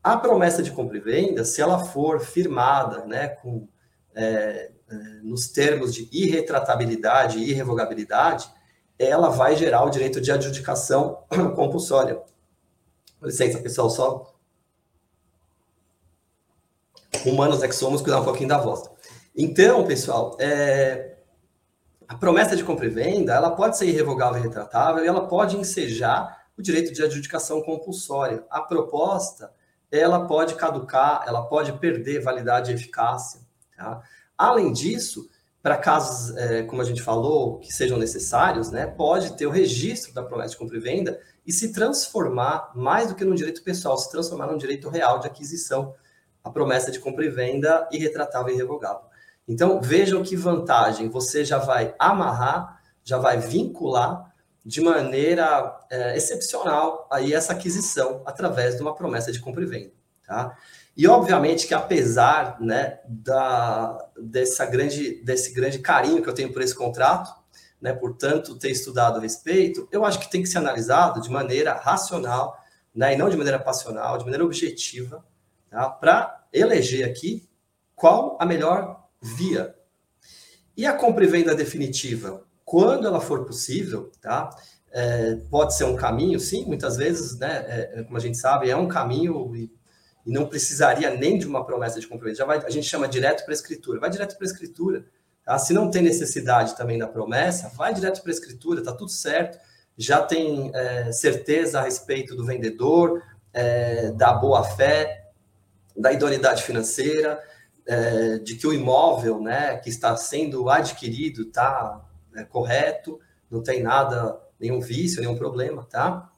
A 0.04 0.18
promessa 0.18 0.64
de 0.64 0.72
compra 0.72 0.98
e 0.98 1.02
venda, 1.02 1.44
se 1.46 1.62
ela 1.62 1.80
for 1.80 2.22
firmada, 2.22 3.06
né, 3.06 3.28
com 3.28 3.68
é, 4.16 4.72
é, 4.90 4.96
nos 5.24 5.48
termos 5.48 5.94
de 5.94 6.10
irretratabilidade 6.12 7.40
e 7.40 7.52
irrevogabilidade, 7.52 8.50
ela 9.04 9.30
vai 9.30 9.56
gerar 9.56 9.84
o 9.84 9.90
direito 9.90 10.20
de 10.22 10.32
adjudicação 10.32 11.24
compulsória. 11.56 12.22
Com 13.20 13.26
licença, 13.26 13.60
pessoal, 13.60 13.90
só 13.90 14.32
humanos 17.26 17.62
é 17.62 17.68
que 17.68 17.76
somos, 17.76 18.02
cuidar 18.02 18.22
um 18.22 18.24
pouquinho 18.24 18.50
da 18.50 18.58
voz. 18.58 18.90
Então, 19.36 19.86
pessoal, 19.86 20.36
é, 20.40 21.18
a 22.08 22.16
promessa 22.16 22.56
de 22.56 22.64
compra 22.64 22.86
e 22.86 22.90
venda, 22.90 23.34
ela 23.34 23.52
pode 23.52 23.78
ser 23.78 23.88
irrevogável 23.88 24.40
e 24.40 24.44
retratável 24.44 25.04
e 25.04 25.08
ela 25.08 25.28
pode 25.28 25.58
ensejar 25.58 26.46
o 26.58 26.62
direito 26.62 26.94
de 26.94 27.04
adjudicação 27.04 27.62
compulsória. 27.62 28.44
A 28.50 28.62
proposta, 28.62 29.52
ela 29.92 30.26
pode 30.26 30.56
caducar, 30.56 31.24
ela 31.28 31.44
pode 31.44 31.74
perder 31.74 32.22
validade 32.22 32.72
e 32.72 32.76
eficácia. 32.76 33.42
Tá? 33.78 34.02
Além 34.38 34.74
disso, 34.74 35.30
para 35.62 35.78
casos, 35.78 36.36
é, 36.38 36.64
como 36.64 36.82
a 36.82 36.86
gente 36.86 37.02
falou, 37.02 37.60
que 37.60 37.72
sejam 37.72 37.98
necessários, 37.98 38.72
né, 38.72 38.88
pode 38.88 39.38
ter 39.38 39.46
o 39.46 39.52
registro 39.52 40.14
da 40.14 40.24
promessa 40.24 40.52
de 40.52 40.58
compra 40.58 40.78
e 40.78 40.80
venda 40.80 41.20
e 41.46 41.54
se 41.54 41.72
transformar, 41.72 42.72
mais 42.76 43.10
do 43.10 43.16
que 43.16 43.24
num 43.24 43.36
direito 43.36 43.64
pessoal, 43.64 43.98
se 43.98 44.10
transformar 44.10 44.48
num 44.48 44.58
direito 44.58 44.90
real 44.90 45.20
de 45.20 45.28
aquisição, 45.28 45.94
a 46.44 46.50
promessa 46.50 46.92
de 46.92 47.00
compra 47.00 47.26
e 47.26 47.30
venda 47.30 47.88
irretratável 47.92 48.52
e 48.52 48.56
irrevogável. 48.56 49.04
Então, 49.48 49.80
vejam 49.82 50.24
que 50.24 50.36
vantagem, 50.36 51.10
você 51.10 51.46
já 51.46 51.58
vai 51.58 51.94
amarrar, 52.00 52.82
já 53.04 53.18
vai 53.18 53.38
vincular 53.38 54.32
de 54.64 54.82
maneira 54.82 55.80
é, 55.90 56.16
excepcional 56.16 57.08
aí 57.12 57.34
essa 57.34 57.54
aquisição 57.54 58.22
através 58.26 58.76
de 58.76 58.82
uma 58.82 58.96
promessa 58.96 59.32
de 59.32 59.40
compra 59.40 59.64
e 59.64 59.68
venda. 59.68 59.92
Tá? 60.26 60.56
E 60.96 61.08
obviamente 61.08 61.68
que 61.68 61.74
apesar 61.74 62.60
né, 62.60 63.00
da, 63.08 64.10
dessa 64.18 64.66
grande, 64.66 65.24
desse 65.24 65.54
grande 65.54 65.80
carinho 65.80 66.22
que 66.22 66.30
eu 66.30 66.34
tenho 66.34 66.52
por 66.52 66.62
esse 66.62 66.76
contrato, 66.76 67.34
né, 67.82 67.94
portanto 67.94 68.58
ter 68.60 68.70
estudado 68.70 69.18
a 69.18 69.22
respeito, 69.22 69.88
eu 69.92 70.06
acho 70.06 70.20
que 70.20 70.30
tem 70.30 70.44
que 70.44 70.50
ser 70.50 70.60
analisado 70.60 71.22
de 71.22 71.30
maneira 71.30 71.74
racional, 71.74 72.58
né, 72.94 73.14
e 73.14 73.18
não 73.18 73.30
de 73.30 73.38
maneira 73.38 73.58
passional, 73.58 74.18
de 74.18 74.26
maneira 74.26 74.46
objetiva, 74.46 75.26
tá, 75.70 75.90
para 75.90 76.46
eleger 76.54 77.10
aqui 77.10 77.50
qual 77.96 78.38
a 78.40 78.46
melhor 78.46 79.08
via. 79.22 79.74
E 80.76 80.86
a 80.86 80.94
compra 80.94 81.24
e 81.24 81.28
venda 81.28 81.56
definitiva, 81.56 82.44
quando 82.66 83.08
ela 83.08 83.22
for 83.22 83.46
possível, 83.46 84.12
tá, 84.22 84.50
é, 84.92 85.36
pode 85.50 85.76
ser 85.76 85.86
um 85.86 85.96
caminho, 85.96 86.40
sim, 86.40 86.66
muitas 86.66 86.98
vezes, 86.98 87.40
né, 87.40 87.66
é, 87.68 88.04
como 88.04 88.18
a 88.18 88.22
gente 88.22 88.38
sabe, 88.38 88.70
é 88.70 88.76
um 88.76 88.88
caminho 88.88 89.56
e 89.56 89.72
e 90.26 90.32
não 90.32 90.46
precisaria 90.46 91.10
nem 91.12 91.38
de 91.38 91.48
uma 91.48 91.66
promessa 91.66 92.00
de 92.00 92.08
compromisso. 92.08 92.40
Já 92.40 92.46
vai, 92.46 92.58
a 92.58 92.70
gente 92.70 92.88
chama 92.88 93.08
direto 93.08 93.44
para 93.44 93.54
a 93.54 93.56
escritura. 93.56 94.00
Vai 94.00 94.10
direto 94.10 94.38
para 94.38 94.46
a 94.46 94.50
escritura. 94.50 95.06
Tá? 95.44 95.58
Se 95.58 95.74
não 95.74 95.90
tem 95.90 96.02
necessidade 96.02 96.76
também 96.76 96.98
da 96.98 97.08
promessa, 97.08 97.70
vai 97.76 97.94
direto 97.94 98.22
para 98.22 98.32
a 98.32 98.34
escritura, 98.34 98.84
tá 98.84 98.94
tudo 98.94 99.12
certo. 99.12 99.58
Já 99.98 100.22
tem 100.22 100.72
é, 100.74 101.12
certeza 101.12 101.80
a 101.80 101.84
respeito 101.84 102.36
do 102.36 102.46
vendedor, 102.46 103.22
é, 103.54 104.12
da 104.12 104.34
boa 104.34 104.64
fé, 104.64 105.30
da 105.96 106.12
idoneidade 106.12 106.64
financeira, 106.64 107.42
é, 107.86 108.38
de 108.38 108.56
que 108.56 108.66
o 108.66 108.74
imóvel, 108.74 109.42
né, 109.42 109.78
que 109.78 109.90
está 109.90 110.16
sendo 110.16 110.70
adquirido, 110.70 111.44
está 111.44 112.02
é, 112.36 112.44
correto, 112.44 113.20
não 113.50 113.62
tem 113.62 113.84
nada, 113.84 114.40
nenhum 114.60 114.80
vício, 114.80 115.20
nenhum 115.20 115.36
problema, 115.36 115.86
tá? 115.90 116.30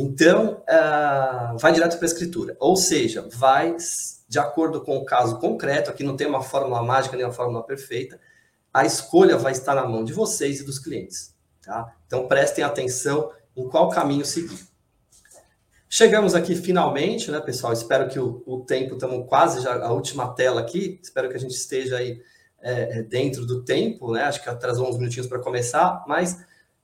Então, 0.00 0.62
uh, 0.62 1.58
vai 1.58 1.72
direto 1.72 1.96
para 1.96 2.04
a 2.04 2.06
escritura. 2.06 2.56
Ou 2.60 2.76
seja, 2.76 3.28
vai 3.32 3.76
de 4.28 4.38
acordo 4.38 4.80
com 4.80 4.96
o 4.96 5.04
caso 5.04 5.40
concreto, 5.40 5.90
aqui 5.90 6.04
não 6.04 6.16
tem 6.16 6.28
uma 6.28 6.40
fórmula 6.40 6.80
mágica 6.84 7.16
nem 7.16 7.26
uma 7.26 7.32
fórmula 7.32 7.64
perfeita, 7.64 8.20
a 8.72 8.84
escolha 8.84 9.36
vai 9.36 9.50
estar 9.50 9.74
na 9.74 9.84
mão 9.84 10.04
de 10.04 10.12
vocês 10.12 10.60
e 10.60 10.64
dos 10.64 10.78
clientes. 10.78 11.34
Tá? 11.62 11.96
Então, 12.06 12.28
prestem 12.28 12.62
atenção 12.62 13.32
em 13.56 13.68
qual 13.68 13.88
caminho 13.88 14.24
seguir. 14.24 14.60
Chegamos 15.90 16.32
aqui 16.32 16.54
finalmente, 16.54 17.30
né, 17.32 17.40
pessoal? 17.40 17.72
Espero 17.72 18.08
que 18.08 18.20
o, 18.20 18.40
o 18.46 18.60
tempo, 18.60 18.94
estamos 18.94 19.28
quase 19.28 19.62
já 19.62 19.84
a 19.84 19.90
última 19.90 20.32
tela 20.32 20.60
aqui, 20.60 21.00
espero 21.02 21.28
que 21.28 21.34
a 21.34 21.40
gente 21.40 21.54
esteja 21.54 21.96
aí 21.96 22.22
é, 22.60 23.02
dentro 23.02 23.44
do 23.44 23.64
tempo, 23.64 24.12
né? 24.12 24.22
Acho 24.22 24.42
que 24.42 24.48
atrasou 24.48 24.88
uns 24.88 24.96
minutinhos 24.96 25.26
para 25.26 25.40
começar, 25.40 26.04
mas 26.06 26.38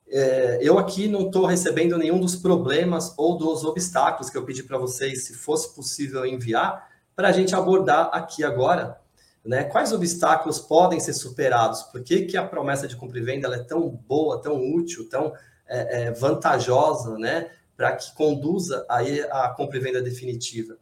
é, 0.07 0.59
eu 0.61 0.77
aqui 0.77 1.07
não 1.07 1.27
estou 1.27 1.45
recebendo 1.45 1.97
nenhum 1.97 2.19
dos 2.19 2.35
problemas 2.35 3.13
ou 3.17 3.37
dos 3.37 3.63
obstáculos 3.63 4.29
que 4.29 4.37
eu 4.37 4.45
pedi 4.45 4.63
para 4.63 4.77
vocês, 4.77 5.25
se 5.25 5.33
fosse 5.33 5.73
possível 5.73 6.25
enviar, 6.25 6.89
para 7.15 7.29
a 7.29 7.31
gente 7.31 7.55
abordar 7.55 8.09
aqui 8.13 8.43
agora. 8.43 8.99
Né? 9.43 9.63
Quais 9.63 9.91
obstáculos 9.91 10.59
podem 10.59 10.99
ser 10.99 11.13
superados? 11.13 11.83
Por 11.83 12.03
que, 12.03 12.23
que 12.23 12.37
a 12.37 12.45
promessa 12.45 12.87
de 12.87 12.95
compra 12.95 13.19
e 13.19 13.23
venda 13.23 13.47
é 13.55 13.59
tão 13.59 13.89
boa, 13.89 14.41
tão 14.41 14.59
útil, 14.73 15.07
tão 15.09 15.33
é, 15.67 16.03
é, 16.03 16.11
vantajosa, 16.11 17.17
né? 17.17 17.51
para 17.75 17.95
que 17.95 18.13
conduza 18.15 18.85
aí 18.89 19.21
a 19.21 19.49
compra 19.49 19.77
e 19.77 19.81
venda 19.81 20.01
definitiva? 20.01 20.77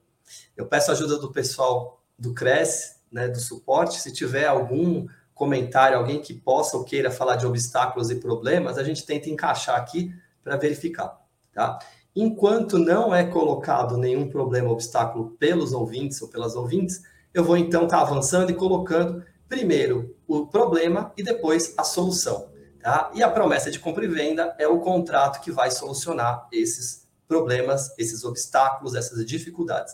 Eu 0.55 0.65
peço 0.65 0.91
ajuda 0.91 1.17
do 1.17 1.31
pessoal 1.31 2.01
do 2.17 2.33
Cresce, 2.33 2.95
né, 3.11 3.27
do 3.27 3.39
suporte, 3.39 3.99
se 3.99 4.11
tiver 4.11 4.45
algum 4.45 5.05
comentário, 5.43 5.97
alguém 5.97 6.21
que 6.21 6.33
possa 6.33 6.77
ou 6.77 6.85
queira 6.85 7.11
falar 7.11 7.35
de 7.35 7.45
obstáculos 7.45 8.09
e 8.09 8.15
problemas, 8.15 8.77
a 8.77 8.83
gente 8.83 9.05
tenta 9.05 9.29
encaixar 9.29 9.75
aqui 9.75 10.13
para 10.41 10.55
verificar, 10.55 11.19
tá? 11.53 11.79
Enquanto 12.15 12.77
não 12.77 13.13
é 13.13 13.25
colocado 13.25 13.97
nenhum 13.97 14.29
problema 14.29 14.69
ou 14.69 14.73
obstáculo 14.73 15.31
pelos 15.31 15.73
ouvintes 15.73 16.21
ou 16.21 16.29
pelas 16.29 16.55
ouvintes, 16.55 17.03
eu 17.33 17.43
vou 17.43 17.57
então 17.57 17.83
estar 17.83 17.97
tá 17.97 18.03
avançando 18.03 18.51
e 18.51 18.55
colocando 18.55 19.21
primeiro 19.49 20.15
o 20.25 20.47
problema 20.47 21.11
e 21.17 21.23
depois 21.23 21.73
a 21.77 21.83
solução, 21.83 22.49
tá? 22.81 23.11
E 23.13 23.21
a 23.21 23.29
promessa 23.29 23.69
de 23.69 23.79
compra 23.79 24.05
e 24.05 24.07
venda 24.07 24.55
é 24.57 24.67
o 24.67 24.79
contrato 24.79 25.41
que 25.41 25.51
vai 25.51 25.71
solucionar 25.71 26.47
esses 26.53 27.05
problemas, 27.27 27.93
esses 27.97 28.23
obstáculos, 28.23 28.95
essas 28.95 29.25
dificuldades. 29.25 29.93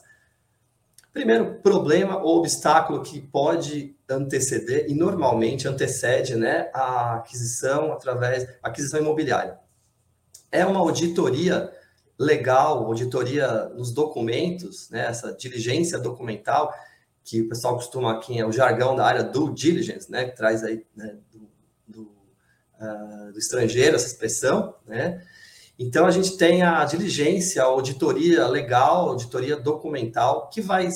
Primeiro 1.11 1.55
problema 1.55 2.21
ou 2.21 2.37
obstáculo 2.37 3.01
que 3.01 3.19
pode 3.19 3.97
anteceder 4.09 4.85
e 4.89 4.93
normalmente 4.93 5.67
antecede 5.67 6.35
né, 6.35 6.69
a 6.73 7.15
aquisição 7.15 7.91
através 7.91 8.47
aquisição 8.63 8.99
imobiliária. 8.99 9.57
É 10.51 10.65
uma 10.65 10.79
auditoria 10.79 11.71
legal, 12.17 12.85
auditoria 12.85 13.69
nos 13.69 13.91
documentos, 13.91 14.89
né, 14.89 15.05
essa 15.07 15.33
diligência 15.33 15.99
documental 15.99 16.73
que 17.23 17.41
o 17.41 17.49
pessoal 17.49 17.75
costuma 17.75 18.13
aqui 18.13 18.39
é 18.39 18.45
o 18.45 18.51
jargão 18.51 18.95
da 18.95 19.05
área 19.05 19.23
do 19.23 19.53
diligence, 19.53 20.11
né, 20.11 20.25
que 20.25 20.35
traz 20.35 20.63
aí 20.63 20.85
né, 20.95 21.17
do, 21.31 21.49
do, 21.87 22.01
uh, 22.81 23.31
do 23.31 23.37
estrangeiro 23.37 23.95
essa 23.95 24.07
expressão, 24.07 24.75
né, 24.87 25.21
então, 25.81 26.05
a 26.05 26.11
gente 26.11 26.35
tem 26.35 26.61
a 26.61 26.83
diligência, 26.83 27.63
a 27.63 27.65
auditoria 27.65 28.45
legal, 28.47 29.07
auditoria 29.07 29.55
documental, 29.55 30.49
que 30.49 30.59
vai 30.59 30.89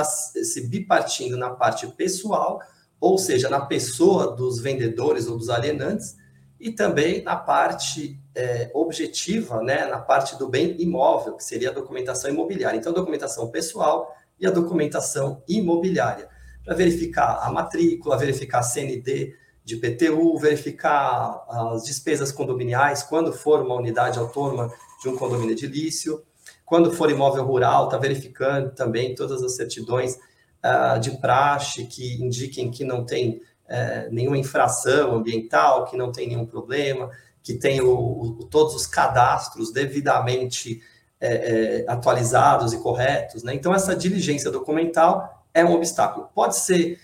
estar 0.00 0.04
tá 0.04 0.44
se 0.44 0.66
bipartindo 0.68 1.36
na 1.36 1.50
parte 1.50 1.86
pessoal, 1.88 2.60
ou 3.00 3.18
seja, 3.18 3.48
na 3.48 3.60
pessoa 3.60 4.34
dos 4.34 4.60
vendedores 4.60 5.26
ou 5.26 5.36
dos 5.36 5.48
alienantes, 5.50 6.16
e 6.58 6.72
também 6.72 7.22
na 7.22 7.36
parte 7.36 8.18
é, 8.34 8.70
objetiva, 8.72 9.62
né, 9.62 9.86
na 9.86 9.98
parte 9.98 10.38
do 10.38 10.48
bem 10.48 10.80
imóvel, 10.80 11.34
que 11.34 11.44
seria 11.44 11.70
a 11.70 11.72
documentação 11.72 12.30
imobiliária. 12.30 12.78
Então, 12.78 12.92
a 12.92 12.94
documentação 12.94 13.50
pessoal 13.50 14.14
e 14.40 14.46
a 14.46 14.50
documentação 14.50 15.42
imobiliária, 15.46 16.28
para 16.64 16.74
verificar 16.74 17.40
a 17.42 17.50
matrícula, 17.52 18.16
verificar 18.16 18.60
a 18.60 18.62
CND, 18.62 19.34
de 19.66 19.76
PTU, 19.76 20.38
verificar 20.38 21.44
as 21.48 21.82
despesas 21.82 22.30
condominiais 22.30 23.02
quando 23.02 23.32
for 23.32 23.60
uma 23.60 23.74
unidade 23.74 24.16
autônoma 24.16 24.72
de 25.02 25.08
um 25.08 25.16
condomínio 25.16 25.52
edilício, 25.52 26.22
quando 26.66 26.92
for 26.92 27.08
imóvel 27.10 27.44
rural, 27.44 27.84
está 27.84 27.96
verificando 27.96 28.72
também 28.74 29.14
todas 29.14 29.40
as 29.40 29.54
certidões 29.54 30.16
uh, 30.16 30.98
de 31.00 31.12
praxe 31.12 31.84
que 31.86 32.20
indiquem 32.20 32.72
que 32.72 32.84
não 32.84 33.06
tem 33.06 33.40
uh, 33.68 34.12
nenhuma 34.12 34.36
infração 34.36 35.14
ambiental, 35.14 35.84
que 35.84 35.96
não 35.96 36.10
tem 36.10 36.28
nenhum 36.28 36.44
problema, 36.44 37.08
que 37.40 37.54
tem 37.54 37.80
o, 37.80 37.96
o, 37.96 38.44
todos 38.50 38.74
os 38.74 38.84
cadastros 38.84 39.72
devidamente 39.72 40.82
uh, 41.22 41.84
atualizados 41.90 42.72
e 42.72 42.78
corretos. 42.78 43.44
Né? 43.44 43.54
Então, 43.54 43.72
essa 43.72 43.94
diligência 43.94 44.50
documental 44.50 45.44
é 45.54 45.64
um 45.64 45.72
obstáculo. 45.72 46.28
Pode 46.34 46.56
ser 46.56 46.98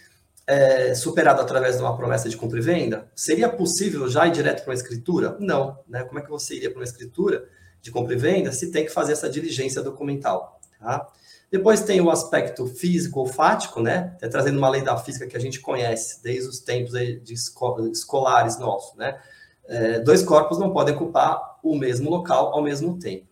é, 0.45 0.93
superado 0.95 1.41
através 1.41 1.77
de 1.77 1.83
uma 1.83 1.97
promessa 1.97 2.29
de 2.29 2.37
compra 2.37 2.59
e 2.59 2.63
venda? 2.63 3.09
Seria 3.15 3.49
possível 3.49 4.09
já 4.11 4.27
ir 4.27 4.33
direto 4.33 4.63
para 4.63 4.71
uma 4.71 4.75
escritura? 4.75 5.37
Não. 5.39 5.79
Né? 5.89 6.03
Como 6.03 6.19
é 6.19 6.23
que 6.23 6.29
você 6.29 6.57
iria 6.57 6.69
para 6.69 6.81
uma 6.81 6.85
escritura 6.85 7.49
de 7.83 7.91
compra 7.91 8.15
e 8.15 8.17
venda, 8.17 8.53
se 8.53 8.71
tem 8.71 8.87
que 8.87 8.93
fazer 8.93 9.13
essa 9.13 9.29
diligência 9.29 9.83
documental. 9.83 10.61
Tá? 10.79 11.07
Depois 11.51 11.83
tem 11.83 12.01
o 12.01 12.11
aspecto 12.11 12.67
físico-olfático, 12.67 13.83
né? 13.83 14.17
É 14.23 14.29
trazendo 14.29 14.57
uma 14.57 14.71
lei 14.71 14.81
da 14.81 14.97
física 14.97 15.27
que 15.27 15.37
a 15.37 15.41
gente 15.41 15.61
conhece 15.61 16.23
desde 16.23 16.49
os 16.49 16.61
tempos 16.61 16.93
de 16.93 17.35
esco 17.35 17.87
escolares 17.93 18.59
nossos, 18.59 18.97
né? 18.97 19.21
É, 19.67 20.01
dois 20.01 20.23
corpos 20.23 20.59
não 20.59 20.73
podem 20.73 20.95
ocupar 20.95 21.59
o 21.63 21.77
mesmo 21.77 22.09
local 22.09 22.55
ao 22.55 22.63
mesmo 22.63 22.99
tempo. 22.99 23.27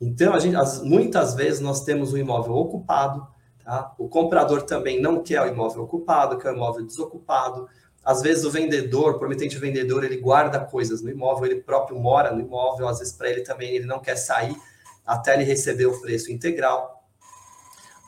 Então, 0.00 0.34
a 0.34 0.38
gente, 0.38 0.56
as, 0.56 0.82
muitas 0.82 1.34
vezes 1.34 1.60
nós 1.60 1.84
temos 1.84 2.12
o 2.12 2.18
imóvel 2.18 2.54
ocupado, 2.54 3.26
tá? 3.62 3.94
o 3.98 4.08
comprador 4.08 4.62
também 4.62 5.00
não 5.00 5.22
quer 5.22 5.42
o 5.42 5.46
imóvel 5.46 5.82
ocupado, 5.84 6.38
quer 6.38 6.52
o 6.52 6.56
imóvel 6.56 6.84
desocupado. 6.84 7.68
Às 8.06 8.22
vezes 8.22 8.44
o 8.44 8.50
vendedor, 8.52 9.16
o 9.16 9.18
prometente 9.18 9.58
vendedor, 9.58 10.04
ele 10.04 10.18
guarda 10.18 10.60
coisas 10.60 11.02
no 11.02 11.10
imóvel, 11.10 11.46
ele 11.50 11.60
próprio 11.60 11.98
mora 11.98 12.32
no 12.32 12.40
imóvel, 12.40 12.86
às 12.86 13.00
vezes 13.00 13.12
para 13.12 13.28
ele 13.28 13.40
também 13.40 13.74
ele 13.74 13.84
não 13.84 13.98
quer 13.98 14.14
sair 14.14 14.56
até 15.04 15.34
ele 15.34 15.42
receber 15.42 15.86
o 15.86 16.00
preço 16.00 16.30
integral. 16.30 17.02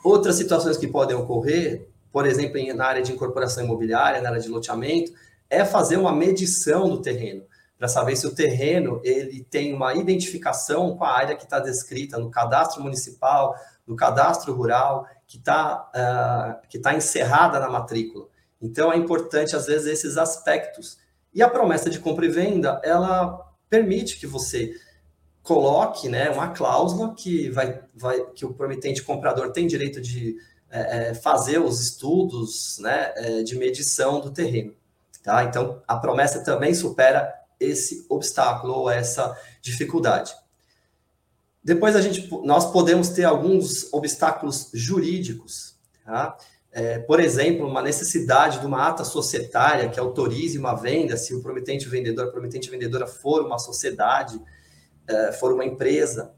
Outras 0.01 0.37
situações 0.37 0.77
que 0.77 0.87
podem 0.87 1.17
ocorrer, 1.17 1.89
por 2.13 2.25
exemplo, 2.25 2.61
na 2.73 2.85
área 2.85 3.01
de 3.01 3.11
incorporação 3.11 3.65
imobiliária, 3.65 4.21
na 4.21 4.29
área 4.29 4.41
de 4.41 4.47
loteamento, 4.47 5.11
é 5.49 5.65
fazer 5.65 5.97
uma 5.97 6.13
medição 6.13 6.87
do 6.87 7.01
terreno 7.01 7.43
para 7.77 7.89
saber 7.89 8.15
se 8.15 8.25
o 8.25 8.33
terreno 8.33 9.01
ele 9.03 9.43
tem 9.43 9.73
uma 9.73 9.93
identificação 9.95 10.95
com 10.95 11.03
a 11.03 11.11
área 11.11 11.35
que 11.35 11.43
está 11.43 11.59
descrita 11.59 12.17
no 12.17 12.31
cadastro 12.31 12.81
municipal, 12.81 13.53
no 13.85 13.97
cadastro 13.97 14.53
rural, 14.53 15.05
que 15.27 15.37
está 15.37 15.89
uh, 15.93 16.67
que 16.69 16.79
tá 16.79 16.93
encerrada 16.93 17.59
na 17.59 17.69
matrícula. 17.69 18.28
Então 18.61 18.91
é 18.91 18.97
importante 18.97 19.55
às 19.55 19.67
vezes 19.67 19.87
esses 19.87 20.17
aspectos. 20.17 20.97
E 21.33 21.41
a 21.41 21.49
promessa 21.49 21.89
de 21.89 21.99
compra 21.99 22.25
e 22.25 22.29
venda 22.29 22.81
ela 22.83 23.47
permite 23.69 24.19
que 24.19 24.27
você 24.27 24.73
coloque, 25.43 26.09
né, 26.09 26.29
uma 26.29 26.49
cláusula 26.49 27.15
que 27.15 27.49
vai, 27.49 27.81
vai 27.95 28.23
que 28.31 28.45
o 28.45 28.53
prometente 28.53 29.01
comprador 29.01 29.51
tem 29.51 29.65
direito 29.65 30.01
de 30.01 30.37
é, 30.69 31.13
fazer 31.13 31.59
os 31.59 31.79
estudos, 31.79 32.77
né, 32.79 33.13
é, 33.15 33.43
de 33.43 33.55
medição 33.55 34.19
do 34.19 34.31
terreno. 34.31 34.75
Tá? 35.23 35.43
Então 35.43 35.81
a 35.87 35.97
promessa 35.97 36.43
também 36.43 36.73
supera 36.73 37.33
esse 37.59 38.05
obstáculo 38.09 38.73
ou 38.73 38.89
essa 38.89 39.37
dificuldade. 39.61 40.33
Depois 41.63 41.95
a 41.95 42.01
gente, 42.01 42.29
nós 42.43 42.71
podemos 42.71 43.09
ter 43.09 43.25
alguns 43.25 43.91
obstáculos 43.93 44.69
jurídicos, 44.73 45.75
tá? 46.05 46.37
É, 46.71 46.99
por 46.99 47.19
exemplo, 47.19 47.67
uma 47.67 47.81
necessidade 47.81 48.59
de 48.59 48.65
uma 48.65 48.87
ata 48.87 49.03
societária 49.03 49.89
que 49.89 49.99
autorize 49.99 50.57
uma 50.57 50.75
venda, 50.75 51.17
se 51.17 51.33
o 51.33 51.41
prometente 51.41 51.89
vendedor, 51.89 52.27
a 52.27 52.31
prometente 52.31 52.69
vendedora 52.69 53.07
for 53.07 53.43
uma 53.43 53.57
sociedade, 53.57 54.39
é, 55.07 55.31
for 55.31 55.51
uma 55.51 55.65
empresa. 55.65 56.33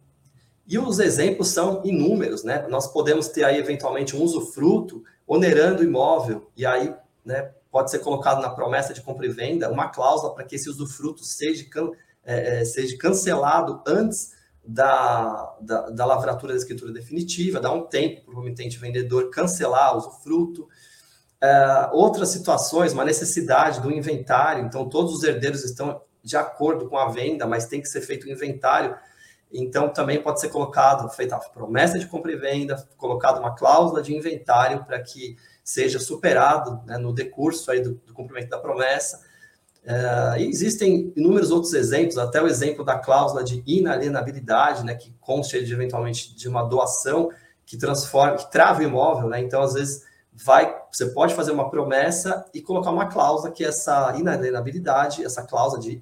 E 0.65 0.79
os 0.79 0.99
exemplos 0.99 1.49
são 1.49 1.81
inúmeros, 1.83 2.43
né? 2.43 2.65
Nós 2.69 2.87
podemos 2.87 3.27
ter 3.27 3.43
aí 3.43 3.57
eventualmente 3.57 4.15
um 4.15 4.21
usufruto 4.21 5.03
onerando 5.27 5.81
o 5.81 5.85
imóvel, 5.85 6.49
e 6.55 6.65
aí, 6.65 6.93
né, 7.25 7.51
pode 7.71 7.89
ser 7.89 7.99
colocado 7.99 8.41
na 8.41 8.49
promessa 8.49 8.93
de 8.93 9.01
compra 9.01 9.25
e 9.25 9.29
venda 9.29 9.71
uma 9.71 9.89
cláusula 9.89 10.33
para 10.33 10.43
que 10.43 10.55
esse 10.55 10.69
usufruto 10.69 11.23
seja, 11.23 11.65
can, 11.69 11.89
é, 12.23 12.61
é, 12.61 12.65
seja 12.65 12.97
cancelado 12.97 13.81
antes 13.87 14.31
da, 14.73 15.55
da, 15.59 15.89
da, 15.89 16.05
lavratura 16.05 16.53
da 16.53 16.57
escritura 16.57 16.93
definitiva, 16.93 17.59
dá 17.59 17.71
um 17.71 17.83
tempo 17.83 18.21
para 18.21 18.39
o 18.39 18.43
emitente 18.43 18.77
vendedor 18.77 19.29
cancelar 19.29 19.93
o 19.93 19.97
usufruto. 19.97 20.67
É, 21.41 21.89
outras 21.91 22.29
situações, 22.29 22.93
uma 22.93 23.03
necessidade 23.03 23.81
do 23.81 23.91
inventário, 23.91 24.63
então 24.63 24.87
todos 24.87 25.13
os 25.13 25.23
herdeiros 25.23 25.63
estão 25.63 26.01
de 26.23 26.37
acordo 26.37 26.87
com 26.87 26.97
a 26.97 27.09
venda, 27.09 27.45
mas 27.45 27.65
tem 27.65 27.81
que 27.81 27.87
ser 27.87 28.01
feito 28.01 28.27
o 28.27 28.31
inventário. 28.31 28.95
Então, 29.51 29.89
também 29.89 30.21
pode 30.21 30.39
ser 30.39 30.47
colocado, 30.47 31.09
feita 31.09 31.35
a 31.35 31.39
promessa 31.39 31.99
de 31.99 32.07
compra 32.07 32.31
e 32.31 32.37
venda, 32.37 32.87
colocado 32.95 33.39
uma 33.39 33.53
cláusula 33.53 34.01
de 34.01 34.15
inventário 34.15 34.85
para 34.85 35.01
que 35.01 35.35
seja 35.63 35.99
superado 35.99 36.81
né, 36.85 36.97
no 36.97 37.13
decurso 37.13 37.69
aí 37.71 37.81
do, 37.81 37.95
do 38.05 38.13
cumprimento 38.13 38.49
da 38.49 38.59
promessa. 38.59 39.25
E 40.37 40.43
existem 40.43 41.11
inúmeros 41.15 41.49
outros 41.51 41.73
exemplos, 41.73 42.17
até 42.17 42.41
o 42.41 42.47
exemplo 42.47 42.85
da 42.85 42.99
cláusula 42.99 43.43
de 43.43 43.63
inalienabilidade, 43.65 44.85
né, 44.85 44.93
que 44.93 45.13
consta 45.19 45.57
eventualmente 45.57 46.35
de 46.35 46.47
uma 46.47 46.63
doação 46.63 47.31
que 47.65 47.77
transforma, 47.77 48.37
que 48.37 48.51
trava 48.51 48.81
o 48.81 48.83
imóvel, 48.83 49.29
né? 49.29 49.39
Então, 49.39 49.61
às 49.61 49.73
vezes, 49.73 50.03
vai, 50.33 50.77
você 50.91 51.07
pode 51.07 51.33
fazer 51.33 51.51
uma 51.51 51.69
promessa 51.69 52.45
e 52.53 52.61
colocar 52.61 52.91
uma 52.91 53.07
cláusula 53.07 53.51
que 53.51 53.63
essa 53.63 54.13
inalienabilidade, 54.17 55.23
essa 55.23 55.43
cláusula 55.43 55.81
de 55.81 55.99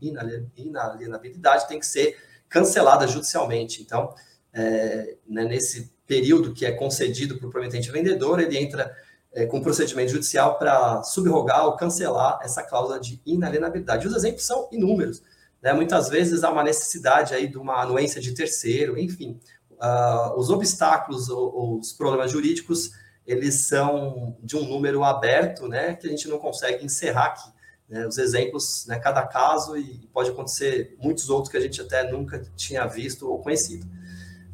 inalienabilidade 0.58 1.68
tem 1.68 1.80
que 1.80 1.86
ser 1.86 2.18
cancelada 2.48 3.08
judicialmente. 3.08 3.82
Então, 3.82 4.14
é, 4.52 5.16
né, 5.28 5.46
nesse 5.46 5.92
período 6.08 6.54
que 6.54 6.66
é 6.66 6.72
concedido 6.72 7.38
para 7.38 7.48
o 7.48 7.52
prometente 7.52 7.92
vendedor, 7.92 8.40
ele 8.40 8.58
entra 8.58 8.92
é, 9.32 9.46
com 9.46 9.62
procedimento 9.62 10.12
judicial 10.12 10.58
para 10.58 11.04
subrogar 11.04 11.66
ou 11.66 11.76
cancelar 11.76 12.40
essa 12.42 12.64
cláusula 12.64 13.00
de 13.00 13.22
inalienabilidade. 13.26 14.08
Os 14.08 14.16
exemplos 14.16 14.46
são 14.46 14.68
inúmeros. 14.72 15.22
Né? 15.62 15.74
Muitas 15.74 16.10
vezes 16.10 16.44
há 16.44 16.52
uma 16.52 16.64
necessidade 16.64 17.34
aí 17.34 17.48
de 17.48 17.58
uma 17.58 17.82
anuência 17.82 18.20
de 18.22 18.34
terceiro, 18.34 18.98
enfim. 18.98 19.40
Uh, 19.72 20.38
os 20.38 20.50
obstáculos 20.50 21.30
ou, 21.30 21.80
os 21.80 21.94
problemas 21.94 22.32
jurídicos, 22.32 22.92
eles 23.26 23.68
são 23.68 24.36
de 24.42 24.58
um 24.58 24.68
número 24.68 25.04
aberto, 25.04 25.68
né, 25.68 25.94
que 25.94 26.08
a 26.08 26.10
gente 26.10 26.28
não 26.28 26.40
consegue 26.40 26.84
encerrar 26.84 27.28
aqui. 27.28 27.50
Né? 27.88 28.06
Os 28.08 28.18
exemplos, 28.18 28.86
né, 28.88 29.00
cada 29.00 29.26
caso, 29.26 29.78
e 29.78 30.10
pode 30.12 30.32
acontecer 30.32 30.98
muitos 31.00 31.30
outros 31.30 31.52
que 31.52 31.58
a 31.58 31.62
gente 31.62 31.80
até 31.80 32.12
nunca 32.12 32.42
tinha 32.56 32.86
visto 32.86 33.30
ou 33.30 33.40
conhecido. 33.40 33.88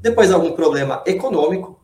Depois, 0.01 0.31
algum 0.31 0.51
problema 0.51 1.01
econômico, 1.05 1.83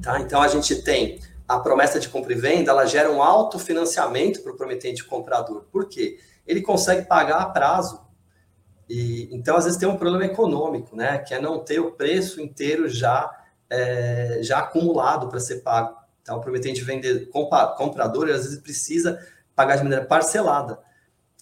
tá? 0.00 0.20
Então, 0.20 0.40
a 0.40 0.48
gente 0.48 0.82
tem 0.82 1.20
a 1.50 1.58
promessa 1.58 1.98
de 1.98 2.08
compra 2.08 2.32
e 2.32 2.36
venda, 2.36 2.70
ela 2.70 2.86
gera 2.86 3.10
um 3.10 3.20
autofinanciamento 3.20 4.40
para 4.40 4.52
o 4.52 4.56
prometente 4.56 5.04
comprador. 5.04 5.66
Por 5.72 5.88
quê? 5.88 6.18
Ele 6.46 6.62
consegue 6.62 7.06
pagar 7.06 7.38
a 7.40 7.46
prazo. 7.46 8.00
E, 8.88 9.28
então, 9.32 9.56
às 9.56 9.64
vezes, 9.64 9.78
tem 9.78 9.88
um 9.88 9.96
problema 9.96 10.24
econômico, 10.26 10.94
né? 10.94 11.18
Que 11.18 11.34
é 11.34 11.40
não 11.40 11.58
ter 11.58 11.80
o 11.80 11.90
preço 11.90 12.40
inteiro 12.40 12.88
já, 12.88 13.28
é, 13.68 14.38
já 14.42 14.60
acumulado 14.60 15.28
para 15.28 15.40
ser 15.40 15.56
pago. 15.56 15.96
Então, 16.22 16.38
o 16.38 16.40
prometente 16.40 16.82
vender, 16.82 17.28
comprador, 17.30 18.28
às 18.28 18.44
vezes, 18.44 18.60
precisa 18.60 19.20
pagar 19.54 19.74
de 19.74 19.82
maneira 19.82 20.04
parcelada. 20.04 20.78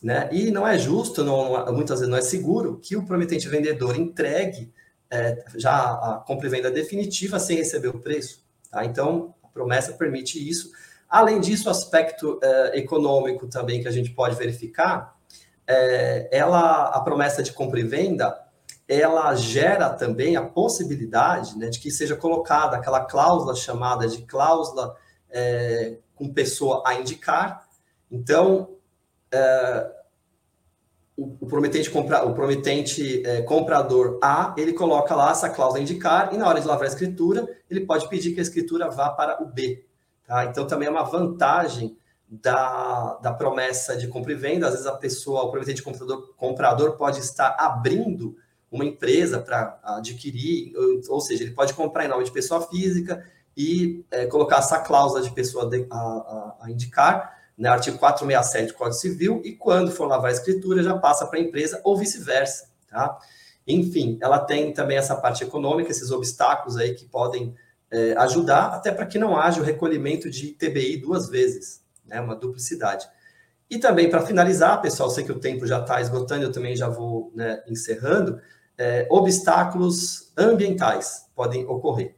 Né? 0.03 0.31
E 0.33 0.51
não 0.51 0.67
é 0.67 0.79
justo, 0.79 1.23
não, 1.23 1.71
muitas 1.75 2.01
vezes 2.01 2.11
não 2.11 2.17
é 2.17 2.23
seguro, 2.23 2.79
que 2.79 2.97
o 2.97 3.05
prometente 3.05 3.49
vendedor 3.49 3.95
entregue 3.99 4.73
é, 5.11 5.45
já 5.57 5.75
a 5.75 6.25
compra 6.27 6.47
e 6.47 6.51
venda 6.51 6.71
definitiva 6.71 7.39
sem 7.39 7.59
receber 7.59 7.89
o 7.89 8.01
preço. 8.01 8.47
Tá? 8.71 8.85
Então, 8.85 9.35
promessa 9.53 9.93
permite 9.93 10.39
isso. 10.49 10.71
Além 11.09 11.41
disso, 11.41 11.69
o 11.69 11.71
aspecto 11.71 12.39
é, 12.43 12.79
econômico 12.79 13.47
também 13.47 13.81
que 13.81 13.89
a 13.89 13.93
gente 13.93 14.11
pode 14.11 14.37
verificar, 14.37 15.17
é, 15.67 16.29
ela, 16.31 16.89
a 16.89 17.01
promessa 17.01 17.43
de 17.43 17.53
compra 17.53 17.81
e 17.81 17.85
venda, 17.85 18.39
ela 18.87 19.35
gera 19.35 19.91
também 19.91 20.37
a 20.37 20.43
possibilidade 20.43 21.59
né, 21.59 21.69
de 21.69 21.79
que 21.79 21.91
seja 21.91 22.17
colocada 22.17 22.77
aquela 22.77 23.05
cláusula 23.05 23.55
chamada 23.55 24.09
de 24.09 24.23
cláusula 24.23 24.97
é, 25.31 25.99
com 26.15 26.33
pessoa 26.33 26.83
a 26.87 26.95
indicar. 26.95 27.69
Então, 28.11 28.77
o, 31.19 31.47
prometente, 31.47 31.91
compra, 31.91 32.25
o 32.25 32.33
prometente 32.33 33.27
é, 33.27 33.43
comprador 33.43 34.21
A, 34.23 34.55
ele 34.57 34.73
coloca 34.73 35.17
lá 35.17 35.33
essa 35.33 35.51
cláusula 35.51 35.83
indicar, 35.83 36.33
e 36.33 36.37
na 36.37 36.47
hora 36.47 36.61
de 36.61 36.67
lavrar 36.67 36.89
a 36.89 36.93
escritura, 36.93 37.49
ele 37.69 37.81
pode 37.81 38.09
pedir 38.09 38.33
que 38.33 38.39
a 38.39 38.43
escritura 38.43 38.89
vá 38.89 39.11
para 39.11 39.43
o 39.43 39.47
B. 39.47 39.85
Tá? 40.25 40.45
Então, 40.45 40.65
também 40.65 40.87
é 40.87 40.91
uma 40.91 41.03
vantagem 41.03 41.97
da, 42.29 43.19
da 43.21 43.33
promessa 43.33 43.97
de 43.97 44.07
compra 44.07 44.31
e 44.31 44.37
venda. 44.37 44.67
Às 44.67 44.75
vezes, 44.75 44.87
a 44.87 44.93
pessoa, 44.93 45.43
o 45.43 45.51
prometente 45.51 45.83
comprador, 45.83 46.35
comprador 46.37 46.97
pode 46.97 47.19
estar 47.19 47.57
abrindo 47.59 48.37
uma 48.71 48.85
empresa 48.85 49.41
para 49.41 49.77
adquirir, 49.83 50.73
ou, 50.77 51.15
ou, 51.15 51.21
seja, 51.21 51.43
ele 51.43 51.53
pode 51.53 51.75
comprar 51.75 52.05
em 52.05 52.09
nome 52.09 52.23
de 52.23 52.31
pessoa 52.31 52.61
física 52.61 53.27
e 53.57 54.05
é, 54.13 54.27
colocar 54.27 54.59
essa 54.59 54.79
cláusula 54.79 55.21
de 55.21 55.33
pessoa 55.33 55.69
de, 55.69 55.85
a, 55.91 55.97
a, 55.97 56.57
a 56.61 56.71
indicar, 56.71 57.38
né, 57.59 57.69
artigo 57.69 57.99
467 57.99 58.73
do 58.73 58.79
Código 58.79 58.95
Civil, 58.95 59.43
e 59.45 59.53
quando 59.53 59.91
for 59.91 60.07
lavar 60.07 60.31
a 60.31 60.33
escritura, 60.33 60.83
já 60.83 60.97
passa 60.97 61.27
para 61.27 61.39
a 61.39 61.43
empresa 61.43 61.81
ou 61.83 61.97
vice-versa, 61.97 62.71
tá? 62.89 63.19
Enfim, 63.67 64.17
ela 64.23 64.39
tem 64.39 64.73
também 64.73 64.97
essa 64.97 65.17
parte 65.17 65.43
econômica, 65.45 65.91
esses 65.91 66.11
obstáculos 66.11 66.79
aí 66.79 66.95
que 66.95 67.05
podem 67.05 67.55
é, 67.91 68.15
ajudar, 68.19 68.69
até 68.69 68.93
para 68.93 69.05
que 69.05 69.19
não 69.19 69.37
haja 69.37 69.61
o 69.61 69.65
recolhimento 69.65 70.31
de 70.31 70.53
TBI 70.53 70.99
duas 70.99 71.29
vezes, 71.29 71.83
né, 72.07 72.21
uma 72.21 72.37
duplicidade. 72.37 73.07
E 73.69 73.79
também, 73.79 74.09
para 74.09 74.25
finalizar, 74.25 74.81
pessoal, 74.81 75.11
sei 75.11 75.25
que 75.25 75.33
o 75.33 75.41
tempo 75.41 75.67
já 75.67 75.81
está 75.81 76.01
esgotando, 76.01 76.45
eu 76.45 76.53
também 76.53 76.75
já 76.75 76.89
vou 76.89 77.31
né, 77.35 77.63
encerrando, 77.67 78.41
é, 78.79 79.07
obstáculos 79.11 80.33
ambientais 80.37 81.27
podem 81.35 81.67
ocorrer. 81.67 82.17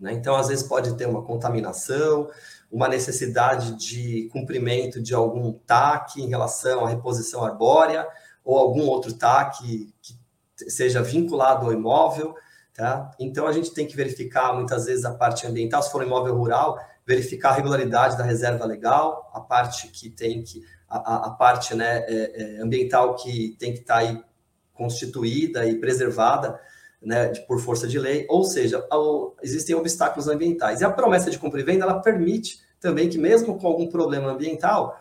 Né? 0.00 0.12
Então, 0.14 0.34
às 0.34 0.48
vezes 0.48 0.66
pode 0.66 0.96
ter 0.96 1.06
uma 1.06 1.22
contaminação, 1.22 2.28
uma 2.70 2.88
necessidade 2.88 3.76
de 3.76 4.28
cumprimento 4.32 5.02
de 5.02 5.14
algum 5.14 5.52
TAC 5.52 6.20
em 6.20 6.28
relação 6.28 6.84
à 6.84 6.88
reposição 6.88 7.44
arbórea 7.44 8.06
ou 8.44 8.56
algum 8.56 8.86
outro 8.86 9.12
TAC 9.12 9.92
que 10.00 10.70
seja 10.70 11.02
vinculado 11.02 11.66
ao 11.66 11.72
imóvel, 11.72 12.34
tá? 12.74 13.10
Então 13.18 13.46
a 13.46 13.52
gente 13.52 13.72
tem 13.72 13.86
que 13.86 13.96
verificar 13.96 14.54
muitas 14.54 14.84
vezes 14.84 15.04
a 15.04 15.14
parte 15.14 15.46
ambiental, 15.46 15.82
se 15.82 15.90
for 15.90 16.02
um 16.02 16.06
imóvel 16.06 16.36
rural, 16.36 16.78
verificar 17.06 17.50
a 17.50 17.54
regularidade 17.54 18.16
da 18.16 18.24
reserva 18.24 18.64
legal, 18.64 19.30
a 19.34 19.40
parte 19.40 19.88
que 19.88 20.08
tem 20.10 20.42
que 20.42 20.62
a, 20.88 21.28
a 21.28 21.30
parte 21.30 21.74
né, 21.74 22.04
é, 22.08 22.42
é, 22.58 22.62
ambiental 22.62 23.14
que 23.14 23.56
tem 23.58 23.72
que 23.72 23.80
estar 23.80 23.94
tá 23.94 24.00
aí 24.00 24.22
constituída 24.74 25.66
e 25.66 25.78
preservada 25.78 26.60
né, 27.02 27.28
de, 27.28 27.40
por 27.46 27.58
força 27.60 27.86
de 27.86 27.98
lei, 27.98 28.26
ou 28.28 28.44
seja, 28.44 28.86
ao, 28.90 29.34
existem 29.42 29.74
obstáculos 29.74 30.28
ambientais. 30.28 30.80
E 30.80 30.84
a 30.84 30.90
promessa 30.90 31.30
de 31.30 31.38
compra 31.38 31.60
e 31.60 31.64
venda 31.64 31.84
ela 31.84 32.00
permite 32.00 32.60
também 32.78 33.08
que 33.08 33.18
mesmo 33.18 33.58
com 33.58 33.66
algum 33.66 33.88
problema 33.88 34.30
ambiental, 34.30 34.98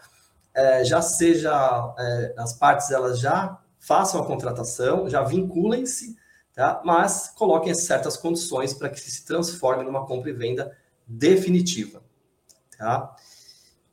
é, 0.54 0.84
já 0.84 1.02
seja 1.02 1.52
é, 1.97 2.34
as 2.38 2.54
partes 2.54 2.91
elas 2.91 3.20
já 3.20 3.58
façam 3.80 4.22
a 4.22 4.26
contratação, 4.26 5.10
já 5.10 5.24
vinculem-se, 5.24 6.18
tá? 6.54 6.82
mas 6.84 7.32
coloquem 7.36 7.74
certas 7.74 8.18
condições 8.18 8.74
para 8.74 8.89
que 8.89 9.00
se 9.00 9.26
transforme 9.26 9.84
numa 9.84 10.06
compra 10.06 10.30
e 10.30 10.34
venda 10.34 10.76
definitiva. 11.08 12.02
Tá? 12.78 13.16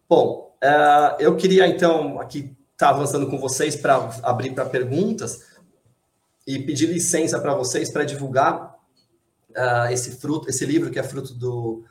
Bom, 0.08 0.56
uh, 0.62 1.20
eu 1.20 1.36
queria 1.36 1.66
então 1.66 2.20
aqui 2.20 2.56
estar 2.72 2.88
tá 2.88 2.88
avançando 2.90 3.28
com 3.28 3.38
vocês 3.38 3.76
para 3.76 4.10
abrir 4.22 4.52
para 4.52 4.66
perguntas 4.66 5.55
e 6.46 6.58
pedir 6.60 6.86
licença 6.86 7.40
para 7.40 7.54
vocês 7.54 7.90
para 7.90 8.04
divulgar 8.04 8.76
uh, 9.50 9.90
esse 9.90 10.12
fruto, 10.12 10.48
esse 10.48 10.64
livro 10.64 10.90
que 10.90 10.98
é 10.98 11.02
fruto 11.02 11.34
do, 11.34 11.84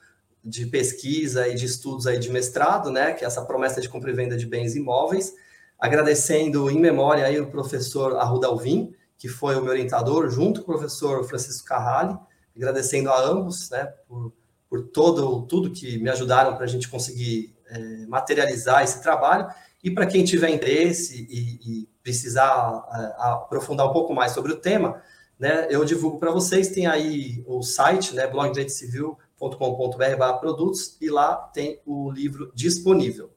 de 0.44 0.66
pesquisa 0.68 1.48
e 1.48 1.56
de 1.56 1.66
estudos 1.66 2.08
aí 2.08 2.20
de 2.20 2.32
mestrado, 2.32 2.90
né, 2.90 3.14
que 3.14 3.24
é 3.26 3.28
essa 3.28 3.44
promessa 3.44 3.82
de 3.82 3.90
compra 3.90 4.12
e 4.12 4.14
venda 4.14 4.38
de 4.38 4.46
bens 4.46 4.76
imóveis, 4.76 5.34
agradecendo 5.80 6.70
em 6.70 6.80
memória 6.80 7.26
aí 7.26 7.40
o 7.40 7.52
professor 7.52 8.16
Arruda 8.16 8.48
Alvim, 8.48 8.94
que 9.18 9.28
foi 9.28 9.56
o 9.56 9.62
meu 9.62 9.72
orientador, 9.72 10.30
junto 10.30 10.62
com 10.62 10.72
o 10.72 10.76
professor 10.78 11.24
Francisco 11.26 11.68
Carrali, 11.68 12.18
agradecendo 12.56 13.10
a 13.10 13.22
ambos, 13.22 13.70
né, 13.70 13.86
por, 14.08 14.32
por 14.70 14.88
todo, 14.88 15.42
tudo 15.48 15.72
que 15.72 15.98
me 15.98 16.10
ajudaram 16.10 16.56
para 16.56 16.66
a 16.66 16.68
gente 16.68 16.88
conseguir 16.88 17.56
é, 17.68 18.06
materializar 18.08 18.84
esse 18.84 19.02
trabalho, 19.02 19.48
e 19.84 19.92
para 19.92 20.06
quem 20.06 20.24
tiver 20.24 20.50
interesse 20.50 21.28
e, 21.30 21.60
e 21.64 21.90
precisar 22.06 22.86
é, 22.94 23.16
aprofundar 23.18 23.90
um 23.90 23.92
pouco 23.92 24.14
mais 24.14 24.32
sobre 24.32 24.52
o 24.52 24.58
tema, 24.58 25.02
né, 25.40 25.68
eu 25.72 25.84
divulgo 25.84 26.20
para 26.20 26.32
vocês, 26.32 26.70
tem 26.70 26.86
aí 26.86 27.44
o 27.48 27.64
site, 27.64 28.14
né, 28.14 28.28
blog 28.28 28.52
Direito 28.52 28.72
Civil, 28.72 29.18
com.br 29.38 30.40
produtos 30.40 30.98
e 31.02 31.10
lá 31.10 31.36
tem 31.36 31.82
o 31.84 32.12
livro 32.12 32.52
disponível, 32.54 33.32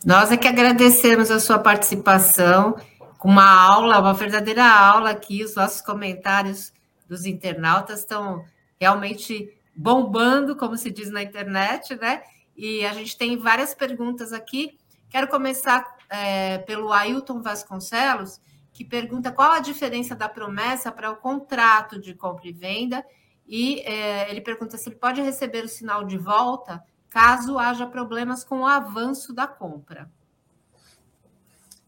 Nós 0.06 0.32
é 0.32 0.38
que 0.38 0.48
agradecemos 0.48 1.32
a 1.32 1.40
sua 1.40 1.60
participação 1.60 2.78
com 3.18 3.28
uma 3.28 3.50
aula, 3.50 4.00
uma 4.00 4.14
verdadeira 4.14 4.64
aula 4.64 5.10
aqui. 5.10 5.44
Os 5.44 5.56
nossos 5.56 5.82
comentários 5.82 6.72
dos 7.08 7.26
internautas 7.26 8.00
estão 8.00 8.46
realmente 8.80 9.54
bombando, 9.76 10.56
como 10.56 10.78
se 10.78 10.92
diz 10.92 11.10
na 11.12 11.22
internet, 11.22 11.96
né? 11.96 12.24
E 12.56 12.86
a 12.86 12.94
gente 12.94 13.18
tem 13.18 13.38
várias 13.38 13.74
perguntas 13.74 14.34
aqui. 14.34 14.78
Quero 15.10 15.28
começar 15.28 15.86
é, 16.10 16.60
pelo 16.60 16.92
Ailton 16.92 17.42
Vasconcelos, 17.42 18.40
que 18.74 18.84
pergunta 18.84 19.32
qual 19.32 19.52
a 19.52 19.60
diferença 19.60 20.16
da 20.16 20.30
promessa 20.30 20.92
para 20.92 21.12
o 21.12 21.18
contrato 21.18 22.00
de 22.00 22.14
compra 22.14 22.48
e 22.48 22.54
venda. 22.54 23.06
E 23.48 23.80
é, 23.82 24.30
ele 24.30 24.42
pergunta 24.42 24.78
se 24.78 24.90
ele 24.90 24.98
pode 24.98 25.22
receber 25.22 25.64
o 25.64 25.70
sinal 25.70 26.04
de 26.04 26.18
volta 26.18 26.84
caso 27.10 27.58
haja 27.58 27.88
problemas 27.88 28.44
com 28.44 28.60
o 28.60 28.66
avanço 28.66 29.34
da 29.34 29.48
compra. 29.48 30.10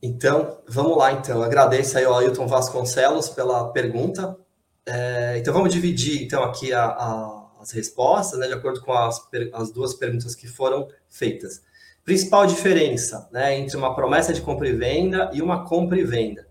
Então, 0.02 0.60
vamos 0.68 0.98
lá, 0.98 1.12
então. 1.12 1.44
Agradeço 1.44 1.98
aí 1.98 2.06
ao 2.06 2.18
Ailton 2.18 2.48
Vasconcelos 2.48 3.30
pela 3.30 3.70
pergunta. 3.72 4.38
É, 4.86 5.38
então, 5.38 5.54
vamos 5.54 5.74
dividir, 5.74 6.24
então, 6.24 6.42
aqui 6.44 6.72
a, 6.74 6.86
a, 6.86 7.50
as 7.60 7.72
respostas, 7.72 8.40
né, 8.40 8.48
de 8.48 8.54
acordo 8.54 8.82
com 8.82 8.94
as, 8.94 9.22
as 9.54 9.72
duas 9.72 9.94
perguntas 9.94 10.34
que 10.34 10.48
foram 10.48 10.88
feitas. 11.10 11.62
Principal 12.06 12.48
diferença 12.48 13.30
né, 13.32 13.60
entre 13.60 13.76
uma 13.76 13.94
promessa 13.94 14.34
de 14.34 14.42
compra 14.42 14.68
e 14.68 14.74
venda 14.74 15.30
e 15.34 15.42
uma 15.42 15.66
compra 15.66 16.00
e 16.00 16.04
venda. 16.04 16.49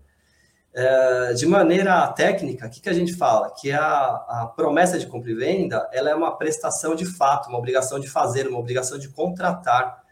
É, 0.71 1.33
de 1.33 1.47
maneira 1.47 2.07
técnica, 2.09 2.67
o 2.67 2.69
que, 2.69 2.79
que 2.79 2.89
a 2.89 2.93
gente 2.93 3.13
fala? 3.15 3.49
Que 3.51 3.71
a, 3.71 3.81
a, 3.81 4.53
promessa 4.55 4.99
de 4.99 5.07
compra 5.07 5.31
e 5.31 5.33
venda 5.33 5.89
ela 5.91 6.11
é 6.11 6.15
uma 6.15 6.37
prestação 6.37 6.93
de 6.93 7.05
fato, 7.05 7.49
uma 7.49 7.57
obrigação 7.57 7.99
de 7.99 8.07
fazer, 8.07 8.47
uma 8.47 8.59
obrigação 8.59 8.99
de 8.99 9.09
contratar. 9.09 10.03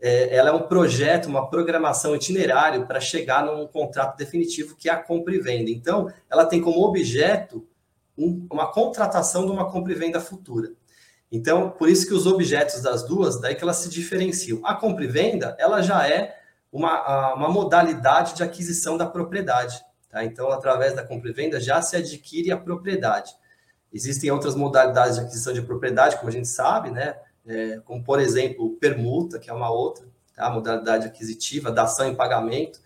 É, 0.00 0.34
ela 0.34 0.50
é 0.50 0.52
um 0.52 0.62
projeto, 0.62 1.26
uma 1.26 1.50
programação 1.50 2.16
itinerário 2.16 2.86
para 2.86 3.00
chegar 3.00 3.44
num 3.44 3.66
contrato 3.66 4.16
definitivo 4.16 4.76
que 4.76 4.88
é 4.88 4.92
a 4.92 4.96
compra 4.96 5.34
e 5.34 5.40
venda. 5.40 5.70
Então, 5.70 6.10
ela 6.30 6.46
tem 6.46 6.60
como 6.60 6.82
objeto 6.82 7.66
um, 8.16 8.46
uma 8.50 8.72
contratação 8.72 9.44
de 9.44 9.52
uma 9.52 9.70
compra 9.70 9.92
e 9.92 9.96
venda 9.96 10.20
futura. 10.20 10.70
Então, 11.30 11.70
por 11.70 11.88
isso 11.88 12.06
que 12.06 12.14
os 12.14 12.26
objetos 12.26 12.80
das 12.80 13.02
duas, 13.02 13.38
daí 13.38 13.54
que 13.54 13.62
elas 13.62 13.76
se 13.76 13.90
diferenciam. 13.90 14.60
A 14.64 14.74
compra 14.74 15.04
e 15.04 15.08
venda, 15.08 15.54
ela 15.58 15.82
já 15.82 16.08
é 16.08 16.38
uma, 16.72 17.34
uma 17.34 17.48
modalidade 17.48 18.34
de 18.34 18.42
aquisição 18.42 18.96
da 18.96 19.06
propriedade. 19.06 19.82
Tá? 20.08 20.24
Então, 20.24 20.50
através 20.50 20.94
da 20.94 21.02
compra 21.02 21.30
e 21.30 21.32
venda, 21.32 21.60
já 21.60 21.82
se 21.82 21.96
adquire 21.96 22.50
a 22.50 22.56
propriedade. 22.56 23.32
Existem 23.92 24.30
outras 24.30 24.54
modalidades 24.54 25.16
de 25.16 25.22
aquisição 25.22 25.52
de 25.52 25.62
propriedade, 25.62 26.16
como 26.16 26.28
a 26.28 26.32
gente 26.32 26.48
sabe, 26.48 26.90
né? 26.90 27.16
É, 27.46 27.80
como, 27.84 28.02
por 28.04 28.20
exemplo, 28.20 28.76
permuta, 28.76 29.38
que 29.38 29.48
é 29.48 29.52
uma 29.52 29.70
outra 29.70 30.06
tá? 30.34 30.50
modalidade 30.50 31.06
aquisitiva, 31.06 31.70
dação 31.70 32.06
em 32.06 32.14
pagamento. 32.14 32.80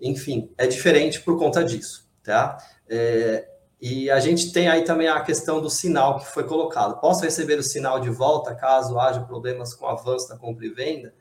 Enfim, 0.00 0.50
é 0.56 0.66
diferente 0.66 1.20
por 1.20 1.38
conta 1.38 1.62
disso. 1.62 2.08
Tá? 2.22 2.58
É, 2.88 3.46
e 3.80 4.10
a 4.10 4.18
gente 4.18 4.52
tem 4.52 4.68
aí 4.68 4.82
também 4.82 5.08
a 5.08 5.20
questão 5.20 5.60
do 5.60 5.70
sinal 5.70 6.18
que 6.18 6.26
foi 6.26 6.44
colocado. 6.44 7.00
Posso 7.00 7.22
receber 7.22 7.58
o 7.58 7.62
sinal 7.62 8.00
de 8.00 8.10
volta 8.10 8.54
caso 8.54 8.98
haja 8.98 9.20
problemas 9.20 9.72
com 9.72 9.84
o 9.84 9.88
avanço 9.88 10.28
da 10.28 10.36
compra 10.36 10.66
e 10.66 10.70
venda? 10.70 11.14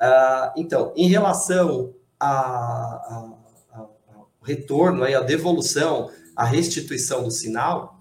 Uh, 0.00 0.52
então, 0.56 0.92
em 0.96 1.06
relação 1.06 1.94
a, 2.18 2.28
a 2.28 3.41
retorno, 4.42 5.04
aí, 5.04 5.14
a 5.14 5.20
devolução, 5.20 6.10
a 6.36 6.44
restituição 6.44 7.22
do 7.22 7.30
sinal, 7.30 8.00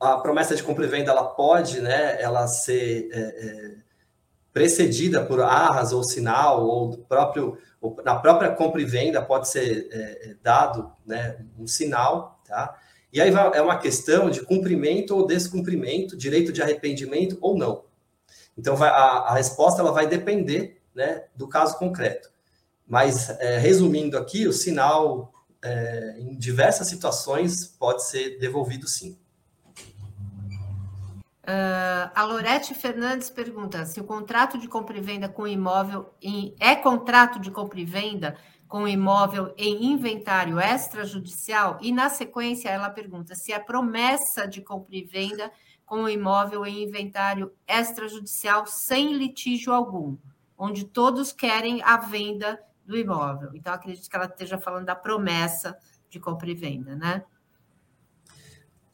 a 0.00 0.18
promessa 0.18 0.54
de 0.54 0.62
compra 0.62 0.84
e 0.84 0.88
venda 0.88 1.10
ela 1.10 1.24
pode, 1.24 1.80
né, 1.80 2.20
ela 2.20 2.46
ser 2.46 3.08
é, 3.12 3.18
é, 3.18 3.74
precedida 4.52 5.24
por 5.24 5.40
arras 5.40 5.92
ou 5.92 6.02
sinal 6.02 6.64
ou 6.64 6.98
próprio 6.98 7.58
ou 7.80 7.96
na 8.04 8.16
própria 8.16 8.50
compra 8.50 8.80
e 8.80 8.84
venda 8.84 9.22
pode 9.22 9.48
ser 9.48 9.88
é, 9.90 10.30
é 10.30 10.36
dado, 10.42 10.92
né, 11.04 11.38
um 11.58 11.66
sinal, 11.66 12.40
tá? 12.46 12.78
E 13.12 13.20
aí 13.20 13.32
é 13.54 13.62
uma 13.62 13.78
questão 13.78 14.28
de 14.28 14.42
cumprimento 14.42 15.16
ou 15.16 15.26
descumprimento, 15.26 16.16
direito 16.16 16.52
de 16.52 16.60
arrependimento 16.60 17.38
ou 17.40 17.56
não. 17.56 17.84
Então 18.58 18.76
vai, 18.76 18.90
a, 18.90 18.92
a 18.92 19.34
resposta 19.34 19.80
ela 19.80 19.92
vai 19.92 20.06
depender, 20.06 20.82
né, 20.94 21.24
do 21.34 21.48
caso 21.48 21.78
concreto. 21.78 22.30
Mas, 22.86 23.30
é, 23.40 23.58
resumindo 23.58 24.16
aqui, 24.16 24.46
o 24.46 24.52
sinal, 24.52 25.32
é, 25.62 26.16
em 26.18 26.36
diversas 26.36 26.86
situações, 26.86 27.66
pode 27.66 28.06
ser 28.06 28.38
devolvido 28.38 28.86
sim. 28.86 29.18
Uh, 31.46 32.10
a 32.12 32.24
Lorete 32.24 32.74
Fernandes 32.74 33.30
pergunta 33.30 33.86
se 33.86 34.00
o 34.00 34.04
contrato 34.04 34.58
de 34.58 34.66
compra 34.66 34.98
e 34.98 35.00
venda 35.00 35.28
com 35.28 35.46
imóvel 35.46 36.12
em, 36.20 36.56
é 36.58 36.74
contrato 36.74 37.38
de 37.38 37.52
compra 37.52 37.78
e 37.78 37.84
venda 37.84 38.36
com 38.66 38.88
imóvel 38.88 39.54
em 39.56 39.92
inventário 39.92 40.58
extrajudicial 40.58 41.78
e 41.80 41.92
na 41.92 42.08
sequência 42.08 42.68
ela 42.68 42.90
pergunta 42.90 43.36
se 43.36 43.52
a 43.52 43.60
promessa 43.60 44.44
de 44.48 44.60
compra 44.60 44.96
e 44.96 45.04
venda 45.04 45.52
com 45.84 46.08
imóvel 46.08 46.66
em 46.66 46.82
inventário 46.82 47.52
extrajudicial 47.64 48.66
sem 48.66 49.12
litígio 49.12 49.72
algum, 49.72 50.16
onde 50.58 50.84
todos 50.84 51.30
querem 51.30 51.80
a 51.84 51.96
venda 51.96 52.60
do 52.86 52.96
imóvel. 52.96 53.50
Então, 53.54 53.72
acredito 53.72 54.08
que 54.08 54.16
ela 54.16 54.26
esteja 54.26 54.58
falando 54.58 54.86
da 54.86 54.94
promessa 54.94 55.76
de 56.08 56.20
compra 56.20 56.50
e 56.50 56.54
venda, 56.54 56.94
né? 56.94 57.24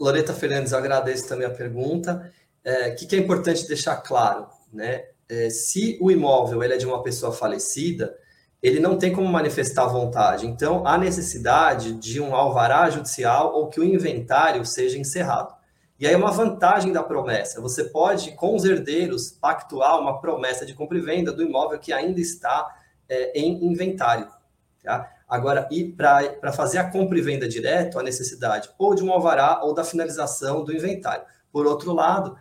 Loreta 0.01 0.33
Fernandes, 0.33 0.73
agradeço 0.73 1.29
também 1.29 1.47
a 1.47 1.51
pergunta. 1.51 2.33
É, 2.65 2.89
o 2.89 2.97
que, 2.97 3.07
que, 3.07 3.17
é 3.17 3.19
importante 3.19 3.69
deixar 3.69 3.97
claro, 3.97 4.49
né? 4.73 5.05
É, 5.29 5.49
se 5.51 5.99
o 6.01 6.11
imóvel 6.11 6.63
ele 6.63 6.75
é 6.75 6.77
de 6.77 6.87
uma 6.87 7.03
pessoa 7.03 7.33
falecida, 7.33 8.17
ele 8.63 8.81
não 8.81 8.99
tem 8.99 9.13
como 9.13 9.29
manifestar 9.29 9.87
vontade. 9.87 10.47
Então, 10.47 10.87
há 10.87 10.97
necessidade 10.97 11.93
de 11.95 12.21
um 12.21 12.35
alvará 12.35 12.89
judicial 12.91 13.55
ou 13.55 13.69
que 13.69 13.81
o 13.81 13.85
inventário 13.85 14.65
seja 14.65 14.99
encerrado. 14.99 15.55
E 15.99 16.07
aí, 16.07 16.15
uma 16.15 16.33
vantagem 16.33 16.93
da 16.93 17.03
promessa: 17.03 17.61
você 17.61 17.85
pode, 17.85 18.33
com 18.33 18.57
os 18.57 18.65
herdeiros, 18.65 19.31
pactuar 19.31 20.01
uma 20.01 20.21
promessa 20.21 20.67
de 20.67 20.75
compra 20.75 20.99
e 20.99 21.01
venda 21.01 21.33
do 21.33 21.43
imóvel 21.43 21.79
que 21.79 21.93
ainda 21.93 22.21
está 22.21 22.67
é, 23.13 23.39
em 23.39 23.65
inventário. 23.67 24.29
Tá? 24.83 25.13
Agora, 25.29 25.69
e 25.71 25.85
para 25.85 26.53
fazer 26.53 26.79
a 26.79 26.91
compra 26.91 27.19
e 27.19 27.23
venda 27.23 27.49
direto, 27.49 27.99
a 27.99 28.03
necessidade 28.03 28.71
ou 28.79 28.95
de 28.95 29.05
um 29.05 29.13
alvará 29.13 29.63
ou 29.63 29.75
da 29.75 29.85
finalização 29.85 30.65
do 30.65 30.75
inventário. 30.75 31.25
Por 31.53 31.67
outro 31.67 31.93
lado, 31.93 32.37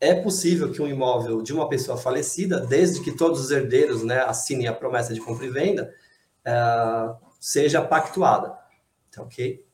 é 0.00 0.14
possível 0.14 0.72
que 0.72 0.82
um 0.82 0.86
imóvel 0.86 1.42
de 1.42 1.52
uma 1.52 1.68
pessoa 1.68 1.96
falecida, 1.96 2.60
desde 2.60 3.02
que 3.02 3.12
todos 3.12 3.40
os 3.40 3.50
herdeiros 3.50 4.02
né, 4.02 4.20
assinem 4.20 4.66
a 4.66 4.72
promessa 4.72 5.14
de 5.14 5.20
compra 5.20 5.46
e 5.46 5.50
venda, 5.50 5.94
é, 6.44 7.14
seja 7.38 7.82
pactuada. 7.82 8.58
Tá 9.10 9.22
ok? 9.22 9.64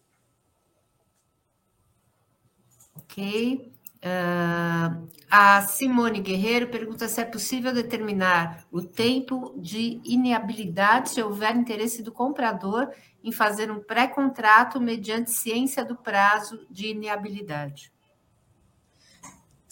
Ok. 2.97 3.72
Uh, 4.05 5.07
a 5.31 5.63
Simone 5.63 6.21
Guerreiro 6.21 6.67
pergunta 6.69 7.07
se 7.07 7.21
é 7.21 7.25
possível 7.25 7.73
determinar 7.73 8.67
o 8.73 8.83
tempo 8.83 9.55
de 9.57 10.01
inabilidade 10.05 11.11
se 11.11 11.23
houver 11.23 11.55
interesse 11.55 12.03
do 12.03 12.11
comprador 12.11 12.91
em 13.23 13.31
fazer 13.31 13.71
um 13.71 13.81
pré-contrato 13.81 14.81
mediante 14.81 15.31
ciência 15.31 15.85
do 15.85 15.95
prazo 15.95 16.67
de 16.69 16.89
inabilidade. 16.89 17.93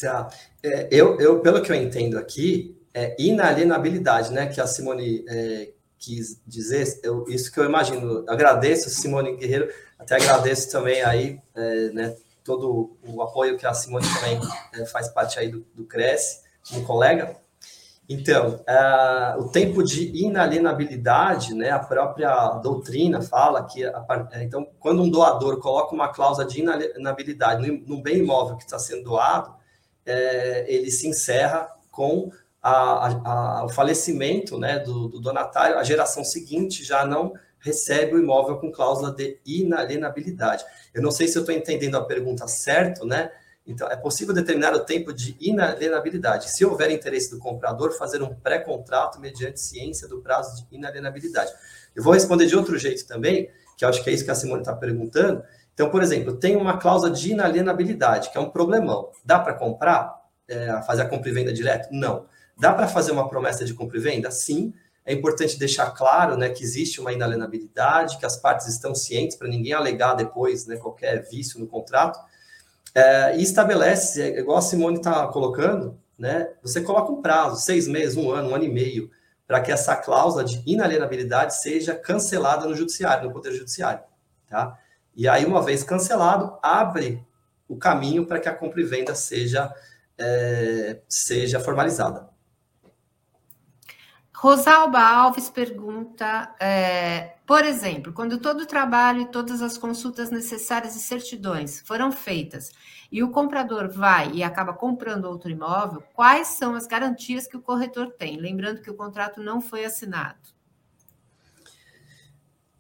Tá. 0.01 0.28
É, 0.62 0.89
eu, 0.93 1.18
eu, 1.20 1.41
pelo 1.41 1.61
que 1.61 1.72
eu 1.72 1.76
entendo 1.76 2.16
aqui, 2.16 2.81
é 2.95 3.16
inalienabilidade, 3.18 4.33
né? 4.33 4.47
Que 4.47 4.61
a 4.61 4.66
Simone 4.66 5.24
é, 5.28 5.72
quis 5.99 6.41
dizer, 6.47 7.01
eu, 7.03 7.24
isso 7.28 7.53
que 7.53 7.59
eu 7.59 7.64
imagino. 7.64 8.24
Agradeço, 8.28 8.89
Simone 8.89 9.37
Guerreiro, 9.37 9.68
até 9.99 10.14
agradeço 10.16 10.70
também 10.70 11.03
aí, 11.03 11.39
é, 11.55 11.91
né? 11.91 12.16
Todo 12.45 12.97
o 13.07 13.22
apoio 13.22 13.57
que 13.57 13.66
a 13.66 13.74
Simone 13.74 14.07
também 14.14 14.41
é, 14.74 14.86
faz 14.86 15.09
parte 15.09 15.38
aí 15.38 15.49
do, 15.49 15.66
do 15.74 15.84
Cresce, 15.84 16.43
colega. 16.86 17.36
Então, 18.09 18.61
é, 18.66 19.36
o 19.38 19.49
tempo 19.49 19.84
de 19.84 20.11
inalienabilidade, 20.16 21.55
né, 21.55 21.70
a 21.70 21.78
própria 21.78 22.49
doutrina 22.55 23.22
fala 23.22 23.64
que, 23.64 23.84
a, 23.84 24.28
é, 24.32 24.43
então, 24.43 24.66
quando 24.80 25.03
um 25.03 25.09
doador 25.09 25.61
coloca 25.61 25.95
uma 25.95 26.09
cláusula 26.09 26.45
de 26.45 26.61
inalienabilidade 26.61 27.64
no, 27.64 27.97
no 27.97 28.03
bem 28.03 28.18
imóvel 28.18 28.57
que 28.57 28.64
está 28.64 28.80
sendo 28.80 29.05
doado, 29.05 29.55
é, 30.05 30.64
ele 30.68 30.91
se 30.91 31.07
encerra 31.07 31.68
com 31.93 32.32
a, 32.62 33.09
a, 33.61 33.64
o 33.64 33.68
falecimento 33.68 34.59
né, 34.59 34.80
do, 34.80 35.09
do 35.09 35.20
donatário, 35.20 35.78
a 35.78 35.84
geração 35.84 36.24
seguinte 36.24 36.84
já 36.84 37.07
não 37.07 37.32
recebe 37.61 38.15
o 38.15 38.19
imóvel 38.19 38.59
com 38.59 38.73
cláusula 38.73 39.15
de 39.15 39.39
inalienabilidade. 39.47 40.65
Eu 40.93 41.03
não 41.03 41.11
sei 41.11 41.29
se 41.29 41.37
eu 41.37 41.41
estou 41.41 41.55
entendendo 41.55 41.97
a 41.97 42.05
pergunta 42.05 42.49
certo, 42.49 43.07
né? 43.07 43.31
Então, 43.67 43.89
é 43.89 43.97
possível 43.97 44.35
determinar 44.35 44.75
o 44.75 44.81
tempo 44.81 45.13
de 45.13 45.37
inalienabilidade, 45.39 46.51
se 46.51 46.65
houver 46.65 46.91
interesse 46.91 47.31
do 47.31 47.39
comprador, 47.39 47.93
fazer 47.93 48.23
um 48.23 48.35
pré-contrato 48.35 49.21
mediante 49.21 49.61
ciência 49.61 50.09
do 50.09 50.21
prazo 50.21 50.57
de 50.57 50.75
inalienabilidade. 50.75 51.53
Eu 51.95 52.03
vou 52.03 52.13
responder 52.13 52.47
de 52.47 52.57
outro 52.57 52.77
jeito 52.79 53.07
também, 53.07 53.51
que 53.77 53.85
acho 53.85 54.03
que 54.03 54.11
é 54.11 54.13
isso 54.13 54.25
que 54.25 54.31
a 54.31 54.35
Simone 54.35 54.63
está 54.63 54.75
perguntando. 54.75 55.45
Então, 55.75 55.89
por 55.89 56.03
exemplo, 56.03 56.37
tem 56.37 56.57
uma 56.57 56.79
cláusula 56.79 57.13
de 57.13 57.31
inalienabilidade, 57.31 58.31
que 58.31 58.39
é 58.39 58.41
um 58.41 58.51
problemão. 58.51 59.11
Dá 59.25 59.39
para 59.39 59.55
comprar, 59.55 60.21
é, 60.49 60.83
fazer 60.83 61.03
a 61.03 61.09
compra 61.09 61.31
e 61.31 61.33
venda 61.33 61.53
direto? 61.53 61.89
Não. 61.93 62.27
Dá 62.59 62.73
para 62.73 62.89
fazer 62.89 63.13
uma 63.13 63.29
promessa 63.29 63.65
de 63.65 63.73
compra 63.73 63.97
e 63.97 64.01
venda? 64.01 64.31
Sim. 64.31 64.75
É 65.05 65.12
importante 65.12 65.59
deixar 65.59 65.90
claro 65.90 66.36
né, 66.36 66.51
que 66.51 66.62
existe 66.62 67.01
uma 67.01 67.12
inalienabilidade, 67.12 68.18
que 68.18 68.26
as 68.26 68.36
partes 68.36 68.66
estão 68.68 68.94
cientes 68.94 69.36
para 69.36 69.48
ninguém 69.48 69.72
alegar 69.72 70.14
depois 70.14 70.66
né, 70.66 70.76
qualquer 70.76 71.28
vício 71.28 71.59
no 71.59 71.66
contrato. 71.66 72.18
É, 72.94 73.36
e 73.36 73.42
estabelece, 73.42 74.20
é, 74.20 74.40
igual 74.40 74.59
a 74.59 74.62
Simone 74.62 74.98
está 74.98 75.26
colocando, 75.28 75.98
né, 76.18 76.51
você 76.62 76.80
coloca 76.80 77.11
um 77.11 77.22
prazo, 77.22 77.61
seis 77.62 77.88
meses, 77.88 78.16
um 78.16 78.30
ano, 78.30 78.51
um 78.51 78.55
ano 78.55 78.64
e 78.64 78.68
meio, 78.68 79.11
para 79.46 79.61
que 79.61 79.72
essa 79.72 79.96
cláusula 79.96 80.44
de 80.44 80.62
inalienabilidade 80.64 81.61
seja 81.61 81.94
cancelada 81.94 82.66
no 82.66 82.76
judiciário, 82.76 83.26
no 83.26 83.32
Poder 83.32 83.53
Judiciário. 83.53 84.03
Tá? 84.48 84.78
E 85.16 85.28
aí, 85.28 85.44
uma 85.44 85.62
vez 85.62 85.82
cancelado, 85.82 86.57
abre 86.62 87.24
o 87.68 87.76
caminho 87.76 88.26
para 88.26 88.38
que 88.38 88.48
a 88.48 88.55
compra 88.55 88.80
e 88.80 88.84
venda 88.84 89.14
seja, 89.14 89.72
é, 90.18 90.98
seja 91.09 91.59
formalizada. 91.59 92.28
Rosalba 94.43 95.01
Alves 95.01 95.51
pergunta, 95.51 96.55
é, 96.59 97.34
por 97.47 97.62
exemplo, 97.62 98.11
quando 98.11 98.38
todo 98.38 98.62
o 98.62 98.66
trabalho 98.66 99.20
e 99.20 99.26
todas 99.26 99.61
as 99.61 99.76
consultas 99.76 100.30
necessárias 100.30 100.97
e 100.97 100.99
certidões 100.99 101.82
foram 101.84 102.11
feitas 102.11 102.72
e 103.12 103.22
o 103.22 103.30
comprador 103.30 103.91
vai 103.91 104.32
e 104.32 104.43
acaba 104.43 104.72
comprando 104.72 105.26
outro 105.26 105.51
imóvel, 105.51 106.03
quais 106.14 106.49
são 106.49 106.74
as 106.74 106.86
garantias 106.86 107.47
que 107.47 107.55
o 107.55 107.61
corretor 107.61 108.14
tem? 108.18 108.41
Lembrando 108.41 108.80
que 108.80 108.91
o 108.91 108.95
contrato 108.95 109.43
não 109.43 109.61
foi 109.61 109.84
assinado. 109.84 110.38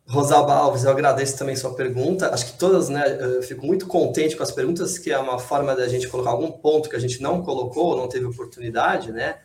Rosalba 0.08 0.54
Alves, 0.54 0.84
eu 0.84 0.90
agradeço 0.90 1.36
também 1.36 1.56
sua 1.56 1.74
pergunta. 1.74 2.32
Acho 2.32 2.46
que 2.46 2.58
todas, 2.58 2.88
né? 2.88 3.04
Eu 3.20 3.42
fico 3.42 3.66
muito 3.66 3.86
contente 3.86 4.34
com 4.34 4.42
as 4.42 4.50
perguntas, 4.50 4.98
que 4.98 5.12
é 5.12 5.18
uma 5.18 5.38
forma 5.38 5.76
da 5.76 5.86
gente 5.86 6.08
colocar 6.08 6.30
algum 6.30 6.50
ponto 6.50 6.88
que 6.88 6.96
a 6.96 6.98
gente 6.98 7.20
não 7.20 7.42
colocou, 7.42 7.98
não 7.98 8.08
teve 8.08 8.24
oportunidade, 8.24 9.12
né? 9.12 9.40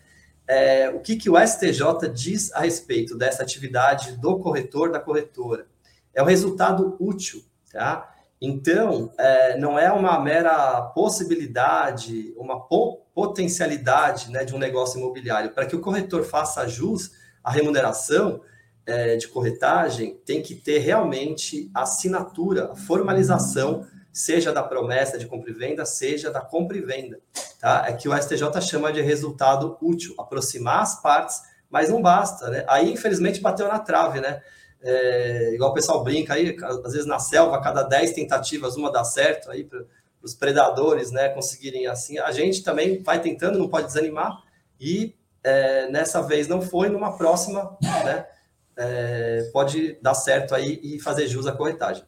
É, 0.48 0.89
o 0.89 1.00
que, 1.00 1.16
que 1.16 1.30
o 1.30 1.38
STJ 1.39 2.10
diz 2.14 2.52
a 2.54 2.62
respeito 2.62 3.18
dessa 3.18 3.43
atividade 3.43 4.18
do 4.18 4.39
corretor, 4.39 4.91
da 4.91 5.00
corretora. 5.00 5.68
É 6.14 6.22
o 6.22 6.26
resultado 6.26 6.96
útil, 7.00 7.43
tá? 7.72 8.14
Então, 8.39 9.12
é, 9.18 9.58
não 9.58 9.80
é 9.80 9.91
uma 9.91 10.20
mera 10.20 10.82
possibilidade, 10.93 12.34
uma 12.38 12.60
po 12.60 13.02
potencialidade 13.16 14.30
né, 14.30 14.43
de 14.43 14.54
um 14.54 14.58
negócio 14.60 15.00
imobiliário. 15.00 15.52
Para 15.52 15.66
que 15.66 15.76
o 15.76 15.80
corretor 15.80 16.26
faça 16.26 16.68
jus 16.68 17.12
à 17.41 17.50
remuneração 17.50 18.41
é, 18.86 19.16
de 19.16 19.30
corretagem, 19.30 20.20
tem 20.26 20.41
que 20.41 20.54
ter 20.54 20.80
realmente 20.80 21.72
a 21.74 21.84
assinatura, 21.84 22.74
a 22.74 22.76
formalização 22.76 23.88
seja 24.12 24.52
da 24.52 24.62
promessa 24.62 25.18
de 25.18 25.28
compra 25.28 25.50
e 25.50 25.54
venda, 25.54 25.86
seja 25.86 26.30
da 26.30 26.41
compra 26.41 26.78
e 26.78 26.82
venda. 26.82 27.20
Tá? 27.66 27.86
É 27.88 27.93
que 27.93 28.07
o 28.07 28.16
STJ 28.16 28.61
chama 28.61 28.93
de 28.93 29.01
resultado 29.01 29.76
útil, 29.82 30.13
aproximar 30.20 30.84
as 30.84 31.01
partes, 31.01 31.41
mas 31.68 31.89
não 31.89 31.99
basta. 31.99 32.47
Né? 32.51 32.63
Aí, 32.68 32.93
infelizmente, 32.93 33.41
bateu 33.41 33.68
na 33.68 33.80
trave, 33.80 34.22
né? 34.22 34.39
É, 34.84 35.49
igual 35.55 35.72
o 35.72 35.74
pessoal 35.74 36.03
brinca 36.03 36.36
aí, 36.36 36.55
às 36.61 36.93
vezes 36.93 37.07
na 37.07 37.18
selva, 37.18 37.59
cada 37.59 37.82
10 37.82 38.11
tentativas, 38.11 38.76
uma 38.76 38.91
dá 38.91 39.03
certo 39.03 39.49
aí 39.49 39.63
para 39.63 39.84
os 40.22 40.36
predadores 40.36 41.09
né, 41.09 41.30
conseguirem 41.30 41.88
assim. 41.88 42.20
A 42.20 42.32
gente 42.32 42.63
também 42.63 43.01
vai 43.01 43.20
tentando, 43.20 43.57
não 43.57 43.68
pode 43.68 43.88
desanimar, 43.88 44.43
e 44.80 45.16
é, 45.43 45.89
nessa 45.89 46.22
vez 46.22 46.47
não 46.47 46.61
foi, 46.61 46.89
numa 46.89 47.18
próxima, 47.18 47.76
né? 47.82 48.28
É, 48.78 49.49
pode 49.51 49.97
dar 50.03 50.13
certo 50.13 50.53
aí 50.53 50.80
e 50.84 50.99
fazer 50.99 51.26
jus 51.26 51.47
à 51.47 51.51
corretagem. 51.51 52.03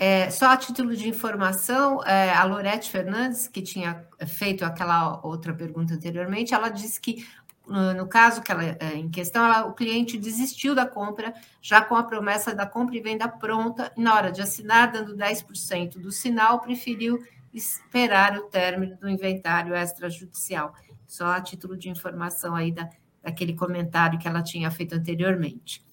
É, 0.00 0.30
só 0.30 0.46
a 0.46 0.56
título 0.56 0.96
de 0.96 1.08
informação, 1.08 2.00
é, 2.04 2.30
a 2.30 2.44
Lorete 2.44 2.88
Fernandes, 2.88 3.48
que 3.48 3.60
tinha 3.60 4.06
feito 4.28 4.64
aquela 4.64 5.20
outra 5.26 5.52
pergunta 5.52 5.92
anteriormente, 5.92 6.54
ela 6.54 6.68
disse 6.68 7.00
que 7.00 7.26
no, 7.66 7.92
no 7.92 8.06
caso 8.06 8.40
que 8.40 8.52
ela 8.52 8.64
é, 8.64 8.94
em 8.94 9.10
questão, 9.10 9.44
ela, 9.44 9.66
o 9.66 9.74
cliente 9.74 10.16
desistiu 10.16 10.72
da 10.72 10.86
compra 10.86 11.34
já 11.60 11.82
com 11.82 11.96
a 11.96 12.04
promessa 12.04 12.54
da 12.54 12.64
compra 12.64 12.96
e 12.96 13.00
venda 13.00 13.28
pronta, 13.28 13.92
e 13.96 14.00
na 14.00 14.14
hora 14.14 14.30
de 14.30 14.40
assinar, 14.40 14.92
dando 14.92 15.16
10% 15.16 15.98
do 15.98 16.12
sinal, 16.12 16.60
preferiu 16.60 17.18
esperar 17.52 18.38
o 18.38 18.42
término 18.42 18.96
do 18.96 19.08
inventário 19.08 19.74
extrajudicial. 19.74 20.74
Só 21.08 21.26
a 21.26 21.40
título 21.40 21.76
de 21.76 21.90
informação 21.90 22.54
aí 22.54 22.70
da, 22.70 22.88
daquele 23.20 23.54
comentário 23.54 24.16
que 24.16 24.28
ela 24.28 24.44
tinha 24.44 24.70
feito 24.70 24.94
anteriormente. 24.94 25.87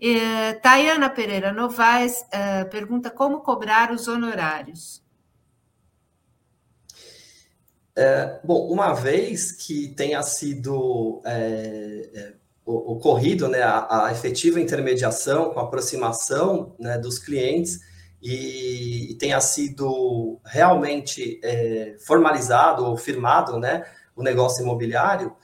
É, 0.00 0.54
Tayana 0.54 1.10
Pereira 1.10 1.52
Novaes 1.52 2.24
é, 2.30 2.64
pergunta 2.64 3.10
como 3.10 3.40
cobrar 3.40 3.90
os 3.90 4.06
honorários. 4.06 5.02
É, 7.96 8.38
bom, 8.44 8.68
uma 8.68 8.92
vez 8.94 9.50
que 9.50 9.88
tenha 9.88 10.22
sido 10.22 11.20
é, 11.24 12.10
é 12.14 12.32
ocorrido 12.64 13.48
né, 13.48 13.62
a, 13.62 14.06
a, 14.06 14.12
efetiva 14.12 14.60
intermediação 14.60 15.50
com 15.50 15.58
a 15.58 15.62
aproximação 15.62 16.76
né, 16.78 16.98
dos 16.98 17.18
clientes, 17.18 17.80
e, 18.20 19.12
e 19.12 19.14
tenha 19.14 19.40
sido 19.40 20.40
realmente 20.44 21.40
é, 21.42 21.96
formalizado 22.00 22.84
ou 22.84 22.96
firmado 22.96 23.58
né, 23.58 23.84
o 24.14 24.22
negócio 24.22 24.62
imobiliário, 24.62 25.34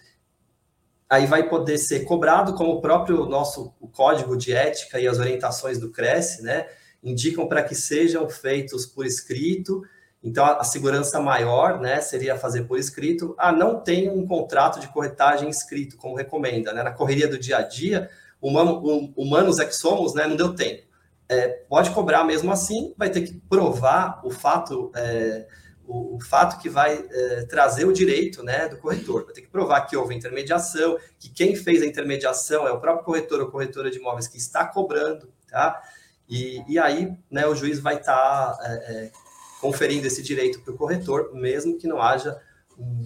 aí 1.08 1.26
vai 1.26 1.48
poder 1.48 1.78
ser 1.78 2.04
cobrado, 2.04 2.54
como 2.54 2.72
o 2.72 2.80
próprio 2.80 3.26
nosso 3.26 3.74
o 3.80 3.88
código 3.88 4.36
de 4.36 4.52
ética 4.52 4.98
e 4.98 5.06
as 5.06 5.18
orientações 5.18 5.78
do 5.78 5.90
Cresce, 5.90 6.42
né, 6.42 6.66
indicam 7.02 7.46
para 7.46 7.62
que 7.62 7.74
sejam 7.74 8.28
feitos 8.28 8.86
por 8.86 9.06
escrito. 9.06 9.82
Então, 10.22 10.44
a, 10.44 10.64
segurança 10.64 11.20
maior, 11.20 11.78
né, 11.78 12.00
seria 12.00 12.36
fazer 12.36 12.62
por 12.62 12.78
escrito. 12.78 13.34
Ah, 13.38 13.52
não 13.52 13.80
tem 13.80 14.08
um 14.08 14.26
contrato 14.26 14.80
de 14.80 14.88
corretagem 14.88 15.50
escrito, 15.50 15.98
como 15.98 16.16
recomenda, 16.16 16.72
né? 16.72 16.82
Na 16.82 16.90
correria 16.90 17.28
do 17.28 17.38
dia 17.38 17.58
a 17.58 17.62
dia, 17.62 18.08
humano, 18.40 18.80
hum, 18.82 19.12
humanos 19.14 19.58
é 19.58 19.66
que 19.66 19.74
somos, 19.74 20.14
né, 20.14 20.26
não 20.26 20.34
deu 20.34 20.54
tempo. 20.54 20.82
É, 21.28 21.48
pode 21.68 21.90
cobrar 21.90 22.24
mesmo 22.24 22.50
assim, 22.50 22.94
vai 22.96 23.10
ter 23.10 23.22
que 23.22 23.34
provar 23.48 24.20
o 24.24 24.30
fato 24.30 24.90
é, 24.94 25.46
o, 25.86 26.16
o 26.16 26.20
fato 26.20 26.60
que 26.60 26.68
vai 26.68 27.04
é, 27.10 27.44
trazer 27.46 27.84
o 27.84 27.92
direito 27.92 28.42
né, 28.42 28.68
do 28.68 28.78
corretor. 28.78 29.24
Vai 29.24 29.34
ter 29.34 29.42
que 29.42 29.48
provar 29.48 29.82
que 29.82 29.96
houve 29.96 30.14
intermediação, 30.14 30.98
que 31.18 31.28
quem 31.28 31.54
fez 31.54 31.82
a 31.82 31.86
intermediação 31.86 32.66
é 32.66 32.72
o 32.72 32.80
próprio 32.80 33.04
corretor 33.04 33.40
ou 33.40 33.50
corretora 33.50 33.90
de 33.90 33.98
imóveis 33.98 34.26
que 34.26 34.38
está 34.38 34.66
cobrando, 34.66 35.32
tá? 35.48 35.82
E, 36.28 36.62
e 36.66 36.78
aí 36.78 37.12
né, 37.30 37.46
o 37.46 37.54
juiz 37.54 37.80
vai 37.80 37.96
estar 37.96 38.14
tá, 38.14 38.58
é, 38.62 38.72
é, 38.72 39.12
conferindo 39.60 40.06
esse 40.06 40.22
direito 40.22 40.60
para 40.60 40.72
o 40.72 40.76
corretor, 40.76 41.34
mesmo 41.34 41.76
que 41.78 41.86
não 41.86 42.00
haja 42.00 42.40
um, 42.78 43.04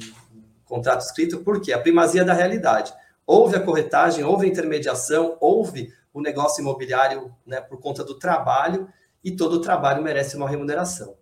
contrato 0.65 1.01
escrito, 1.01 1.39
porque 1.39 1.73
a 1.73 1.81
primazia 1.81 2.25
da 2.25 2.33
realidade. 2.33 2.93
Houve 3.27 3.57
a 3.57 3.61
corretagem, 3.61 4.25
houve 4.25 4.47
a 4.47 4.49
intermediação, 4.49 5.37
houve 5.41 5.93
o 6.13 6.21
negócio 6.21 6.63
imobiliário 6.63 7.35
né, 7.45 7.61
por 7.61 7.81
conta 7.81 8.05
do 8.05 8.19
trabalho, 8.19 8.89
e 9.25 9.33
todo 9.33 9.55
o 9.55 9.61
trabalho 9.61 10.03
merece 10.03 10.37
uma 10.37 10.49
remuneração. 10.49 11.17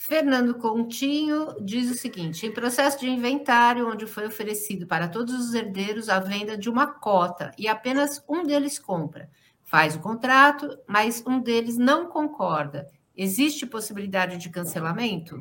Fernando 0.00 0.54
Continho 0.54 1.54
diz 1.60 1.90
o 1.90 1.94
seguinte: 1.94 2.46
em 2.46 2.50
processo 2.50 2.98
de 3.00 3.06
inventário, 3.06 3.86
onde 3.86 4.06
foi 4.06 4.26
oferecido 4.26 4.86
para 4.86 5.06
todos 5.06 5.34
os 5.34 5.52
herdeiros 5.52 6.08
a 6.08 6.18
venda 6.18 6.56
de 6.56 6.70
uma 6.70 6.86
cota 6.86 7.50
e 7.58 7.68
apenas 7.68 8.24
um 8.26 8.42
deles 8.42 8.78
compra, 8.78 9.28
faz 9.62 9.94
o 9.94 10.00
contrato, 10.00 10.78
mas 10.86 11.22
um 11.26 11.38
deles 11.38 11.76
não 11.76 12.08
concorda, 12.08 12.88
existe 13.14 13.66
possibilidade 13.66 14.38
de 14.38 14.48
cancelamento? 14.48 15.36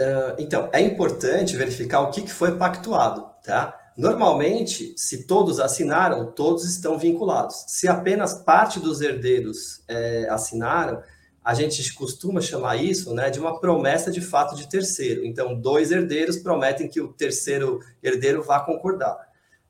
Uh, 0.00 0.34
então, 0.36 0.68
é 0.72 0.80
importante 0.80 1.56
verificar 1.56 2.00
o 2.00 2.10
que 2.10 2.26
foi 2.26 2.58
pactuado, 2.58 3.30
tá? 3.44 3.81
Normalmente, 3.96 4.94
se 4.96 5.26
todos 5.26 5.60
assinaram, 5.60 6.32
todos 6.32 6.64
estão 6.64 6.98
vinculados. 6.98 7.64
Se 7.68 7.86
apenas 7.86 8.34
parte 8.34 8.80
dos 8.80 9.00
herdeiros 9.00 9.82
é, 9.86 10.26
assinaram, 10.30 11.02
a 11.44 11.54
gente 11.54 11.92
costuma 11.94 12.40
chamar 12.40 12.76
isso 12.76 13.12
né, 13.14 13.28
de 13.28 13.40
uma 13.40 13.58
promessa 13.58 14.10
de 14.10 14.20
fato 14.20 14.54
de 14.54 14.68
terceiro. 14.68 15.24
Então, 15.24 15.54
dois 15.54 15.90
herdeiros 15.90 16.36
prometem 16.36 16.88
que 16.88 17.00
o 17.00 17.12
terceiro 17.12 17.80
herdeiro 18.02 18.42
vá 18.42 18.60
concordar. 18.60 19.18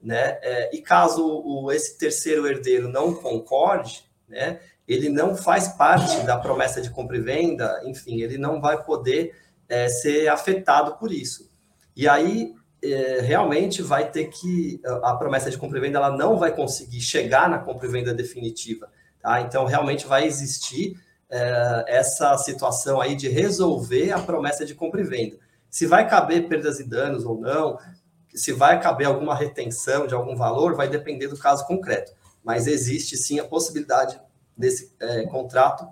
Né? 0.01 0.39
É, 0.43 0.77
e 0.77 0.83
caso 0.83 1.25
o, 1.25 1.73
esse 1.73 1.97
terceiro 1.97 2.47
herdeiro 2.47 2.89
não 2.89 3.15
concorde, 3.15 4.05
né, 4.29 4.61
ele 4.87 5.09
não 5.09 5.37
faz 5.37 5.69
parte 5.69 6.21
da 6.27 6.37
promessa 6.37 6.81
de 6.81 6.91
compra 6.91 7.17
e 7.17 7.21
venda, 7.21 7.81
enfim, 7.85 8.21
ele 8.21 8.37
não 8.37 8.61
vai 8.61 8.83
poder 8.83 9.35
é, 9.69 9.89
ser 9.89 10.29
afetado 10.29 10.97
por 10.97 11.13
isso. 11.13 11.51
E 11.97 12.09
aí, 12.09 12.55
é, 12.83 13.21
realmente 13.21 13.81
vai 13.83 14.11
ter 14.11 14.27
que 14.27 14.81
a 15.03 15.15
promessa 15.15 15.51
de 15.51 15.57
compra 15.57 15.79
e 15.79 15.81
venda 15.81 15.99
ela 15.99 16.17
não 16.17 16.39
vai 16.39 16.55
conseguir 16.55 17.01
chegar 17.01 17.49
na 17.49 17.59
compra 17.59 17.87
e 17.87 17.91
venda 17.91 18.13
definitiva, 18.13 18.89
tá? 19.21 19.41
Então 19.41 19.65
realmente 19.65 20.07
vai 20.07 20.27
existir 20.27 21.01
é, 21.31 21.85
essa 21.87 22.37
situação 22.39 23.01
aí 23.01 23.15
de 23.15 23.29
resolver 23.29 24.11
a 24.13 24.19
promessa 24.19 24.65
de 24.65 24.75
compra 24.75 25.01
e 25.01 25.05
venda. 25.05 25.39
Se 25.71 25.87
vai 25.87 26.09
caber 26.09 26.49
perdas 26.49 26.81
e 26.81 26.85
danos 26.85 27.25
ou 27.25 27.41
não, 27.41 27.79
se 28.35 28.53
vai 28.53 28.81
caber 28.81 29.07
alguma 29.07 29.35
retenção 29.35 30.07
de 30.07 30.15
algum 30.15 30.35
valor, 30.35 30.75
vai 30.75 30.89
depender 30.89 31.29
do 31.29 31.39
caso 31.39 31.67
concreto. 31.67 32.13
Mas 32.43 32.67
existe 32.67 33.17
sim 33.17 33.39
a 33.39 33.45
possibilidade 33.45 34.21
desse 34.57 34.93
é, 35.01 35.25
contrato 35.27 35.87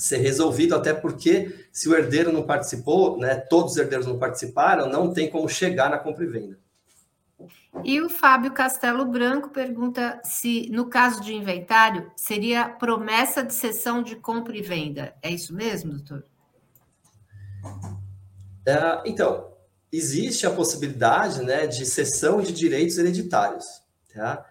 ser 0.00 0.18
resolvido, 0.18 0.74
até 0.74 0.94
porque 0.94 1.66
se 1.70 1.88
o 1.88 1.94
herdeiro 1.94 2.32
não 2.32 2.42
participou, 2.42 3.18
né, 3.18 3.36
todos 3.36 3.72
os 3.72 3.78
herdeiros 3.78 4.06
não 4.06 4.18
participaram, 4.18 4.88
não 4.88 5.12
tem 5.12 5.30
como 5.30 5.48
chegar 5.48 5.90
na 5.90 5.98
compra 5.98 6.24
e 6.24 6.28
venda. 6.28 6.58
E 7.84 8.00
o 8.00 8.08
Fábio 8.08 8.52
Castelo 8.52 9.04
Branco 9.04 9.50
pergunta 9.50 10.20
se, 10.24 10.68
no 10.70 10.86
caso 10.86 11.22
de 11.22 11.34
inventário, 11.34 12.10
seria 12.16 12.68
promessa 12.68 13.42
de 13.42 13.54
cessão 13.54 14.02
de 14.02 14.16
compra 14.16 14.56
e 14.56 14.62
venda. 14.62 15.14
É 15.22 15.30
isso 15.30 15.54
mesmo, 15.54 15.92
doutor? 15.92 16.24
É, 18.66 19.02
então, 19.06 19.52
existe 19.92 20.46
a 20.46 20.50
possibilidade 20.50 21.42
né, 21.42 21.66
de 21.66 21.86
cessão 21.86 22.42
de 22.42 22.52
direitos 22.52 22.98
hereditários. 22.98 23.66
Tá? 24.14 24.44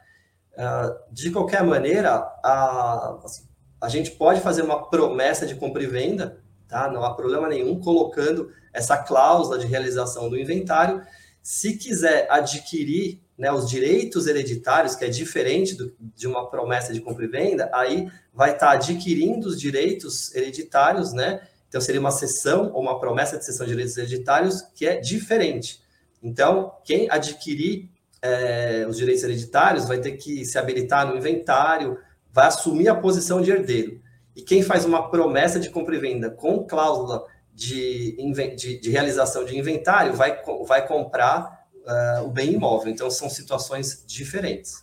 É, 0.54 0.97
de 1.12 1.32
qualquer 1.32 1.64
maneira, 1.64 2.16
a, 2.43 3.20
assim, 3.24 3.49
a 3.82 3.89
gente 3.89 4.11
pode 4.11 4.41
fazer 4.41 4.61
uma 4.61 4.89
promessa 4.89 5.45
de 5.45 5.55
compra 5.55 5.84
e 5.84 5.88
venda, 5.88 6.39
tá? 6.67 6.89
Não 6.91 7.03
há 7.03 7.13
problema 7.13 7.47
nenhum 7.47 7.80
colocando 7.80 8.51
essa 8.73 8.97
cláusula 8.97 9.57
de 9.57 9.65
realização 9.65 10.30
do 10.30 10.38
inventário. 10.38 11.01
Se 11.41 11.77
quiser 11.77 12.27
adquirir 12.30 13.21
né, 13.38 13.51
os 13.51 13.69
direitos 13.69 14.27
hereditários, 14.27 14.95
que 14.95 15.05
é 15.05 15.09
diferente 15.09 15.73
do, 15.75 15.95
de 15.97 16.27
uma 16.27 16.49
promessa 16.49 16.93
de 16.93 16.99
compra 16.99 17.23
e 17.23 17.27
venda, 17.27 17.69
aí 17.73 18.11
vai 18.34 18.51
estar 18.51 18.71
adquirindo 18.71 19.47
os 19.47 19.59
direitos 19.59 20.36
hereditários, 20.36 21.13
né? 21.13 21.41
Então 21.69 21.80
seria 21.80 22.01
uma 22.01 22.11
cessão 22.11 22.71
ou 22.73 22.82
uma 22.82 22.99
promessa 22.99 23.38
de 23.38 23.45
cessão 23.45 23.65
de 23.65 23.71
direitos 23.71 23.95
hereditários 23.95 24.61
que 24.75 24.86
é 24.86 24.97
diferente. 24.97 25.82
Então, 26.21 26.73
quem 26.84 27.09
adquirir 27.09 27.89
é, 28.21 28.86
os 28.89 28.97
direitos 28.97 29.23
hereditários 29.23 29.88
vai 29.88 29.99
ter 29.99 30.13
que 30.13 30.43
se 30.43 30.57
habilitar 30.57 31.07
no 31.07 31.15
inventário, 31.15 31.97
vai 32.40 32.48
assumir 32.48 32.88
a 32.88 32.96
posição 32.96 33.42
de 33.42 33.52
herdeiro. 33.52 34.02
E 34.34 34.42
quem 34.42 34.64
faz 34.64 34.86
uma 34.86 35.10
promessa 35.10 35.60
de 35.60 35.70
compra 35.70 35.94
e 35.94 36.00
venda 36.00 36.30
com 36.30 36.66
cláusula 36.66 37.26
de, 37.54 38.16
de, 38.56 38.80
de 38.80 38.90
realização 38.90 39.44
de 39.44 39.58
inventário 39.58 40.14
vai, 40.14 40.42
vai 40.66 40.88
comprar 40.88 41.68
uh, 41.76 42.24
o 42.24 42.30
bem 42.30 42.54
imóvel. 42.54 42.94
Então, 42.94 43.12
são 43.12 43.30
situações 43.30 44.06
diferentes. 44.08 44.82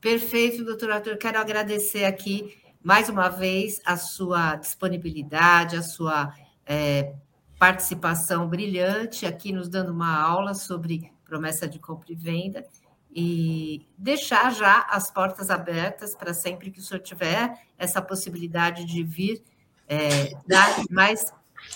Perfeito, 0.00 0.64
doutor 0.64 0.90
Arthur. 0.90 1.18
Quero 1.18 1.38
agradecer 1.38 2.06
aqui 2.06 2.56
mais 2.82 3.10
uma 3.10 3.28
vez 3.28 3.82
a 3.84 3.98
sua 3.98 4.56
disponibilidade, 4.56 5.76
a 5.76 5.82
sua 5.82 6.34
é, 6.64 7.12
participação 7.58 8.48
brilhante 8.48 9.26
aqui, 9.26 9.52
nos 9.52 9.68
dando 9.68 9.92
uma 9.92 10.18
aula 10.18 10.54
sobre 10.54 11.12
promessa 11.22 11.68
de 11.68 11.78
compra 11.78 12.10
e 12.12 12.14
venda 12.14 12.64
e 13.14 13.86
deixar 13.96 14.52
já 14.52 14.86
as 14.90 15.10
portas 15.10 15.48
abertas 15.48 16.16
para 16.16 16.34
sempre 16.34 16.70
que 16.70 16.80
o 16.80 16.82
senhor 16.82 17.00
tiver 17.00 17.56
essa 17.78 18.02
possibilidade 18.02 18.84
de 18.84 19.04
vir 19.04 19.42
é, 19.88 20.32
dar 20.46 20.82
mais, 20.90 21.24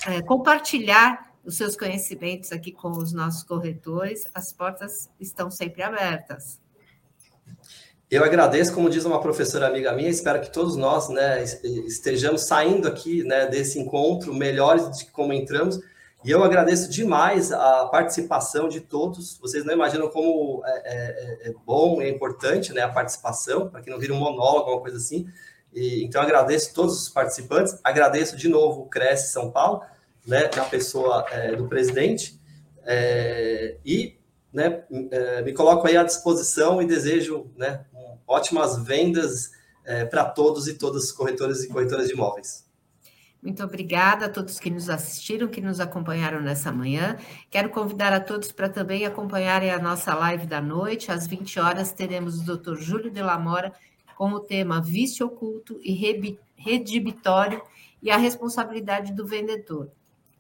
é, 0.07 0.21
compartilhar 0.23 1.33
os 1.45 1.57
seus 1.57 1.77
conhecimentos 1.77 2.51
aqui 2.51 2.73
com 2.73 2.91
os 2.91 3.13
nossos 3.13 3.45
corretores, 3.45 4.27
as 4.35 4.53
portas 4.53 5.09
estão 5.21 5.51
sempre 5.51 5.83
abertas. 5.83 6.61
Eu 8.11 8.25
agradeço, 8.25 8.75
como 8.75 8.91
diz 8.91 9.05
uma 9.05 9.21
professora 9.21 9.67
amiga 9.67 9.93
minha, 9.93 10.09
espero 10.09 10.41
que 10.41 10.51
todos 10.51 10.77
nós 10.77 11.09
né, 11.09 11.45
estejamos 11.87 12.43
saindo 12.43 12.89
aqui 12.89 13.23
né, 13.23 13.47
desse 13.47 13.79
encontro 13.79 14.35
melhores 14.35 14.99
de 14.99 15.07
como 15.07 15.33
entramos, 15.33 15.79
e 16.25 16.31
eu 16.31 16.43
agradeço 16.43 16.91
demais 16.91 17.53
a 17.53 17.87
participação 17.87 18.69
de 18.69 18.81
todos. 18.81 19.39
Vocês 19.39 19.65
não 19.65 19.73
imaginam 19.73 20.09
como 20.09 20.63
é, 20.65 20.83
é, 20.85 21.51
é 21.51 21.55
bom 21.65 22.03
é 22.03 22.09
importante 22.09 22.73
né, 22.73 22.83
a 22.83 22.89
participação, 22.89 23.69
para 23.69 23.81
que 23.81 23.89
não 23.89 23.99
vire 23.99 24.13
um 24.13 24.19
monólogo, 24.19 24.65
alguma 24.65 24.81
coisa 24.81 24.97
assim. 24.97 25.29
E, 25.73 26.03
então, 26.05 26.21
agradeço 26.21 26.75
todos 26.75 27.01
os 27.01 27.09
participantes. 27.09 27.79
Agradeço 27.85 28.37
de 28.37 28.49
novo 28.49 28.83
o 28.83 28.89
Cresce 28.89 29.33
São 29.33 29.51
Paulo, 29.53 29.83
né, 30.27 30.51
na 30.57 30.65
pessoa 30.65 31.25
é, 31.31 31.55
do 31.55 31.69
presidente. 31.69 32.41
É, 32.85 33.77
e 33.85 34.19
né, 34.53 34.83
é, 35.13 35.43
me 35.43 35.53
coloco 35.53 35.87
aí 35.87 35.97
à 35.97 36.03
disposição 36.03 36.83
e 36.83 36.87
desejo 36.87 37.49
né, 37.57 37.85
ótimas 38.27 38.77
vendas 38.83 39.57
para 40.11 40.23
todos 40.27 40.69
e 40.69 40.75
todas 40.75 41.11
corretores 41.11 41.65
e 41.65 41.69
corretoras 41.69 42.09
de 42.09 42.13
imóveis. 42.13 42.68
Muito 43.43 43.63
obrigada 43.63 44.27
a 44.27 44.29
todos 44.29 44.59
que 44.59 44.69
nos 44.69 44.91
assistiram, 44.91 45.47
que 45.47 45.61
nos 45.61 45.79
acompanharam 45.79 46.41
nessa 46.41 46.73
manhã. 46.73 47.17
Quero 47.49 47.71
convidar 47.71 48.13
a 48.13 48.19
todos 48.19 48.51
para 48.51 48.69
também 48.69 49.07
acompanharem 49.07 49.71
a 49.71 49.79
nossa 49.79 50.13
live 50.15 50.47
da 50.47 50.61
noite. 50.61 51.13
Às 51.13 51.27
20 51.27 51.61
horas 51.61 51.93
teremos 51.93 52.41
o 52.41 52.57
Dr. 52.57 52.77
Júlio 52.77 53.11
de 53.11 53.23
la 53.23 53.39
Mora 53.39 53.73
com 54.17 54.33
o 54.33 54.41
tema 54.41 54.83
Vício 54.83 55.27
Oculto 55.27 55.79
e 55.85 55.93
Redibitório 56.57 57.63
e 58.03 58.11
a 58.11 58.17
responsabilidade 58.17 59.13
do 59.13 59.25
vendedor. 59.25 59.93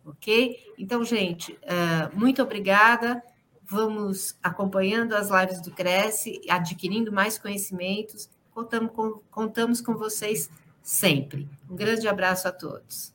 Ok? 0.04 0.56
Então, 0.76 1.04
gente, 1.04 1.56
eh, 1.62 2.10
muito 2.12 2.42
obrigada. 2.42 3.22
vamos 3.70 4.34
acompanhando 4.42 5.14
as 5.14 5.28
lives 5.28 5.60
do 5.60 5.70
Cresce, 5.70 6.40
adquirindo 6.48 7.12
mais 7.12 7.36
conhecimentos. 7.36 8.30
Contamos 8.50 8.92
com, 8.92 9.20
contamos 9.30 9.82
com 9.82 9.94
vocês 9.94 10.48
sempre. 10.88 11.46
Um 11.68 11.76
grande 11.76 12.08
abraço 12.08 12.48
a 12.48 12.52
todos. 12.52 13.12